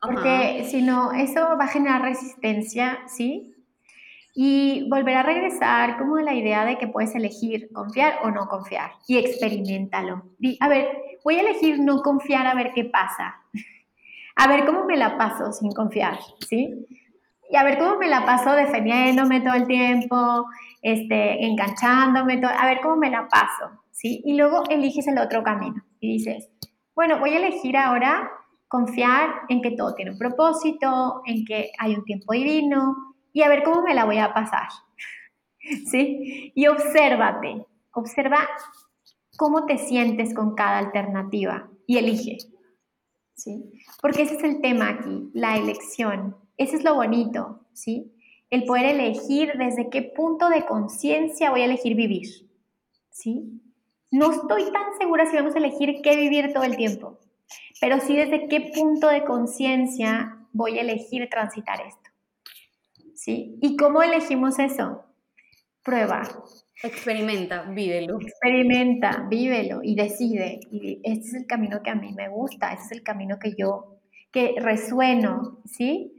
porque 0.00 0.64
si 0.68 0.82
no, 0.82 1.12
eso 1.12 1.40
va 1.58 1.64
a 1.64 1.68
generar 1.68 2.02
resistencia, 2.02 3.00
¿sí? 3.06 3.54
Y 4.34 4.88
volver 4.88 5.16
a 5.16 5.22
regresar 5.22 5.98
como 5.98 6.16
a 6.16 6.22
la 6.22 6.34
idea 6.34 6.64
de 6.64 6.78
que 6.78 6.88
puedes 6.88 7.14
elegir 7.14 7.70
confiar 7.72 8.20
o 8.22 8.30
no 8.30 8.48
confiar 8.48 8.92
y 9.06 9.18
experimentalo. 9.18 10.22
a 10.60 10.68
ver, 10.68 10.88
voy 11.22 11.36
a 11.36 11.40
elegir 11.42 11.78
no 11.78 12.00
confiar 12.00 12.46
a 12.46 12.54
ver 12.54 12.72
qué 12.74 12.84
pasa 12.84 13.41
a 14.36 14.48
ver 14.48 14.64
cómo 14.64 14.84
me 14.84 14.96
la 14.96 15.16
paso 15.16 15.52
sin 15.52 15.72
confiar, 15.72 16.18
¿sí? 16.48 16.86
Y 17.50 17.56
a 17.56 17.64
ver 17.64 17.78
cómo 17.78 17.98
me 17.98 18.08
la 18.08 18.24
paso 18.24 18.52
defendiéndome 18.52 19.40
todo 19.40 19.54
el 19.54 19.66
tiempo, 19.66 20.46
este, 20.80 21.44
enganchándome, 21.44 22.38
todo, 22.38 22.50
a 22.50 22.66
ver 22.66 22.80
cómo 22.80 22.96
me 22.96 23.10
la 23.10 23.28
paso, 23.28 23.70
¿sí? 23.90 24.22
Y 24.24 24.36
luego 24.36 24.62
eliges 24.70 25.06
el 25.06 25.18
otro 25.18 25.42
camino 25.42 25.82
y 26.00 26.14
dices, 26.14 26.48
bueno, 26.94 27.18
voy 27.18 27.30
a 27.30 27.38
elegir 27.38 27.76
ahora 27.76 28.30
confiar 28.68 29.42
en 29.48 29.60
que 29.60 29.72
todo 29.72 29.94
tiene 29.94 30.12
un 30.12 30.18
propósito, 30.18 31.20
en 31.26 31.44
que 31.44 31.72
hay 31.78 31.94
un 31.94 32.04
tiempo 32.04 32.32
divino 32.32 33.14
y 33.32 33.42
a 33.42 33.48
ver 33.48 33.62
cómo 33.62 33.82
me 33.82 33.94
la 33.94 34.06
voy 34.06 34.18
a 34.18 34.32
pasar, 34.32 34.68
¿sí? 35.90 36.52
Y 36.54 36.66
obsérvate, 36.68 37.66
observa 37.92 38.48
cómo 39.36 39.66
te 39.66 39.78
sientes 39.78 40.34
con 40.34 40.54
cada 40.54 40.78
alternativa 40.78 41.68
y 41.86 41.98
elige. 41.98 42.38
¿Sí? 43.34 43.72
Porque 44.00 44.22
ese 44.22 44.36
es 44.36 44.44
el 44.44 44.60
tema 44.60 44.88
aquí, 44.88 45.30
la 45.32 45.56
elección. 45.56 46.36
Ese 46.56 46.76
es 46.76 46.84
lo 46.84 46.94
bonito, 46.94 47.60
¿sí? 47.72 48.12
El 48.50 48.64
poder 48.64 48.86
elegir 48.86 49.52
desde 49.56 49.88
qué 49.88 50.02
punto 50.02 50.48
de 50.48 50.66
conciencia 50.66 51.50
voy 51.50 51.62
a 51.62 51.66
elegir 51.66 51.94
vivir, 51.94 52.28
¿sí? 53.10 53.60
No 54.10 54.30
estoy 54.30 54.64
tan 54.64 54.98
segura 54.98 55.26
si 55.26 55.36
vamos 55.36 55.54
a 55.54 55.58
elegir 55.58 56.02
qué 56.02 56.16
vivir 56.16 56.52
todo 56.52 56.64
el 56.64 56.76
tiempo, 56.76 57.18
pero 57.80 57.98
sí 58.00 58.14
desde 58.14 58.46
qué 58.48 58.72
punto 58.74 59.08
de 59.08 59.24
conciencia 59.24 60.36
voy 60.52 60.78
a 60.78 60.82
elegir 60.82 61.28
transitar 61.30 61.80
esto, 61.80 62.10
¿sí? 63.14 63.56
¿Y 63.62 63.76
cómo 63.76 64.02
elegimos 64.02 64.58
eso? 64.58 65.02
Prueba, 65.82 66.22
Experimenta, 66.82 67.62
vívelo. 67.62 68.18
Experimenta, 68.20 69.26
vívelo 69.28 69.80
y 69.82 69.94
decide. 69.94 70.58
Y 70.70 71.00
este 71.04 71.28
es 71.28 71.34
el 71.34 71.46
camino 71.46 71.80
que 71.82 71.90
a 71.90 71.94
mí 71.94 72.12
me 72.12 72.28
gusta, 72.28 72.72
este 72.72 72.86
es 72.86 72.92
el 72.92 73.02
camino 73.04 73.38
que 73.38 73.54
yo, 73.56 73.98
que 74.32 74.56
resueno, 74.58 75.58
¿sí? 75.64 76.12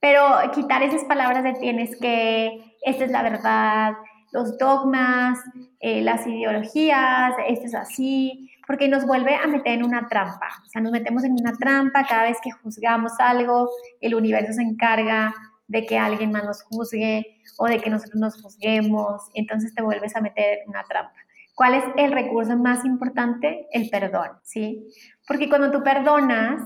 Pero 0.00 0.22
quitar 0.54 0.82
esas 0.82 1.04
palabras 1.04 1.44
de 1.44 1.52
tienes 1.54 1.96
que, 1.98 2.76
esta 2.82 3.04
es 3.04 3.10
la 3.10 3.22
verdad, 3.22 3.92
los 4.32 4.56
dogmas, 4.56 5.38
eh, 5.80 6.00
las 6.00 6.26
ideologías, 6.26 7.34
esto 7.46 7.66
es 7.66 7.74
así, 7.74 8.50
porque 8.66 8.88
nos 8.88 9.06
vuelve 9.06 9.34
a 9.34 9.46
meter 9.46 9.74
en 9.74 9.84
una 9.84 10.08
trampa. 10.08 10.48
O 10.64 10.68
sea, 10.68 10.80
nos 10.80 10.92
metemos 10.92 11.24
en 11.24 11.32
una 11.32 11.52
trampa 11.52 12.06
cada 12.06 12.24
vez 12.24 12.38
que 12.42 12.50
juzgamos 12.50 13.12
algo, 13.18 13.68
el 14.00 14.14
universo 14.14 14.54
se 14.54 14.62
encarga 14.62 15.34
de 15.66 15.86
que 15.86 15.98
alguien 15.98 16.32
más 16.32 16.44
nos 16.44 16.62
juzgue 16.62 17.40
o 17.58 17.66
de 17.66 17.78
que 17.80 17.90
nosotros 17.90 18.20
nos 18.20 18.40
juzguemos, 18.40 19.30
entonces 19.34 19.74
te 19.74 19.82
vuelves 19.82 20.14
a 20.16 20.20
meter 20.20 20.60
en 20.62 20.68
una 20.68 20.84
trampa. 20.84 21.14
¿Cuál 21.54 21.74
es 21.74 21.84
el 21.96 22.12
recurso 22.12 22.56
más 22.56 22.84
importante? 22.84 23.68
El 23.70 23.88
perdón, 23.88 24.28
¿sí? 24.42 24.88
Porque 25.26 25.48
cuando 25.48 25.70
tú 25.70 25.82
perdonas, 25.84 26.60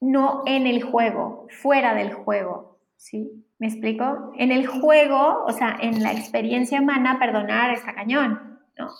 no 0.00 0.42
en 0.46 0.66
el 0.66 0.82
juego, 0.82 1.46
fuera 1.50 1.94
del 1.94 2.12
juego, 2.12 2.78
¿sí? 2.96 3.44
¿Me 3.58 3.68
explico? 3.68 4.32
En 4.36 4.50
el 4.50 4.66
juego, 4.66 5.44
o 5.44 5.52
sea, 5.52 5.76
en 5.80 6.02
la 6.02 6.12
experiencia 6.12 6.80
humana, 6.80 7.18
perdonar 7.18 7.72
está 7.72 7.94
cañón, 7.94 8.60
¿no? 8.78 8.90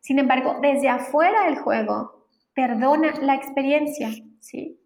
Sin 0.00 0.18
embargo, 0.18 0.58
desde 0.60 0.88
afuera 0.88 1.44
del 1.44 1.56
juego, 1.56 2.26
perdona 2.54 3.12
la 3.20 3.34
experiencia, 3.34 4.10
¿sí? 4.40 4.78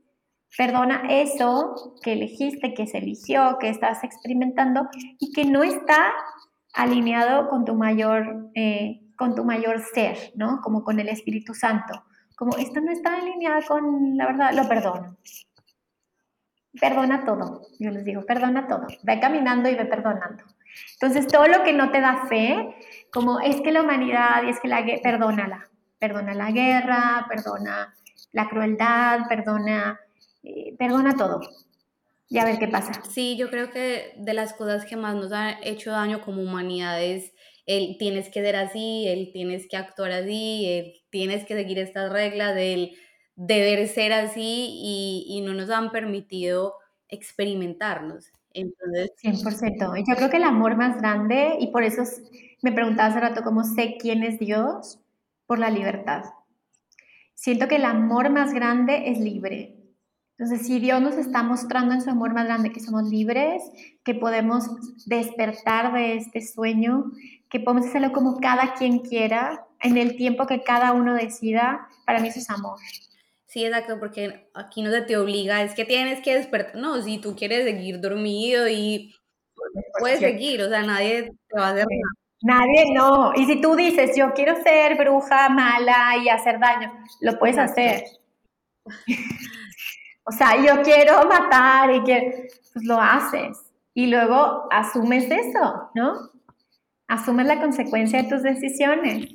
Perdona 0.57 1.03
eso 1.09 1.95
que 2.03 2.15
elegiste, 2.15 2.73
que 2.73 2.87
se 2.87 2.99
eligió, 2.99 3.59
que 3.59 3.69
estás 3.69 4.03
experimentando 4.05 4.89
y 5.19 5.33
que 5.33 5.45
no 5.45 5.63
está 5.63 6.13
alineado 6.73 7.49
con 7.49 7.65
tu 7.65 7.75
mayor, 7.75 8.51
eh, 8.55 9.03
con 9.17 9.35
tu 9.35 9.45
mayor 9.45 9.81
ser, 9.81 10.17
¿no? 10.35 10.61
Como 10.63 10.83
con 10.83 10.99
el 10.99 11.09
Espíritu 11.09 11.55
Santo. 11.55 12.05
Como 12.37 12.57
esto 12.57 12.81
no 12.81 12.91
está 12.91 13.17
alineado 13.17 13.63
con 13.67 14.17
la 14.17 14.27
verdad, 14.27 14.53
lo 14.53 14.69
perdono. 14.69 15.17
Perdona 16.79 17.25
todo, 17.25 17.63
yo 17.79 17.91
les 17.91 18.05
digo, 18.05 18.25
perdona 18.27 18.67
todo. 18.67 18.87
Ve 19.03 19.21
caminando 19.21 19.69
y 19.69 19.75
ve 19.75 19.87
perdonando. 19.87 20.45
Entonces, 20.95 21.27
todo 21.27 21.47
lo 21.47 21.63
que 21.63 21.73
no 21.73 21.91
te 21.91 22.01
da 22.01 22.27
fe, 22.29 22.77
como 23.11 23.41
es 23.41 23.61
que 23.63 23.73
la 23.73 23.83
humanidad 23.83 24.43
y 24.45 24.51
es 24.51 24.61
que 24.61 24.69
la 24.69 24.83
guerra, 24.83 25.01
perdónala. 25.03 25.69
Perdona 25.99 26.35
la 26.35 26.51
guerra, 26.51 27.27
perdona 27.29 27.95
la 28.33 28.49
crueldad, 28.49 29.21
perdona, 29.29 29.99
perdona 30.79 31.17
todo. 31.17 31.41
Y 32.29 32.39
a 32.39 32.45
ver 32.45 32.59
qué 32.59 32.69
pasa. 32.69 32.93
Sí, 33.11 33.37
yo 33.37 33.51
creo 33.51 33.71
que 33.71 34.15
de 34.19 34.35
las 34.35 34.53
cosas 34.53 34.85
que 34.85 34.97
más 34.97 35.15
nos 35.15 35.33
han 35.33 35.57
hecho 35.63 35.93
daño 35.93 36.23
como 36.23 36.43
humanidad 36.43 37.03
es 37.03 37.33
el 37.67 37.97
tienes 37.99 38.29
que 38.31 38.43
ser 38.43 38.57
así, 38.57 39.07
el 39.09 39.33
tienes 39.33 39.69
que 39.69 39.77
actuar 39.77 40.13
así, 40.13 40.67
el 40.67 40.93
tienes 41.11 41.45
que 41.47 41.55
seguir 41.55 41.79
estas 41.79 42.13
reglas, 42.13 42.55
del 42.55 42.93
deber 43.37 43.87
ser 43.89 44.13
así 44.13 44.41
y, 44.83 45.27
y 45.29 45.41
no 45.43 45.55
nos 45.55 45.71
han 45.71 45.91
permitido 45.91 46.75
experimentarnos. 47.09 48.33
Entonces, 48.55 49.13
100%. 49.19 49.95
Yo 50.09 50.17
creo 50.17 50.31
que 50.31 50.39
el 50.39 50.45
amor 50.45 50.77
más 50.77 50.97
grande, 50.99 51.57
y 51.61 51.69
por 51.69 51.85
eso 51.85 52.03
me 52.63 52.73
preguntaba 52.73 53.09
hace 53.09 53.21
rato 53.21 53.43
cómo 53.43 53.65
sé 53.65 53.97
quién 54.01 54.23
es 54.23 54.39
Dios, 54.39 54.99
por 55.47 55.59
la 55.59 55.71
libertad. 55.71 56.25
Siento 57.35 57.69
que 57.69 57.77
el 57.77 57.85
amor 57.85 58.31
más 58.31 58.53
grande 58.53 59.11
es 59.11 59.19
libre. 59.19 59.76
Entonces, 60.39 60.67
si 60.67 60.79
Dios 60.81 61.01
nos 61.01 61.17
está 61.17 61.43
mostrando 61.43 61.95
en 61.95 62.03
su 62.03 62.11
amor 62.11 62.35
más 62.35 62.45
grande 62.45 62.71
que 62.71 62.81
somos 62.81 63.05
libres, 63.05 63.63
que 64.05 64.15
podemos 64.15 64.65
despertar 65.07 65.95
de 65.95 66.17
este 66.17 66.43
sueño, 66.43 67.05
que 67.49 67.61
podemos 67.61 67.87
hacerlo 67.87 68.13
como 68.13 68.39
cada 68.39 68.75
quien 68.75 68.99
quiera, 68.99 69.65
en 69.81 69.97
el 69.97 70.17
tiempo 70.17 70.47
que 70.47 70.63
cada 70.63 70.93
uno 70.93 71.15
decida, 71.15 71.89
para 72.05 72.21
mí 72.21 72.29
eso 72.29 72.41
es 72.41 72.51
amor. 72.51 72.79
Sí, 73.47 73.65
exacto, 73.65 73.99
porque 73.99 74.51
aquí 74.53 74.83
no 74.83 74.91
se 74.91 75.03
te 75.03 75.17
obliga, 75.17 75.63
es 75.63 75.75
que 75.75 75.87
tienes 75.87 76.21
que 76.21 76.35
despertar, 76.35 76.77
no, 76.77 77.01
si 77.01 77.19
tú 77.19 77.35
quieres 77.35 77.65
seguir 77.65 78.01
dormido 78.01 78.69
y 78.69 79.15
puedes 79.99 80.21
seguir, 80.21 80.61
o 80.63 80.69
sea, 80.69 80.83
nadie 80.83 81.33
te 81.49 81.59
va 81.59 81.69
a 81.69 81.71
hacer 81.71 81.87
nada. 81.89 82.13
Nadie, 82.43 82.93
no. 82.93 83.33
Y 83.35 83.47
si 83.47 83.61
tú 83.63 83.75
dices, 83.75 84.15
yo 84.17 84.35
quiero 84.35 84.63
ser 84.63 84.97
bruja 84.97 85.49
mala 85.49 86.17
y 86.23 86.29
hacer 86.29 86.61
daño, 86.61 86.93
lo 87.23 87.39
puedes 87.39 87.57
hacer. 87.57 88.05
o 90.27 90.33
sea, 90.33 90.57
yo 90.57 90.83
quiero 90.83 91.27
matar 91.29 91.95
y 91.95 92.03
que, 92.03 92.49
pues 92.73 92.85
lo 92.85 93.01
haces. 93.01 93.59
Y 93.95 94.09
luego 94.09 94.67
asumes 94.71 95.31
eso, 95.31 95.91
¿no? 95.95 96.31
Asumes 97.09 97.47
la 97.47 97.61
consecuencia 97.61 98.23
de 98.23 98.29
tus 98.29 98.43
decisiones. 98.43 99.29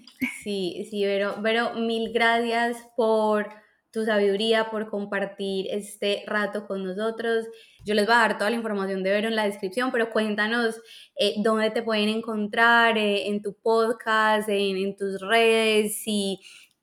Sí, 0.44 0.86
sí, 0.90 1.02
pero, 1.04 1.36
pero 1.42 1.74
mil 1.76 2.12
gracias 2.14 2.78
por 2.96 3.48
tu 3.92 4.06
sabiduría, 4.06 4.70
por 4.70 4.90
compartir 4.90 5.68
este 5.70 6.24
rato 6.26 6.66
con 6.66 6.84
nosotros. 6.84 7.46
Yo 7.86 7.94
les 7.94 8.06
voy 8.06 8.16
a 8.16 8.20
dar 8.20 8.38
toda 8.38 8.50
la 8.50 8.56
información 8.56 9.04
de 9.04 9.12
Vero 9.12 9.28
en 9.28 9.36
la 9.36 9.46
descripción, 9.46 9.92
pero 9.92 10.12
cuéntanos 10.12 10.80
eh, 11.18 11.36
dónde 11.44 11.72
te 11.72 11.84
pueden 11.84 12.08
encontrar 12.08 12.98
eh, 12.98 13.28
en 13.28 13.42
tu 13.42 13.54
podcast, 13.54 14.48
en, 14.48 14.96
tus 14.96 15.20
redes, 15.20 16.02
si 16.04 16.40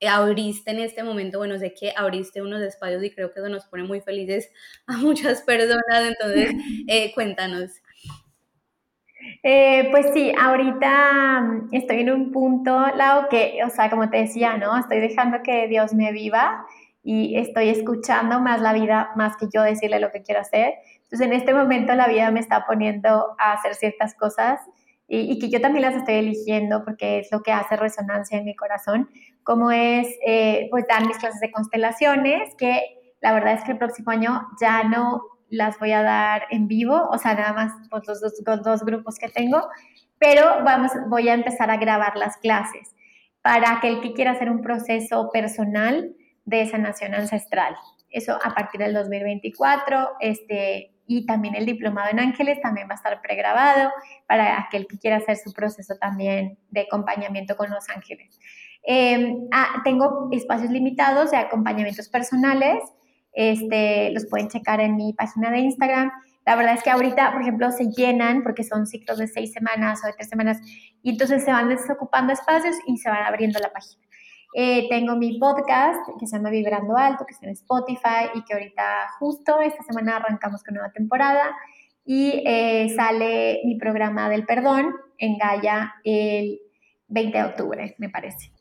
abriste 0.06 0.70
en 0.70 0.80
este 0.80 1.02
momento, 1.02 1.38
bueno, 1.38 1.58
sé 1.58 1.74
que 1.74 1.92
abriste 1.96 2.42
unos 2.42 2.62
espacios 2.62 3.02
y 3.02 3.10
creo 3.10 3.32
que 3.32 3.40
eso 3.40 3.48
nos 3.48 3.66
pone 3.66 3.82
muy 3.82 4.00
felices 4.00 4.50
a 4.86 4.96
muchas 4.98 5.42
personas, 5.42 6.06
entonces 6.06 6.52
eh, 6.86 7.12
cuéntanos. 7.14 7.70
pues 9.42 10.06
sí, 10.14 10.32
ahorita 10.38 11.40
mm, 11.40 11.68
estoy 11.72 12.00
en 12.00 12.10
un 12.10 12.32
punto, 12.32 12.86
Lau, 12.96 13.28
que, 13.28 13.60
o 13.66 13.70
sea, 13.70 13.90
como 13.90 14.08
te 14.10 14.18
decía, 14.18 14.56
¿no? 14.56 14.76
Estoy 14.78 15.00
dejando 15.00 15.42
que 15.42 15.66
Dios 15.68 15.94
me 15.94 16.12
viva 16.12 16.66
y 17.02 17.36
estoy 17.36 17.70
escuchando 17.70 18.40
más 18.40 18.60
la 18.60 18.72
vida, 18.72 19.10
más 19.16 19.36
que 19.36 19.46
yo 19.52 19.62
decirle 19.62 19.98
lo 19.98 20.10
que 20.10 20.22
quiero 20.22 20.40
hacer. 20.40 20.74
Entonces, 21.04 21.26
en 21.26 21.32
este 21.32 21.54
momento 21.54 21.94
la 21.94 22.06
vida 22.06 22.30
me 22.30 22.40
está 22.40 22.66
poniendo 22.66 23.34
a 23.38 23.52
hacer 23.54 23.74
ciertas 23.74 24.14
cosas 24.14 24.60
y, 25.10 25.38
que 25.38 25.48
yo 25.48 25.60
también 25.62 25.86
las 25.86 25.94
estoy 25.94 26.16
eligiendo 26.16 26.84
porque 26.84 27.20
es 27.20 27.32
lo 27.32 27.42
que 27.42 27.50
hace 27.50 27.76
resonancia 27.76 28.38
en 28.38 28.44
mi 28.44 28.54
corazón, 28.54 29.08
como 29.48 29.70
es 29.70 30.06
eh, 30.26 30.68
pues 30.70 30.86
dar 30.86 31.06
mis 31.06 31.16
clases 31.16 31.40
de 31.40 31.50
constelaciones, 31.50 32.54
que 32.56 32.82
la 33.22 33.32
verdad 33.32 33.54
es 33.54 33.64
que 33.64 33.72
el 33.72 33.78
próximo 33.78 34.10
año 34.10 34.46
ya 34.60 34.84
no 34.84 35.22
las 35.48 35.78
voy 35.78 35.92
a 35.92 36.02
dar 36.02 36.42
en 36.50 36.68
vivo, 36.68 37.08
o 37.10 37.16
sea, 37.16 37.32
nada 37.32 37.54
más 37.54 37.72
los, 37.90 38.62
dos, 38.62 38.84
grupos 38.84 39.14
que 39.14 39.30
tengo, 39.30 39.66
pero 40.18 40.62
vamos, 40.64 40.92
voy 41.08 41.30
a 41.30 41.32
empezar 41.32 41.70
a 41.70 41.78
grabar 41.78 42.14
las 42.18 42.36
clases 42.36 42.94
para 43.40 43.72
aquel 43.72 44.02
que 44.02 44.12
quiera 44.12 44.32
hacer 44.32 44.50
un 44.50 44.60
proceso 44.60 45.30
personal 45.32 46.14
de 46.44 46.66
sanación 46.66 47.14
ancestral. 47.14 47.74
Eso 48.10 48.38
a 48.44 48.54
partir 48.54 48.80
del 48.80 48.92
2024, 48.92 50.10
este, 50.20 50.92
y 51.06 51.24
también 51.24 51.54
el 51.54 51.64
diplomado 51.64 52.10
en 52.10 52.20
ángeles 52.20 52.60
también 52.60 52.86
va 52.86 52.92
a 52.92 52.96
estar 52.96 53.22
pregrabado 53.22 53.90
para 54.26 54.60
aquel 54.60 54.86
que 54.86 54.98
quiera 54.98 55.16
hacer 55.16 55.38
su 55.38 55.54
proceso 55.54 55.94
también 55.98 56.58
de 56.68 56.82
acompañamiento 56.82 57.56
con 57.56 57.70
los 57.70 57.88
ángeles. 57.88 58.38
Em, 58.90 59.46
ah, 59.52 59.82
tengo 59.84 60.30
espacios 60.32 60.70
limitados 60.70 61.30
de 61.30 61.36
acompañamientos 61.36 62.08
personales, 62.08 62.82
este, 63.34 64.10
los 64.12 64.24
pueden 64.24 64.48
checar 64.48 64.80
en 64.80 64.96
mi 64.96 65.12
página 65.12 65.50
de 65.50 65.58
Instagram. 65.58 66.10
La 66.46 66.56
verdad 66.56 66.72
es 66.72 66.82
que 66.82 66.88
ahorita, 66.88 67.32
por 67.32 67.42
ejemplo, 67.42 67.70
se 67.70 67.90
llenan 67.90 68.42
porque 68.42 68.64
son 68.64 68.86
ciclos 68.86 69.18
de 69.18 69.28
seis 69.28 69.52
semanas 69.52 70.00
o 70.02 70.06
de 70.06 70.14
tres 70.14 70.30
semanas 70.30 70.58
y 71.02 71.10
entonces 71.10 71.44
se 71.44 71.52
van 71.52 71.68
desocupando 71.68 72.32
espacios 72.32 72.76
y 72.86 72.96
se 72.96 73.10
van 73.10 73.24
abriendo 73.24 73.58
la 73.58 73.70
página. 73.70 74.02
Eh, 74.54 74.88
tengo 74.88 75.16
mi 75.16 75.38
podcast 75.38 76.00
que 76.18 76.26
se 76.26 76.38
llama 76.38 76.48
Vibrando 76.48 76.96
Alto, 76.96 77.26
que 77.26 77.34
está 77.34 77.44
en 77.44 77.52
Spotify 77.52 78.30
y 78.34 78.42
que 78.44 78.54
ahorita 78.54 78.82
justo 79.18 79.60
esta 79.60 79.82
semana 79.82 80.16
arrancamos 80.16 80.64
con 80.64 80.72
nueva 80.72 80.92
temporada. 80.92 81.54
Y 82.06 82.42
eh, 82.46 82.88
sale 82.96 83.60
mi 83.66 83.76
programa 83.76 84.30
del 84.30 84.46
perdón 84.46 84.94
en 85.18 85.36
Gaia 85.36 85.96
el 86.04 86.58
20 87.08 87.36
de 87.36 87.44
octubre, 87.44 87.94
me 87.98 88.08
parece. 88.08 88.57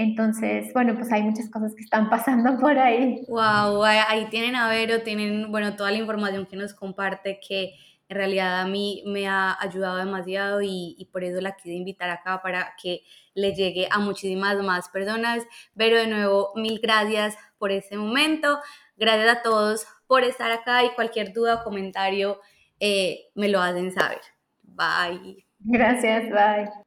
Entonces, 0.00 0.72
bueno, 0.72 0.94
pues 0.94 1.12
hay 1.12 1.22
muchas 1.22 1.50
cosas 1.50 1.74
que 1.74 1.82
están 1.82 2.08
pasando 2.08 2.58
por 2.58 2.78
ahí. 2.78 3.22
Wow, 3.28 3.84
ahí 3.84 4.26
tienen 4.30 4.56
a 4.56 4.68
Vero, 4.68 5.02
tienen, 5.02 5.50
bueno, 5.50 5.76
toda 5.76 5.90
la 5.90 5.98
información 5.98 6.46
que 6.46 6.56
nos 6.56 6.72
comparte 6.72 7.38
que 7.46 7.74
en 8.08 8.16
realidad 8.16 8.62
a 8.62 8.66
mí 8.66 9.02
me 9.06 9.28
ha 9.28 9.56
ayudado 9.60 9.98
demasiado 9.98 10.62
y, 10.62 11.06
por 11.12 11.22
eso 11.22 11.40
la 11.42 11.54
quise 11.54 11.74
invitar 11.74 12.08
acá 12.08 12.40
para 12.42 12.74
que 12.82 13.02
le 13.34 13.54
llegue 13.54 13.88
a 13.90 13.98
muchísimas 13.98 14.56
más 14.64 14.88
personas. 14.88 15.46
Pero 15.76 15.98
de 15.98 16.06
nuevo, 16.06 16.52
mil 16.56 16.80
gracias 16.80 17.36
por 17.58 17.70
este 17.70 17.98
momento. 17.98 18.58
Gracias 18.96 19.28
a 19.36 19.42
todos 19.42 19.86
por 20.06 20.24
estar 20.24 20.50
acá 20.50 20.82
y 20.82 20.90
cualquier 20.94 21.32
duda 21.34 21.56
o 21.56 21.62
comentario 21.62 22.40
eh, 22.80 23.26
me 23.34 23.48
lo 23.48 23.60
hacen 23.60 23.92
saber. 23.92 24.20
Bye. 24.62 25.44
Gracias, 25.60 26.30
bye. 26.30 26.80